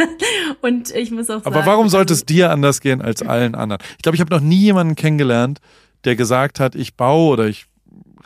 und 0.60 0.91
ich 0.94 1.10
muss 1.10 1.30
auch 1.30 1.42
sagen. 1.42 1.46
Aber 1.46 1.66
warum 1.66 1.88
sollte 1.88 2.12
es 2.12 2.24
dir 2.24 2.50
anders 2.50 2.80
gehen 2.80 3.02
als 3.02 3.22
allen 3.22 3.54
anderen? 3.54 3.82
Ich 3.96 4.02
glaube, 4.02 4.16
ich 4.16 4.20
habe 4.20 4.34
noch 4.34 4.40
nie 4.40 4.60
jemanden 4.60 4.94
kennengelernt, 4.94 5.60
der 6.04 6.16
gesagt 6.16 6.60
hat, 6.60 6.74
ich 6.74 6.94
baue 6.94 7.32
oder 7.32 7.46
ich 7.46 7.66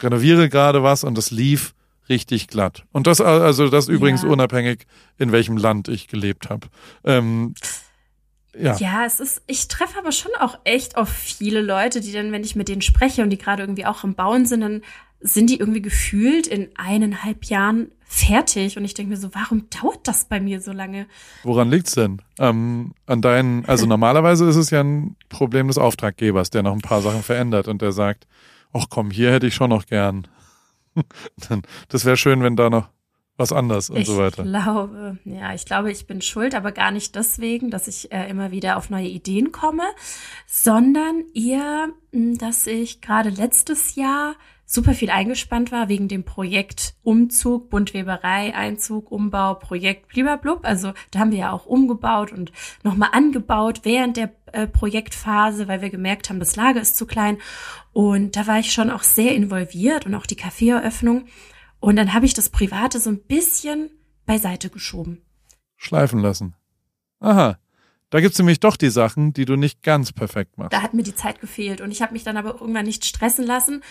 renoviere 0.01 0.49
gerade 0.49 0.83
was 0.83 1.05
und 1.05 1.17
das 1.17 1.31
lief 1.31 1.75
richtig 2.09 2.49
glatt. 2.49 2.85
Und 2.93 3.07
das 3.07 3.21
also 3.21 3.69
das 3.69 3.89
übrigens 3.89 4.23
ja. 4.23 4.29
unabhängig, 4.29 4.87
in 5.19 5.33
welchem 5.33 5.57
Land 5.57 5.89
ich 5.89 6.09
gelebt 6.09 6.51
habe. 6.51 6.69
Ähm, 7.05 7.55
ja. 8.59 8.77
ja, 8.77 9.05
es 9.05 9.21
ist, 9.21 9.43
ich 9.47 9.69
treffe 9.69 9.99
aber 9.99 10.13
schon 10.13 10.33
auch 10.39 10.59
echt 10.65 10.97
auf 10.97 11.09
viele 11.09 11.61
Leute, 11.61 12.01
die 12.01 12.13
dann, 12.13 12.33
wenn 12.33 12.45
ich 12.45 12.57
mit 12.57 12.69
denen 12.69 12.83
spreche 12.83 13.23
und 13.23 13.31
die 13.31 13.39
gerade 13.39 13.63
irgendwie 13.63 13.87
auch 13.87 14.05
im 14.05 14.15
Bauen 14.15 14.47
sind, 14.47 14.61
dann 14.63 14.83
sind 15.21 15.51
die 15.51 15.59
irgendwie 15.59 15.83
gefühlt 15.83 16.47
in 16.47 16.69
eineinhalb 16.77 17.45
Jahren 17.47 17.91
fertig. 18.07 18.77
Und 18.77 18.85
ich 18.85 18.95
denke 18.95 19.11
mir 19.11 19.17
so, 19.17 19.35
warum 19.35 19.69
dauert 19.71 20.07
das 20.07 20.25
bei 20.25 20.41
mir 20.41 20.61
so 20.61 20.73
lange? 20.73 21.07
Woran 21.43 21.71
liegt's 21.71 21.95
denn? 21.95 22.23
Ähm, 22.39 22.95
an 23.07 23.21
deinen, 23.21 23.65
also 23.67 23.87
normalerweise 23.87 24.49
ist 24.49 24.57
es 24.57 24.71
ja 24.71 24.81
ein 24.81 25.17
Problem 25.29 25.69
des 25.69 25.79
Auftraggebers, 25.79 26.51
der 26.51 26.63
noch 26.63 26.73
ein 26.73 26.81
paar 26.81 27.03
Sachen 27.03 27.23
verändert 27.23 27.69
und 27.69 27.83
der 27.83 27.93
sagt, 27.93 28.27
ach 28.73 28.87
komm, 28.89 29.11
hier 29.11 29.33
hätte 29.33 29.47
ich 29.47 29.55
schon 29.55 29.71
noch 29.71 29.87
gern. 29.87 30.29
das 31.89 32.05
wäre 32.05 32.17
schön, 32.17 32.43
wenn 32.43 32.57
da 32.57 32.71
noch 32.71 32.89
was 33.37 33.53
anders 33.53 33.91
und 33.91 33.99
ich 33.99 34.07
so 34.07 34.17
weiter. 34.17 34.45
Ich 34.45 34.49
glaube, 34.49 35.19
ja, 35.25 35.53
ich 35.53 35.67
glaube, 35.67 35.93
ich 35.93 36.07
bin 36.07 36.23
schuld, 36.23 36.55
aber 36.55 36.73
gar 36.73 36.91
nicht 36.91 37.15
deswegen, 37.15 37.71
dass 37.71 37.87
ich 37.87 38.11
äh, 38.11 38.31
immer 38.31 38.51
wieder 38.51 38.79
auf 38.79 38.89
neue 38.89 39.09
Ideen 39.09 39.53
komme, 39.53 39.83
sondern 40.47 41.25
eher, 41.35 41.89
hm, 42.13 42.39
dass 42.39 42.67
ich 42.67 43.03
gerade 43.03 43.29
letztes 43.29 43.95
Jahr 43.95 44.37
super 44.67 44.95
viel 44.95 45.11
eingespannt 45.11 45.71
war 45.71 45.89
wegen 45.89 46.09
dem 46.09 46.25
Projekt 46.25 46.95
Umzug, 47.03 47.71
Buntweberei, 47.71 48.55
Einzug, 48.55 49.11
Umbau, 49.13 49.55
Projekt 49.55 50.09
blub. 50.43 50.61
Also 50.65 50.93
da 51.13 51.21
haben 51.21 51.31
wir 51.31 51.39
ja 51.39 51.53
auch 51.53 51.67
umgebaut 51.67 52.33
und 52.33 52.53
nochmal 52.83 53.11
angebaut 53.13 53.81
während 53.85 54.17
der 54.17 54.33
äh, 54.53 54.67
Projektphase, 54.67 55.69
weil 55.69 55.81
wir 55.81 55.91
gemerkt 55.91 56.29
haben, 56.29 56.41
das 56.41 56.57
Lager 56.57 56.81
ist 56.81 56.97
zu 56.97 57.07
klein. 57.07 57.39
Und 57.93 58.37
da 58.37 58.47
war 58.47 58.59
ich 58.59 58.73
schon 58.73 58.91
auch 58.91 59.05
sehr 59.05 59.35
involviert 59.35 60.05
und 60.05 60.15
auch 60.15 60.27
die 60.27 60.37
Kaffeeeröffnung. 60.37 61.27
Und 61.79 61.97
dann 61.97 62.13
habe 62.13 62.27
ich 62.27 62.35
das 62.35 62.51
Private 62.51 62.99
so 62.99 63.11
ein 63.11 63.23
bisschen 63.23 63.91
beiseite 64.27 64.69
geschoben. 64.69 65.23
Schleifen 65.77 66.19
lassen. 66.19 66.57
Aha. 67.21 67.59
Da 68.17 68.23
gibt's 68.23 68.39
nämlich 68.39 68.61
doch 68.61 68.79
die 68.79 68.89
Sachen, 68.89 69.35
die 69.35 69.45
du 69.45 69.57
nicht 69.57 69.83
ganz 69.83 70.11
perfekt 70.11 70.57
machst. 70.57 70.73
Da 70.73 70.81
hat 70.81 70.95
mir 70.95 71.03
die 71.03 71.15
Zeit 71.15 71.39
gefehlt 71.39 71.83
und 71.83 71.91
ich 71.91 72.01
habe 72.01 72.15
mich 72.15 72.25
dann 72.25 72.39
aber 72.39 72.63
irgendwann 72.63 72.87
nicht 72.87 73.05
stressen 73.05 73.45
lassen. 73.45 73.83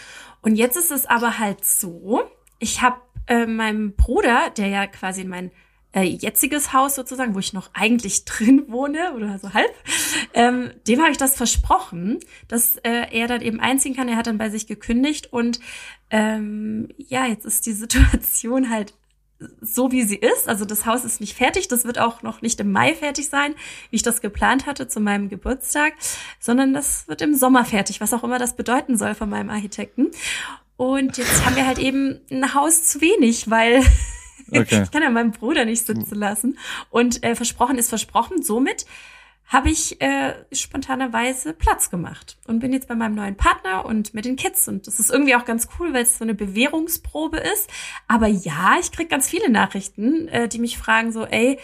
Und 0.42 0.56
jetzt 0.56 0.76
ist 0.78 0.90
es 0.90 1.06
aber 1.06 1.38
halt 1.38 1.64
so, 1.64 2.24
ich 2.58 2.82
habe 2.82 2.96
äh, 3.28 3.46
meinem 3.46 3.96
Bruder, 3.96 4.50
der 4.58 4.70
ja 4.70 4.88
quasi 4.88 5.26
mein 5.26 5.52
äh, 5.94 6.02
jetziges 6.02 6.74
Haus 6.74 6.96
sozusagen, 6.96 7.36
wo 7.36 7.40
ich 7.40 7.54
noch 7.54 7.70
eigentlich 7.76 8.26
drin 8.26 8.66
wohne 8.68 9.14
oder 9.14 9.38
so 9.38 9.54
halb, 9.54 9.72
ähm, 10.34 10.72
dem 10.88 11.02
habe 11.02 11.12
ich 11.12 11.20
das 11.20 11.36
versprochen, 11.36 12.20
dass 12.48 12.78
äh, 12.78 13.06
er 13.12 13.28
dann 13.28 13.44
eben 13.44 13.60
einziehen 13.60 13.96
kann. 13.96 14.10
Er 14.10 14.18
hat 14.18 14.26
dann 14.26 14.40
bei 14.40 14.50
sich 14.50 14.66
gekündigt 14.66 15.32
und 15.34 15.60
ähm, 16.10 16.90
ja, 16.98 17.28
jetzt 17.28 17.46
ist 17.46 17.68
die 17.68 17.74
Situation 17.74 18.72
halt 18.72 18.96
so 19.62 19.92
wie 19.92 20.04
sie 20.04 20.16
ist. 20.16 20.48
Also 20.48 20.66
das 20.66 20.86
Haus 20.86 21.04
ist 21.04 21.20
nicht 21.20 21.36
fertig. 21.36 21.68
Das 21.68 21.86
wird 21.86 22.00
auch 22.00 22.22
noch 22.22 22.42
nicht 22.42 22.60
im 22.60 22.72
Mai 22.72 22.94
fertig 22.94 23.30
sein, 23.30 23.54
wie 23.90 23.98
ich 23.98 24.04
das 24.04 24.22
geplant 24.22 24.66
hatte 24.66 24.88
zu 24.88 25.00
meinem 25.00 25.30
Geburtstag, 25.30 25.94
sondern 26.40 26.74
das 26.74 27.08
wird 27.08 27.22
im 27.22 27.36
Sommer 27.36 27.66
fertig, 27.66 28.02
was 28.02 28.14
auch 28.14 28.24
immer 28.24 28.40
das 28.40 28.56
bedeuten 28.56 28.98
soll 28.98 29.16
von 29.16 29.30
meinem 29.30 29.50
Architekten. 29.50 30.12
Und 30.78 31.18
jetzt 31.18 31.46
haben 31.46 31.56
wir 31.56 31.66
halt 31.66 31.80
eben 31.80 32.20
ein 32.32 32.54
Haus 32.54 32.84
zu 32.84 33.02
wenig, 33.02 33.50
weil 33.50 33.84
okay. 34.52 34.84
ich 34.84 34.92
kann 34.92 35.04
ja 35.04 35.10
meinen 35.10 35.32
Bruder 35.32 35.66
nicht 35.66 35.86
sitzen 35.86 36.16
lassen. 36.16 36.58
Und 36.90 37.24
äh, 37.24 37.36
versprochen 37.36 37.78
ist 37.78 37.90
versprochen. 37.90 38.42
Somit 38.42 38.86
habe 39.48 39.70
ich 39.70 40.02
äh, 40.02 40.34
spontanerweise 40.52 41.54
Platz 41.54 41.90
gemacht 41.90 42.38
und 42.48 42.60
bin 42.60 42.74
jetzt 42.74 42.88
bei 42.88 42.96
meinem 42.96 43.16
neuen 43.16 43.38
Partner 43.38 43.86
und 43.86 44.14
mit 44.14 44.26
den 44.26 44.36
Kids. 44.36 44.68
Und 44.68 44.88
das 44.88 45.00
ist 45.00 45.12
irgendwie 45.12 45.36
auch 45.36 45.46
ganz 45.46 45.68
cool, 45.80 45.94
weil 45.94 46.04
es 46.04 46.18
so 46.18 46.24
eine 46.24 46.34
Bewährungsprobe 46.34 47.38
ist. 47.38 47.70
Aber 48.08 48.28
ja, 48.28 48.78
ich 48.80 48.92
krieg 48.92 49.10
ganz 49.10 49.30
viele 49.30 49.50
Nachrichten, 49.50 50.28
äh, 50.30 50.48
die 50.48 50.60
mich 50.60 50.78
fragen 50.78 51.12
so, 51.12 51.26
ey, 51.26 51.60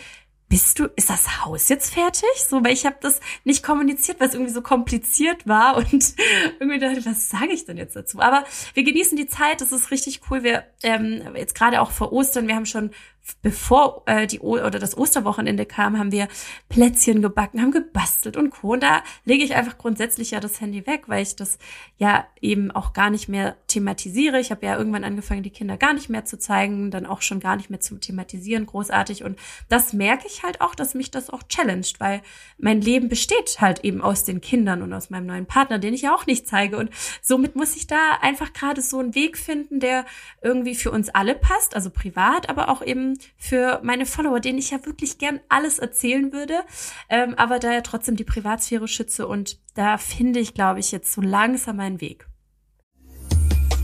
bist 0.52 0.80
du, 0.80 0.90
ist 0.98 1.10
das 1.10 1.46
Haus 1.46 1.70
jetzt 1.70 1.94
fertig? 1.94 2.30
So, 2.36 2.62
weil 2.64 2.74
ich 2.74 2.86
habe 2.86 2.98
das 3.00 3.22
nicht 3.46 3.64
kommuniziert, 3.64 4.20
weil 4.20 4.28
es 4.28 4.34
irgendwie 4.34 4.52
so 4.52 4.62
kompliziert 4.62 5.48
war 5.48 5.78
und 5.78 6.14
irgendwie 6.60 6.78
dachte, 6.78 7.06
was 7.06 7.30
sage 7.30 7.54
ich 7.54 7.66
denn 7.66 7.78
jetzt 7.78 7.96
dazu? 7.96 8.20
Aber 8.20 8.44
wir 8.74 8.84
genießen 8.84 9.18
die 9.18 9.28
Zeit, 9.28 9.62
das 9.62 9.72
ist 9.72 9.92
richtig 9.92 10.20
cool. 10.30 10.44
Wir 10.44 10.66
ähm, 10.84 11.24
jetzt 11.36 11.56
gerade 11.56 11.82
auch 11.82 11.92
vor 11.92 12.12
Ostern, 12.12 12.50
wir 12.50 12.56
haben 12.56 12.66
schon 12.66 12.92
bevor 13.42 14.04
äh, 14.06 14.28
die 14.28 14.40
o 14.40 14.54
oder 14.54 14.80
das 14.80 14.98
Osterwochenende 14.98 15.66
kam, 15.66 15.98
haben 15.98 16.12
wir 16.12 16.28
Plätzchen 16.70 17.22
gebacken, 17.22 17.62
haben 17.62 17.72
gebastelt 17.72 18.38
und 18.38 18.52
Co. 18.52 18.74
Und 18.74 18.84
da 18.84 19.04
lege 19.26 19.44
ich 19.44 19.56
einfach 19.56 19.78
grundsätzlich 19.78 20.32
ja 20.32 20.40
das 20.40 20.62
Handy 20.62 20.86
weg, 20.88 21.04
weil 21.08 21.24
ich 21.24 21.36
das 21.36 21.58
ja 21.98 22.26
eben 22.42 22.72
auch 22.72 22.94
gar 22.94 23.10
nicht 23.10 23.30
mehr 23.30 23.58
thematisiere. 23.68 24.40
Ich 24.40 24.52
habe 24.52 24.66
ja 24.66 24.78
irgendwann 24.78 25.04
angefangen, 25.04 25.44
die 25.44 25.50
Kinder 25.50 25.78
gar 25.78 25.94
nicht 25.94 26.10
mehr 26.10 26.26
zu 26.26 26.38
zeigen, 26.38 26.92
dann 26.92 27.06
auch 27.06 27.22
schon 27.22 27.40
gar 27.40 27.56
nicht 27.56 27.70
mehr 27.70 27.80
zu 27.80 27.98
thematisieren, 27.98 28.66
großartig. 28.66 29.24
Und 29.24 29.38
das 29.70 29.94
merke 29.94 30.28
ich 30.28 30.44
halt 30.44 30.62
auch, 30.62 30.76
dass 30.76 30.94
mich 30.94 31.12
das 31.12 31.30
auch 31.30 31.44
challenged, 31.44 32.00
weil 32.00 32.22
mein 32.58 32.82
Leben 32.82 33.10
besteht 33.10 33.58
halt 33.60 33.84
eben 33.84 34.02
aus 34.02 34.24
den 34.24 34.42
Kindern 34.42 34.82
und 34.82 34.94
aus 34.94 35.10
meinem 35.10 35.28
neuen 35.28 35.46
Partner, 35.46 35.80
den 35.80 35.94
ich 35.94 36.04
ja 36.04 36.14
auch 36.14 36.26
nicht 36.26 36.48
zeige. 36.48 36.78
Und 36.78 36.90
somit 37.22 37.56
muss 37.56 37.76
ich 37.76 37.88
da 37.88 38.18
einfach 38.22 38.54
gerade 38.54 38.82
so 38.82 39.00
einen 39.00 39.16
Weg 39.16 39.38
finden, 39.38 39.80
der 39.80 40.06
irgendwie 40.42 40.76
für 40.76 40.92
uns 40.92 41.10
alle 41.10 41.36
passt, 41.36 41.76
also 41.76 41.90
privat, 41.90 42.50
aber 42.50 42.70
auch 42.70 42.82
eben 42.82 43.11
ähm, 43.12 43.18
für 43.38 43.80
meine 43.84 44.06
Follower, 44.06 44.40
denen 44.40 44.60
ich 44.60 44.72
ja 44.72 44.86
wirklich 44.86 45.18
gern 45.18 45.40
alles 45.50 45.80
erzählen 45.80 46.32
würde, 46.32 46.62
ähm, 47.10 47.34
aber 47.38 47.60
da 47.60 47.72
ja 47.72 47.82
trotzdem 47.82 48.16
die 48.16 48.24
Privatsphäre 48.24 48.88
schütze 48.88 49.28
und 49.28 49.60
da 49.76 49.98
finde 49.98 50.40
ich, 50.40 50.54
glaube 50.54 50.80
ich, 50.80 50.92
jetzt 50.92 51.14
so 51.14 51.22
langsam 51.22 51.78
meinen 51.78 52.02
Weg. 52.02 52.28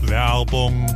Werbung. 0.02 0.86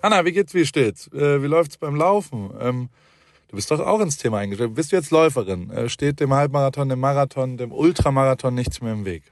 Anna, 0.00 0.24
wie 0.24 0.32
geht's, 0.32 0.54
wie 0.54 0.66
steht's? 0.66 1.08
Äh, 1.12 1.42
wie 1.42 1.46
läuft's 1.46 1.76
beim 1.76 1.94
Laufen? 1.94 2.50
Ähm, 2.60 2.88
du 3.48 3.56
bist 3.56 3.70
doch 3.70 3.80
auch 3.80 4.00
ins 4.00 4.16
Thema 4.16 4.38
eingestellt. 4.38 4.74
Bist 4.74 4.92
du 4.92 4.96
jetzt 4.96 5.10
Läuferin? 5.10 5.70
Äh, 5.70 5.88
steht 5.88 6.20
dem 6.20 6.32
Halbmarathon, 6.32 6.88
dem 6.88 7.00
Marathon, 7.00 7.56
dem 7.56 7.70
Ultramarathon 7.70 8.54
nichts 8.54 8.80
mehr 8.80 8.92
im 8.92 9.04
Weg? 9.04 9.31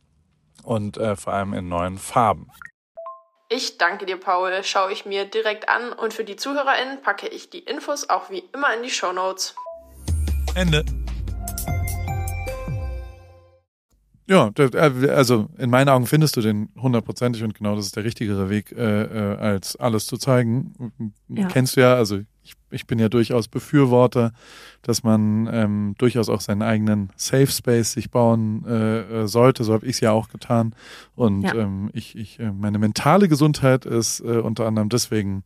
und 0.63 0.97
äh, 0.97 1.15
vor 1.15 1.33
allem 1.33 1.53
in 1.53 1.67
neuen 1.67 1.97
Farben. 1.97 2.47
Ich 3.49 3.77
danke 3.77 4.05
dir, 4.05 4.17
Paul. 4.17 4.63
Schaue 4.63 4.93
ich 4.93 5.05
mir 5.05 5.25
direkt 5.25 5.67
an 5.67 5.91
und 5.91 6.13
für 6.13 6.23
die 6.23 6.37
ZuhörerInnen 6.37 7.01
packe 7.01 7.27
ich 7.27 7.49
die 7.49 7.59
Infos 7.59 8.09
auch 8.09 8.29
wie 8.29 8.43
immer 8.53 8.73
in 8.73 8.83
die 8.83 8.89
Show 8.89 9.11
Notes. 9.11 9.55
Ende. 10.55 10.85
Ja, 14.31 14.49
also 15.09 15.49
in 15.57 15.69
meinen 15.69 15.89
Augen 15.89 16.05
findest 16.05 16.37
du 16.37 16.41
den 16.41 16.69
hundertprozentig 16.81 17.43
und 17.43 17.53
genau 17.53 17.75
das 17.75 17.87
ist 17.87 17.97
der 17.97 18.05
richtigere 18.05 18.49
Weg, 18.49 18.71
äh, 18.71 19.33
äh, 19.33 19.37
als 19.37 19.75
alles 19.75 20.05
zu 20.05 20.17
zeigen. 20.17 20.93
Ja. 21.27 21.47
Kennst 21.47 21.75
du 21.75 21.81
ja, 21.81 21.95
also 21.95 22.21
ich, 22.71 22.87
bin 22.87 22.99
ja 22.99 23.09
durchaus 23.09 23.47
Befürworter, 23.47 24.31
dass 24.81 25.03
man 25.03 25.49
ähm, 25.51 25.95
durchaus 25.97 26.29
auch 26.29 26.41
seinen 26.41 26.61
eigenen 26.61 27.09
Safe 27.15 27.47
Space 27.47 27.93
sich 27.93 28.09
bauen 28.09 28.65
äh, 28.67 29.23
äh 29.23 29.27
sollte. 29.27 29.63
So 29.63 29.73
habe 29.73 29.85
ich 29.85 29.95
es 29.95 29.99
ja 29.99 30.11
auch 30.11 30.29
getan. 30.29 30.75
Und 31.15 31.43
ja. 31.43 31.55
ähm, 31.55 31.89
ich, 31.93 32.17
ich, 32.17 32.39
meine 32.39 32.79
mentale 32.79 33.27
Gesundheit 33.27 33.85
ist 33.85 34.19
äh, 34.21 34.37
unter 34.39 34.65
anderem 34.65 34.89
deswegen 34.89 35.43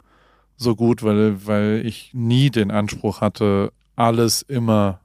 so 0.58 0.76
gut, 0.76 1.04
weil, 1.04 1.46
weil 1.46 1.82
ich 1.86 2.12
nie 2.14 2.50
den 2.50 2.72
Anspruch 2.72 3.22
hatte, 3.22 3.72
alles 3.96 4.42
immer 4.42 5.00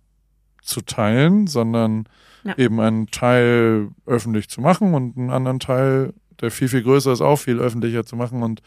zu 0.62 0.80
teilen, 0.80 1.46
sondern 1.46 2.06
ja. 2.44 2.56
eben 2.56 2.80
einen 2.80 3.10
Teil 3.10 3.88
öffentlich 4.06 4.48
zu 4.48 4.60
machen 4.60 4.94
und 4.94 5.16
einen 5.16 5.30
anderen 5.30 5.60
Teil, 5.60 6.14
der 6.40 6.50
viel, 6.50 6.68
viel 6.68 6.82
größer 6.82 7.12
ist, 7.12 7.20
auch 7.20 7.36
viel 7.36 7.58
öffentlicher 7.58 8.04
zu 8.04 8.16
machen 8.16 8.42
und 8.42 8.62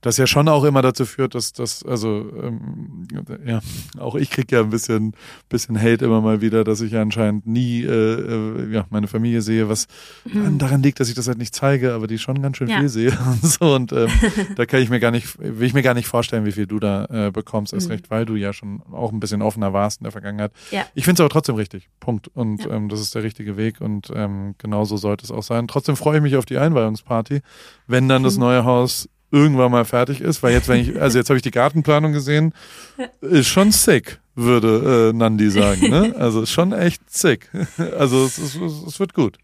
das 0.00 0.16
ja 0.16 0.26
schon 0.26 0.48
auch 0.48 0.64
immer 0.64 0.82
dazu 0.82 1.04
führt, 1.04 1.34
dass 1.34 1.52
das, 1.52 1.84
also 1.84 2.30
ähm, 2.42 3.08
ja, 3.44 3.60
auch 3.98 4.14
ich 4.14 4.30
krieg 4.30 4.52
ja 4.52 4.60
ein 4.60 4.70
bisschen, 4.70 5.14
bisschen 5.48 5.80
Hate 5.80 6.04
immer 6.04 6.20
mal 6.20 6.40
wieder, 6.40 6.62
dass 6.62 6.80
ich 6.80 6.96
anscheinend 6.96 7.46
nie 7.46 7.82
äh, 7.82 7.88
äh, 7.88 8.72
ja, 8.72 8.86
meine 8.90 9.08
Familie 9.08 9.42
sehe, 9.42 9.68
was 9.68 9.86
mhm. 10.24 10.58
daran 10.58 10.82
liegt, 10.82 11.00
dass 11.00 11.08
ich 11.08 11.14
das 11.14 11.26
halt 11.26 11.38
nicht 11.38 11.54
zeige, 11.54 11.94
aber 11.94 12.06
die 12.06 12.18
schon 12.18 12.40
ganz 12.40 12.58
schön 12.58 12.68
ja. 12.68 12.78
viel 12.78 12.88
sehe 12.88 13.10
und 13.26 13.44
so. 13.44 13.74
Und 13.74 13.92
ähm, 13.92 14.08
da 14.56 14.66
kann 14.66 14.80
ich 14.80 14.88
mir 14.88 15.00
gar 15.00 15.10
nicht, 15.10 15.38
will 15.38 15.66
ich 15.66 15.74
mir 15.74 15.82
gar 15.82 15.94
nicht 15.94 16.06
vorstellen, 16.06 16.44
wie 16.44 16.52
viel 16.52 16.66
du 16.66 16.78
da 16.78 17.04
äh, 17.06 17.30
bekommst, 17.32 17.72
erst 17.72 17.88
mhm. 17.88 17.92
recht, 17.92 18.10
weil 18.10 18.24
du 18.24 18.36
ja 18.36 18.52
schon 18.52 18.82
auch 18.92 19.12
ein 19.12 19.20
bisschen 19.20 19.42
offener 19.42 19.72
warst 19.72 20.00
in 20.00 20.04
der 20.04 20.12
Vergangenheit. 20.12 20.52
Ja. 20.70 20.86
Ich 20.94 21.04
finde 21.04 21.14
es 21.14 21.20
aber 21.20 21.30
trotzdem 21.30 21.56
richtig. 21.56 21.88
Punkt. 21.98 22.28
Und 22.28 22.64
ja. 22.64 22.70
ähm, 22.70 22.88
das 22.88 23.00
ist 23.00 23.16
der 23.16 23.24
richtige 23.24 23.56
Weg 23.56 23.80
und 23.80 24.12
ähm, 24.14 24.54
genauso 24.58 24.96
sollte 24.96 25.24
es 25.24 25.32
auch 25.32 25.42
sein. 25.42 25.66
Trotzdem 25.66 25.96
freue 25.96 26.18
ich 26.18 26.22
mich 26.22 26.36
auf 26.36 26.44
die 26.44 26.58
Einweihungsparty, 26.58 27.40
wenn 27.88 28.08
dann 28.08 28.22
mhm. 28.22 28.26
das 28.26 28.38
neue 28.38 28.64
Haus 28.64 29.08
irgendwann 29.30 29.70
mal 29.70 29.84
fertig 29.84 30.20
ist, 30.20 30.42
weil 30.42 30.52
jetzt, 30.52 30.68
wenn 30.68 30.80
ich, 30.80 31.00
also 31.00 31.18
jetzt 31.18 31.28
habe 31.30 31.36
ich 31.36 31.42
die 31.42 31.50
Gartenplanung 31.50 32.12
gesehen, 32.12 32.54
ist 33.20 33.48
schon 33.48 33.72
sick, 33.72 34.20
würde 34.34 35.10
äh, 35.10 35.16
Nandi 35.16 35.50
sagen. 35.50 35.90
Ne? 35.90 36.14
Also 36.18 36.42
ist 36.42 36.50
schon 36.50 36.72
echt 36.72 37.10
sick. 37.10 37.50
Also 37.98 38.24
es, 38.24 38.38
es, 38.38 38.54
es 38.54 39.00
wird 39.00 39.14
gut. 39.14 39.38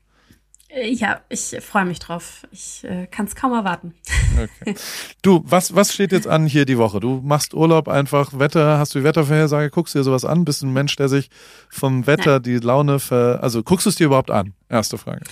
Äh, 0.75 0.91
ja, 0.93 1.21
ich 1.29 1.57
freue 1.61 1.85
mich 1.85 1.99
drauf. 1.99 2.47
Ich 2.51 2.85
äh, 2.85 3.07
kann 3.07 3.27
es 3.27 3.35
kaum 3.35 3.53
erwarten. 3.53 3.95
Okay. 4.35 4.75
Du, 5.23 5.45
was, 5.45 5.77
was 5.77 5.95
steht 5.95 6.11
jetzt 6.11 6.27
an 6.27 6.49
hier 6.49 6.65
die 6.65 6.77
Woche? 6.77 6.99
Du 6.99 7.21
machst 7.23 7.55
Urlaub 7.55 7.87
einfach, 7.87 8.37
Wetter, 8.37 8.79
hast 8.79 8.93
du 8.93 8.99
die 8.99 9.05
Wettervorhersage, 9.05 9.71
guckst 9.71 9.95
du 9.95 10.01
dir 10.01 10.03
sowas 10.03 10.25
an? 10.25 10.45
Bist 10.45 10.63
du 10.63 10.67
ein 10.67 10.73
Mensch, 10.73 10.97
der 10.97 11.09
sich 11.09 11.31
vom 11.69 12.09
Wetter 12.09 12.33
Nein. 12.33 12.43
die 12.43 12.57
Laune 12.57 12.99
ver... 12.99 13.39
Also 13.45 13.63
guckst 13.63 13.87
du 13.87 13.91
es 13.91 13.97
dir 13.97 14.07
überhaupt 14.07 14.33
an? 14.33 14.55
Erste 14.69 14.99
Frage. 14.99 15.25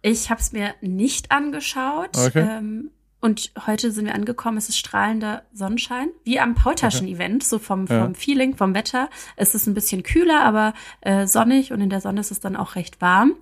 Ich 0.00 0.30
habe 0.30 0.40
es 0.40 0.52
mir 0.52 0.74
nicht 0.80 1.32
angeschaut. 1.32 2.16
Okay. 2.16 2.46
Ähm, 2.48 2.90
und 3.20 3.52
heute 3.66 3.90
sind 3.90 4.06
wir 4.06 4.14
angekommen, 4.14 4.58
es 4.58 4.68
ist 4.68 4.78
strahlender 4.78 5.42
Sonnenschein, 5.52 6.08
wie 6.24 6.38
am 6.38 6.54
Paultaschen-Event, 6.54 7.42
so 7.42 7.58
vom, 7.58 7.86
vom 7.86 7.96
ja. 7.96 8.14
Feeling, 8.14 8.56
vom 8.56 8.74
Wetter. 8.74 9.08
Es 9.36 9.54
ist 9.54 9.66
ein 9.66 9.74
bisschen 9.74 10.02
kühler, 10.02 10.42
aber 10.42 10.74
äh, 11.00 11.26
sonnig 11.26 11.72
und 11.72 11.80
in 11.80 11.90
der 11.90 12.00
Sonne 12.00 12.20
ist 12.20 12.30
es 12.30 12.40
dann 12.40 12.56
auch 12.56 12.76
recht 12.76 13.00
warm. 13.00 13.34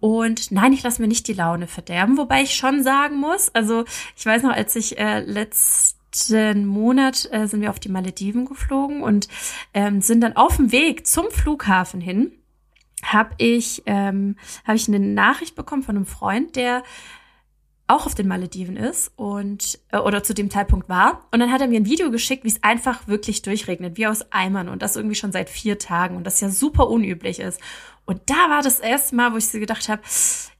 Und 0.00 0.52
nein, 0.52 0.72
ich 0.72 0.82
lasse 0.84 1.02
mir 1.02 1.08
nicht 1.08 1.26
die 1.26 1.32
Laune 1.32 1.66
verderben, 1.66 2.16
wobei 2.16 2.42
ich 2.42 2.54
schon 2.54 2.84
sagen 2.84 3.16
muss, 3.16 3.52
also 3.54 3.84
ich 4.16 4.24
weiß 4.24 4.44
noch, 4.44 4.52
als 4.52 4.76
ich 4.76 4.96
äh, 4.98 5.20
letzten 5.20 6.66
Monat 6.66 7.28
äh, 7.32 7.46
sind 7.46 7.60
wir 7.60 7.70
auf 7.70 7.80
die 7.80 7.88
Malediven 7.88 8.44
geflogen 8.44 9.02
und 9.02 9.28
ähm, 9.74 10.00
sind 10.00 10.20
dann 10.20 10.36
auf 10.36 10.56
dem 10.56 10.70
Weg 10.70 11.06
zum 11.06 11.30
Flughafen 11.30 12.00
hin, 12.00 12.32
habe 13.02 13.30
ich, 13.38 13.82
ähm, 13.86 14.36
hab 14.64 14.76
ich 14.76 14.86
eine 14.88 15.00
Nachricht 15.00 15.56
bekommen 15.56 15.82
von 15.82 15.96
einem 15.96 16.06
Freund, 16.06 16.54
der 16.54 16.84
auch 17.88 18.06
auf 18.06 18.14
den 18.14 18.28
Malediven 18.28 18.76
ist 18.76 19.10
und 19.16 19.78
äh, 19.90 19.98
oder 19.98 20.22
zu 20.22 20.34
dem 20.34 20.50
Zeitpunkt 20.50 20.88
war. 20.88 21.26
Und 21.32 21.40
dann 21.40 21.50
hat 21.50 21.60
er 21.60 21.68
mir 21.68 21.80
ein 21.80 21.86
Video 21.86 22.10
geschickt, 22.10 22.44
wie 22.44 22.48
es 22.48 22.62
einfach 22.62 23.08
wirklich 23.08 23.42
durchregnet, 23.42 23.96
wie 23.96 24.06
aus 24.06 24.30
Eimern 24.30 24.68
und 24.68 24.82
das 24.82 24.96
irgendwie 24.96 25.16
schon 25.16 25.32
seit 25.32 25.50
vier 25.50 25.78
Tagen 25.78 26.16
und 26.16 26.24
das 26.24 26.40
ja 26.40 26.50
super 26.50 26.88
unüblich 26.88 27.40
ist. 27.40 27.60
Und 28.04 28.20
da 28.26 28.50
war 28.50 28.62
das 28.62 28.80
erste 28.80 29.16
Mal, 29.16 29.32
wo 29.32 29.36
ich 29.36 29.48
so 29.48 29.58
gedacht 29.58 29.88
habe, 29.88 30.02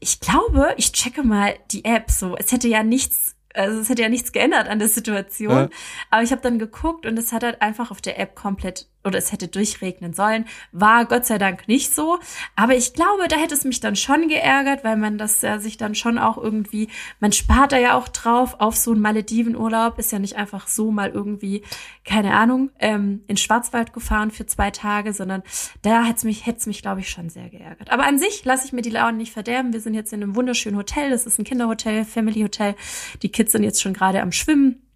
ich 0.01 0.21
glaube, 0.21 0.75
ich 0.77 0.93
checke 0.93 1.23
mal 1.23 1.55
die 1.71 1.85
App. 1.85 2.11
So, 2.11 2.37
es 2.37 2.51
hätte 2.51 2.69
ja 2.69 2.83
nichts 2.83 3.37
also 3.55 3.81
es 3.81 3.89
hätte 3.89 4.03
ja 4.03 4.09
nichts 4.09 4.33
geändert 4.33 4.69
an 4.69 4.79
der 4.79 4.89
Situation. 4.89 5.51
Ja. 5.51 5.69
Aber 6.11 6.23
ich 6.23 6.31
habe 6.31 6.43
dann 6.43 6.59
geguckt 6.59 7.07
und 7.07 7.19
es 7.19 7.33
hat 7.33 7.43
halt 7.43 7.61
einfach 7.61 7.91
auf 7.91 8.01
der 8.01 8.19
App 8.19 8.35
komplett 8.35 8.89
oder 9.05 9.19
es 9.19 9.33
hätte 9.33 9.49
durchregnen 9.49 10.13
sollen. 10.13 10.45
War 10.73 11.05
Gott 11.07 11.27
sei 11.27 11.39
Dank 11.39 11.69
nicht 11.69 11.95
so. 11.95 12.19
Aber 12.57 12.75
ich 12.75 12.95
glaube, 12.95 13.29
da 13.29 13.37
hätte 13.37 13.55
es 13.55 13.65
mich 13.65 13.81
dann 13.81 13.97
schon 13.97 14.29
geärgert, 14.29 14.85
weil 14.85 14.97
man 14.97 15.19
das 15.19 15.41
ja 15.43 15.59
sich 15.59 15.77
dann 15.77 15.95
schon 15.95 16.19
auch 16.19 16.37
irgendwie, 16.37 16.89
man 17.21 17.33
spart 17.33 17.73
da 17.73 17.79
ja 17.79 17.95
auch 17.95 18.09
drauf 18.09 18.57
auf 18.59 18.77
so 18.77 18.93
einen 18.93 19.01
Maledivenurlaub. 19.01 19.99
Ist 19.99 20.13
ja 20.13 20.19
nicht 20.19 20.37
einfach 20.37 20.69
so 20.69 20.91
mal 20.91 21.11
irgendwie, 21.11 21.63
keine 22.05 22.35
Ahnung, 22.35 22.71
ähm, 22.79 23.23
in 23.27 23.37
Schwarzwald 23.37 23.93
gefahren 23.93 24.31
für 24.31 24.47
zwei 24.47 24.71
Tage, 24.71 25.13
sondern 25.13 25.43
da 25.83 26.05
hätte 26.05 26.17
es 26.17 26.25
mich, 26.25 26.47
hätte 26.47 26.59
es 26.59 26.67
mich, 26.67 26.83
glaube 26.83 27.01
ich, 27.01 27.09
schon 27.09 27.31
sehr 27.31 27.49
geärgert. 27.49 27.91
Aber 27.91 28.07
an 28.07 28.19
sich 28.19 28.45
lasse 28.45 28.67
ich 28.67 28.73
mir 28.73 28.83
die 28.83 28.91
Laune 28.91 29.17
nicht 29.17 29.33
verderben. 29.33 29.73
Wir 29.73 29.81
sind 29.81 29.95
jetzt 29.95 30.13
in 30.13 30.23
einem 30.23 30.35
wunderschönen 30.35 30.77
Hotel. 30.77 31.11
Das 31.11 31.27
ist 31.27 31.39
ein 31.39 31.45
Kinderhotel, 31.45 32.05
Family 32.05 32.43
Hotel. 32.43 32.75
Die 33.23 33.31
Kids 33.31 33.53
sind 33.53 33.63
jetzt 33.63 33.81
schon 33.81 33.95
gerade 33.95 34.21
am 34.21 34.33
Schwimmen. 34.33 34.88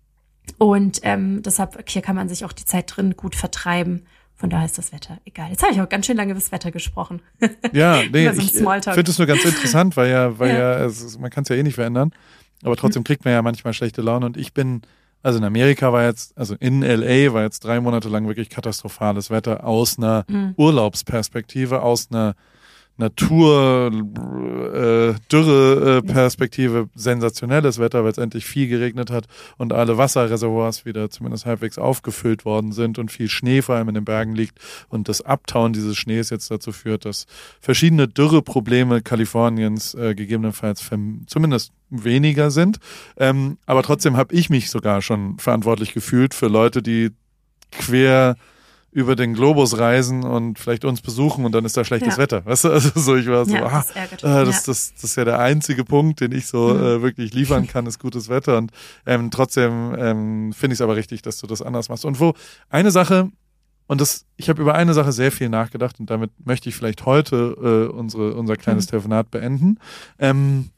Und 0.58 1.00
ähm, 1.02 1.42
deshalb, 1.42 1.88
hier 1.88 2.02
kann 2.02 2.16
man 2.16 2.28
sich 2.28 2.44
auch 2.44 2.52
die 2.52 2.64
Zeit 2.64 2.92
drin 2.94 3.14
gut 3.16 3.34
vertreiben. 3.34 4.06
Von 4.34 4.50
daher 4.50 4.66
ist 4.66 4.76
das 4.76 4.92
Wetter 4.92 5.18
egal. 5.24 5.50
Jetzt 5.50 5.62
habe 5.62 5.72
ich 5.72 5.80
auch 5.80 5.88
ganz 5.88 6.06
schön 6.06 6.16
lange 6.16 6.32
über 6.32 6.40
das 6.40 6.50
Wetter 6.50 6.70
gesprochen. 6.70 7.22
Ja, 7.72 8.02
nee, 8.12 8.28
so 8.32 8.40
ich 8.40 8.52
finde 8.52 9.10
es 9.10 9.18
nur 9.18 9.26
ganz 9.26 9.44
interessant, 9.44 9.96
weil 9.96 10.10
ja, 10.10 10.38
weil 10.38 10.50
ja, 10.50 10.78
ja 10.80 10.84
es, 10.84 11.18
man 11.18 11.30
kann 11.30 11.42
es 11.42 11.48
ja 11.48 11.56
eh 11.56 11.62
nicht 11.62 11.76
verändern. 11.76 12.10
Aber 12.64 12.76
trotzdem 12.76 13.04
kriegt 13.04 13.24
man 13.24 13.34
ja 13.34 13.42
manchmal 13.42 13.72
schlechte 13.72 14.02
Laune. 14.02 14.26
Und 14.26 14.36
ich 14.36 14.52
bin, 14.52 14.82
also 15.22 15.38
in 15.38 15.44
Amerika 15.44 15.92
war 15.92 16.04
jetzt, 16.04 16.36
also 16.36 16.54
in 16.58 16.82
LA 16.82 17.32
war 17.32 17.42
jetzt 17.42 17.60
drei 17.64 17.80
Monate 17.80 18.08
lang 18.08 18.26
wirklich 18.26 18.50
katastrophales 18.50 19.30
Wetter 19.30 19.64
aus 19.64 19.98
einer 19.98 20.24
mhm. 20.28 20.54
Urlaubsperspektive, 20.56 21.82
aus 21.82 22.08
einer 22.10 22.34
Natur, 22.96 23.90
äh, 24.74 25.14
Dürre-Perspektive 25.30 26.78
äh, 26.78 26.86
sensationelles 26.94 27.78
Wetter, 27.78 28.04
weil 28.04 28.12
es 28.12 28.18
endlich 28.18 28.44
viel 28.44 28.68
geregnet 28.68 29.10
hat 29.10 29.26
und 29.56 29.72
alle 29.72 29.98
Wasserreservoirs 29.98 30.84
wieder 30.84 31.10
zumindest 31.10 31.46
halbwegs 31.46 31.78
aufgefüllt 31.78 32.44
worden 32.44 32.72
sind 32.72 32.98
und 32.98 33.10
viel 33.10 33.28
Schnee 33.28 33.62
vor 33.62 33.76
allem 33.76 33.88
in 33.88 33.94
den 33.94 34.04
Bergen 34.04 34.34
liegt 34.34 34.58
und 34.88 35.08
das 35.08 35.22
Abtauen 35.22 35.72
dieses 35.72 35.96
Schnees 35.96 36.30
jetzt 36.30 36.50
dazu 36.50 36.72
führt, 36.72 37.04
dass 37.04 37.26
verschiedene 37.60 38.08
Dürreprobleme 38.08 39.02
Kaliforniens 39.02 39.94
äh, 39.94 40.14
gegebenenfalls 40.14 40.88
zumindest 41.26 41.72
weniger 41.90 42.50
sind. 42.50 42.78
Ähm, 43.16 43.58
aber 43.66 43.82
trotzdem 43.82 44.16
habe 44.16 44.34
ich 44.34 44.50
mich 44.50 44.70
sogar 44.70 45.02
schon 45.02 45.38
verantwortlich 45.38 45.92
gefühlt 45.94 46.34
für 46.34 46.48
Leute, 46.48 46.82
die 46.82 47.10
quer 47.70 48.36
über 48.92 49.16
den 49.16 49.32
Globus 49.32 49.78
reisen 49.78 50.22
und 50.22 50.58
vielleicht 50.58 50.84
uns 50.84 51.00
besuchen 51.00 51.46
und 51.46 51.52
dann 51.52 51.64
ist 51.64 51.76
da 51.76 51.84
schlechtes 51.84 52.16
ja. 52.16 52.18
Wetter. 52.18 52.44
Weißt 52.44 52.64
du, 52.64 52.70
also 52.70 52.90
so 53.00 53.16
ich 53.16 53.26
war 53.26 53.46
so, 53.46 53.54
ja, 53.54 53.64
ah, 53.64 53.82
das, 53.88 54.24
ah, 54.24 54.44
das, 54.44 54.64
das, 54.64 54.94
das 54.94 55.04
ist 55.04 55.16
ja 55.16 55.24
der 55.24 55.38
einzige 55.38 55.84
Punkt, 55.84 56.20
den 56.20 56.32
ich 56.32 56.46
so 56.46 56.74
mhm. 56.74 56.80
äh, 56.80 57.02
wirklich 57.02 57.32
liefern 57.32 57.66
kann, 57.66 57.86
ist 57.86 57.98
gutes 57.98 58.28
Wetter 58.28 58.58
und 58.58 58.70
ähm, 59.06 59.30
trotzdem 59.30 59.94
ähm, 59.98 60.52
finde 60.52 60.74
ich 60.74 60.78
es 60.78 60.82
aber 60.82 60.94
richtig, 60.94 61.22
dass 61.22 61.38
du 61.38 61.46
das 61.46 61.62
anders 61.62 61.88
machst. 61.88 62.04
Und 62.04 62.20
wo 62.20 62.34
eine 62.68 62.90
Sache 62.90 63.30
und 63.86 64.00
das, 64.00 64.26
ich 64.36 64.48
habe 64.48 64.60
über 64.60 64.74
eine 64.74 64.94
Sache 64.94 65.12
sehr 65.12 65.32
viel 65.32 65.48
nachgedacht 65.48 65.98
und 65.98 66.10
damit 66.10 66.30
möchte 66.44 66.68
ich 66.68 66.76
vielleicht 66.76 67.06
heute 67.06 67.88
äh, 67.90 67.92
unsere, 67.92 68.34
unser 68.34 68.56
kleines 68.56 68.86
mhm. 68.86 68.90
Telefonat 68.90 69.30
beenden. 69.30 69.78
Ähm, 70.18 70.70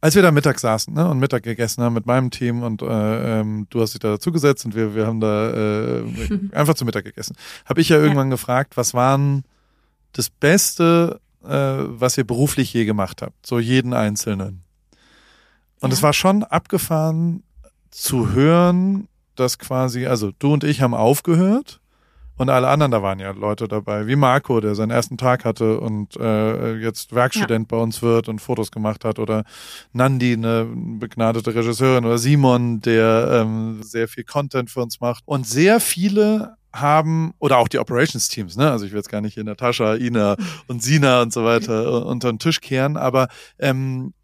als 0.00 0.14
wir 0.14 0.22
da 0.22 0.30
Mittag 0.30 0.58
saßen 0.58 0.94
ne, 0.94 1.08
und 1.08 1.18
Mittag 1.18 1.42
gegessen 1.42 1.82
haben 1.82 1.94
mit 1.94 2.06
meinem 2.06 2.30
Team 2.30 2.62
und 2.62 2.82
äh, 2.82 3.40
ähm, 3.40 3.66
du 3.70 3.80
hast 3.80 3.92
dich 3.92 4.00
da 4.00 4.10
dazugesetzt 4.12 4.64
und 4.64 4.74
wir, 4.74 4.94
wir 4.94 5.06
haben 5.06 5.20
da 5.20 5.50
äh, 5.50 6.04
einfach 6.52 6.74
zu 6.74 6.84
Mittag 6.84 7.04
gegessen, 7.04 7.36
habe 7.66 7.80
ich 7.80 7.88
ja 7.90 7.98
irgendwann 7.98 8.28
ja. 8.28 8.34
gefragt, 8.34 8.76
was 8.76 8.94
waren 8.94 9.44
das 10.12 10.30
Beste, 10.30 11.20
äh, 11.44 11.48
was 11.48 12.16
ihr 12.16 12.24
beruflich 12.24 12.72
je 12.72 12.84
gemacht 12.84 13.22
habt, 13.22 13.46
so 13.46 13.58
jeden 13.58 13.92
Einzelnen. 13.92 14.62
Und 15.80 15.90
ja. 15.90 15.94
es 15.94 16.02
war 16.02 16.12
schon 16.12 16.44
abgefahren 16.44 17.42
zu 17.90 18.32
hören, 18.32 19.08
dass 19.36 19.58
quasi, 19.58 20.06
also 20.06 20.32
du 20.38 20.52
und 20.52 20.64
ich 20.64 20.80
haben 20.80 20.94
aufgehört 20.94 21.80
und 22.40 22.48
alle 22.48 22.68
anderen, 22.68 22.90
da 22.90 23.02
waren 23.02 23.18
ja 23.18 23.32
Leute 23.32 23.68
dabei, 23.68 24.06
wie 24.06 24.16
Marco, 24.16 24.60
der 24.60 24.74
seinen 24.74 24.92
ersten 24.92 25.18
Tag 25.18 25.44
hatte 25.44 25.78
und 25.78 26.16
äh, 26.16 26.74
jetzt 26.76 27.14
Werkstudent 27.14 27.70
ja. 27.70 27.76
bei 27.76 27.82
uns 27.82 28.00
wird 28.00 28.30
und 28.30 28.40
Fotos 28.40 28.70
gemacht 28.70 29.04
hat. 29.04 29.18
Oder 29.18 29.44
Nandi, 29.92 30.32
eine 30.32 30.66
begnadete 30.74 31.54
Regisseurin. 31.54 32.06
Oder 32.06 32.16
Simon, 32.16 32.80
der 32.80 33.42
ähm, 33.42 33.82
sehr 33.82 34.08
viel 34.08 34.24
Content 34.24 34.70
für 34.70 34.80
uns 34.80 35.02
macht. 35.02 35.22
Und 35.26 35.46
sehr 35.46 35.80
viele 35.80 36.54
haben, 36.72 37.34
oder 37.40 37.58
auch 37.58 37.68
die 37.68 37.78
Operations-Teams, 37.78 38.56
ne? 38.56 38.70
Also 38.70 38.86
ich 38.86 38.92
will 38.92 39.00
jetzt 39.00 39.10
gar 39.10 39.20
nicht 39.20 39.34
hier 39.34 39.44
Natascha, 39.44 39.96
Ina 39.96 40.36
und 40.66 40.82
Sina 40.82 41.20
und 41.20 41.34
so 41.34 41.44
weiter 41.44 42.06
unter 42.06 42.32
den 42.32 42.38
Tisch 42.38 42.62
kehren, 42.62 42.96
aber 42.96 43.28
ähm, 43.58 44.14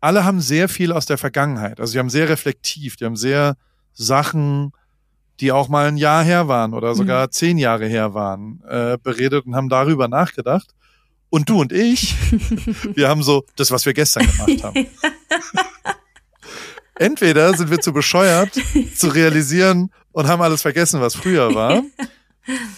alle 0.00 0.24
haben 0.24 0.40
sehr 0.40 0.70
viel 0.70 0.92
aus 0.92 1.04
der 1.04 1.18
Vergangenheit. 1.18 1.78
Also 1.78 1.92
sie 1.92 1.98
haben 1.98 2.08
sehr 2.08 2.30
reflektiv, 2.30 2.96
die 2.96 3.04
haben 3.04 3.16
sehr 3.16 3.56
Sachen 3.92 4.72
die 5.40 5.52
auch 5.52 5.68
mal 5.68 5.88
ein 5.88 5.96
Jahr 5.96 6.22
her 6.22 6.48
waren 6.48 6.74
oder 6.74 6.94
sogar 6.94 7.26
mhm. 7.26 7.32
zehn 7.32 7.58
Jahre 7.58 7.86
her 7.86 8.14
waren, 8.14 8.62
äh, 8.68 8.98
beredet 9.02 9.46
und 9.46 9.56
haben 9.56 9.68
darüber 9.68 10.08
nachgedacht. 10.08 10.74
Und 11.30 11.48
du 11.48 11.60
und 11.60 11.72
ich, 11.72 12.14
wir 12.94 13.08
haben 13.08 13.22
so 13.22 13.44
das, 13.56 13.70
was 13.70 13.86
wir 13.86 13.94
gestern 13.94 14.26
gemacht 14.26 14.64
haben. 14.64 14.86
Entweder 16.96 17.56
sind 17.56 17.70
wir 17.70 17.80
zu 17.80 17.92
bescheuert, 17.92 18.60
zu 18.94 19.08
realisieren 19.08 19.90
und 20.12 20.28
haben 20.28 20.42
alles 20.42 20.60
vergessen, 20.60 21.00
was 21.00 21.14
früher 21.14 21.54
war. 21.54 21.82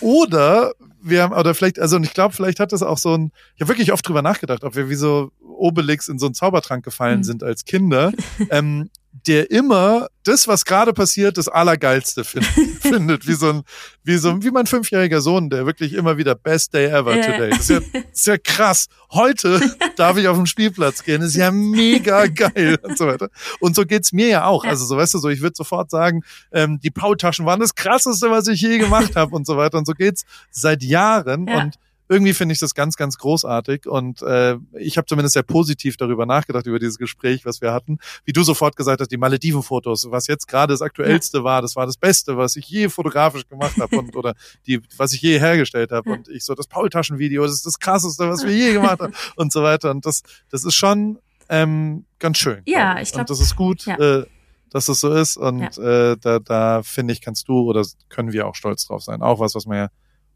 Oder 0.00 0.74
wir 1.00 1.22
haben, 1.22 1.32
oder 1.32 1.54
vielleicht, 1.54 1.80
also 1.80 1.96
und 1.96 2.04
ich 2.04 2.14
glaube, 2.14 2.34
vielleicht 2.34 2.60
hat 2.60 2.72
das 2.72 2.82
auch 2.82 2.98
so 2.98 3.16
ein, 3.16 3.32
ich 3.56 3.62
habe 3.62 3.70
wirklich 3.70 3.92
oft 3.92 4.06
drüber 4.06 4.22
nachgedacht, 4.22 4.62
ob 4.62 4.76
wir 4.76 4.88
wie 4.88 4.94
so 4.94 5.32
Obelix 5.40 6.06
in 6.06 6.20
so 6.20 6.26
einen 6.26 6.34
Zaubertrank 6.34 6.84
gefallen 6.84 7.18
mhm. 7.18 7.24
sind 7.24 7.42
als 7.42 7.64
Kinder. 7.64 8.12
Ähm, 8.50 8.90
der 9.26 9.50
immer 9.50 10.08
das, 10.24 10.48
was 10.48 10.64
gerade 10.64 10.92
passiert, 10.92 11.36
das 11.36 11.48
Allergeilste 11.48 12.24
find, 12.24 12.44
findet. 12.80 13.26
Wie 13.26 13.34
so 13.34 13.50
ein, 13.50 13.62
wie 14.02 14.16
so, 14.16 14.42
wie 14.42 14.50
mein 14.50 14.66
fünfjähriger 14.66 15.20
Sohn, 15.20 15.50
der 15.50 15.66
wirklich 15.66 15.92
immer 15.92 16.16
wieder 16.16 16.34
Best 16.34 16.74
Day 16.74 16.86
ever 16.86 17.14
today. 17.20 17.50
Das 17.50 17.60
ist 17.60 17.70
ja, 17.70 17.80
das 17.80 18.02
ist 18.12 18.26
ja 18.26 18.38
krass. 18.38 18.86
Heute 19.10 19.60
darf 19.96 20.16
ich 20.16 20.28
auf 20.28 20.36
den 20.36 20.46
Spielplatz 20.46 21.04
gehen. 21.04 21.20
Das 21.20 21.30
ist 21.30 21.36
ja 21.36 21.50
mega 21.50 22.26
geil 22.26 22.78
und 22.82 22.96
so 22.96 23.06
weiter. 23.06 23.28
Und 23.60 23.76
so 23.76 23.84
geht's 23.84 24.12
mir 24.12 24.28
ja 24.28 24.44
auch. 24.46 24.64
Also 24.64 24.84
so, 24.86 24.96
weißt 24.96 25.14
du, 25.14 25.18
so, 25.18 25.28
ich 25.28 25.40
würde 25.40 25.54
sofort 25.56 25.90
sagen, 25.90 26.22
ähm, 26.52 26.80
die 26.80 26.90
Pautaschen 26.90 27.44
waren 27.44 27.60
das 27.60 27.74
krasseste, 27.74 28.30
was 28.30 28.48
ich 28.48 28.60
je 28.60 28.78
gemacht 28.78 29.16
habe 29.16 29.34
und 29.34 29.46
so 29.46 29.56
weiter. 29.56 29.78
Und 29.78 29.86
so 29.86 29.92
geht's 29.92 30.24
seit 30.50 30.82
Jahren. 30.82 31.46
Ja. 31.46 31.58
Und 31.58 31.78
irgendwie 32.08 32.34
finde 32.34 32.52
ich 32.52 32.58
das 32.58 32.74
ganz, 32.74 32.96
ganz 32.96 33.18
großartig 33.18 33.86
und 33.86 34.22
äh, 34.22 34.56
ich 34.78 34.96
habe 34.96 35.06
zumindest 35.06 35.34
sehr 35.34 35.42
positiv 35.42 35.96
darüber 35.96 36.26
nachgedacht, 36.26 36.66
über 36.66 36.78
dieses 36.78 36.98
Gespräch, 36.98 37.46
was 37.46 37.60
wir 37.60 37.72
hatten. 37.72 37.98
Wie 38.24 38.32
du 38.32 38.42
sofort 38.42 38.76
gesagt 38.76 39.00
hast, 39.00 39.10
die 39.10 39.16
Malediven-Fotos, 39.16 40.10
was 40.10 40.26
jetzt 40.26 40.46
gerade 40.48 40.72
das 40.74 40.82
Aktuellste 40.82 41.38
ja. 41.38 41.44
war, 41.44 41.62
das 41.62 41.76
war 41.76 41.86
das 41.86 41.96
Beste, 41.96 42.36
was 42.36 42.56
ich 42.56 42.68
je 42.68 42.88
fotografisch 42.88 43.48
gemacht 43.48 43.76
habe 43.78 43.96
und 43.96 44.14
oder 44.16 44.34
die, 44.66 44.80
was 44.96 45.12
ich 45.12 45.22
je 45.22 45.38
hergestellt 45.38 45.92
habe. 45.92 46.10
Und 46.10 46.28
ich 46.28 46.44
so, 46.44 46.54
das 46.54 46.66
Paultaschen-Video, 46.66 47.42
das 47.42 47.52
ist 47.52 47.66
das 47.66 47.78
krasseste, 47.78 48.28
was 48.28 48.44
wir 48.44 48.52
je 48.52 48.72
gemacht 48.74 49.00
haben 49.00 49.14
und 49.36 49.52
so 49.52 49.62
weiter. 49.62 49.90
Und 49.90 50.04
das, 50.04 50.22
das 50.50 50.64
ist 50.64 50.74
schon 50.74 51.18
ähm, 51.48 52.04
ganz 52.18 52.38
schön. 52.38 52.62
Ja, 52.66 53.00
ich 53.00 53.12
glaube. 53.12 53.22
Und 53.22 53.30
das 53.30 53.40
ist 53.40 53.56
gut. 53.56 53.86
Ja. 53.86 53.96
Äh, 53.96 54.26
dass 54.70 54.86
das 54.86 55.00
so 55.00 55.12
ist 55.12 55.36
und 55.36 55.76
ja. 55.76 56.12
äh, 56.12 56.16
da, 56.18 56.38
da 56.38 56.82
finde 56.82 57.12
ich, 57.12 57.20
kannst 57.20 57.46
du 57.46 57.68
oder 57.68 57.84
können 58.08 58.32
wir 58.32 58.46
auch 58.46 58.54
stolz 58.54 58.86
drauf 58.86 59.02
sein. 59.02 59.20
Auch 59.20 59.38
was, 59.38 59.54
was 59.54 59.66
man 59.66 59.76
ja 59.76 59.88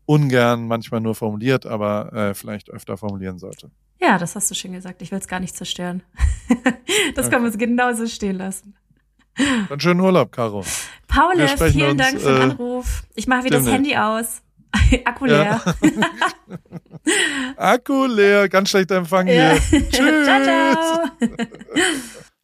ungern 0.07 0.67
manchmal 0.67 1.01
nur 1.01 1.15
formuliert, 1.15 1.67
aber 1.67 2.13
äh, 2.13 2.35
vielleicht 2.35 2.71
öfter 2.71 2.97
formulieren 2.97 3.39
sollte. 3.39 3.71
Ja, 4.01 4.19
das 4.19 4.37
hast 4.37 4.51
du 4.51 4.55
schön 4.55 4.73
gesagt. 4.73 5.03
Ich 5.03 5.11
will 5.11 5.19
es 5.19 5.29
gar 5.29 5.41
nicht 5.41 5.57
zerstören. 5.57 6.03
das 7.15 7.27
okay. 7.27 7.31
können 7.31 7.45
wir 7.45 7.49
uns 7.49 7.59
genauso 7.59 8.07
stehen 8.07 8.37
lassen. 8.37 8.75
Dann 9.69 9.81
schönen 9.81 10.01
Urlaub, 10.01 10.33
Caro. 10.33 10.65
Paul, 11.09 11.35
vielen 11.71 11.91
uns, 11.91 11.99
Dank 11.99 12.21
für 12.21 12.33
den 12.33 12.41
äh, 12.41 12.45
Anruf. 12.45 13.03
Ich 13.15 13.27
mache 13.27 13.45
wieder 13.45 13.59
das 13.59 13.71
Handy 13.71 13.97
aus. 13.97 14.43
Akku 15.05 15.27
leer. 15.27 15.61
Ja. 15.65 15.93
Akku 17.57 18.07
leer, 18.07 18.49
ganz 18.49 18.71
schlechter 18.71 18.97
Empfang 18.97 19.27
hier. 19.27 19.59
Tschüss. 19.71 20.25
ciao, 20.25 20.43
ciao. 20.43 22.26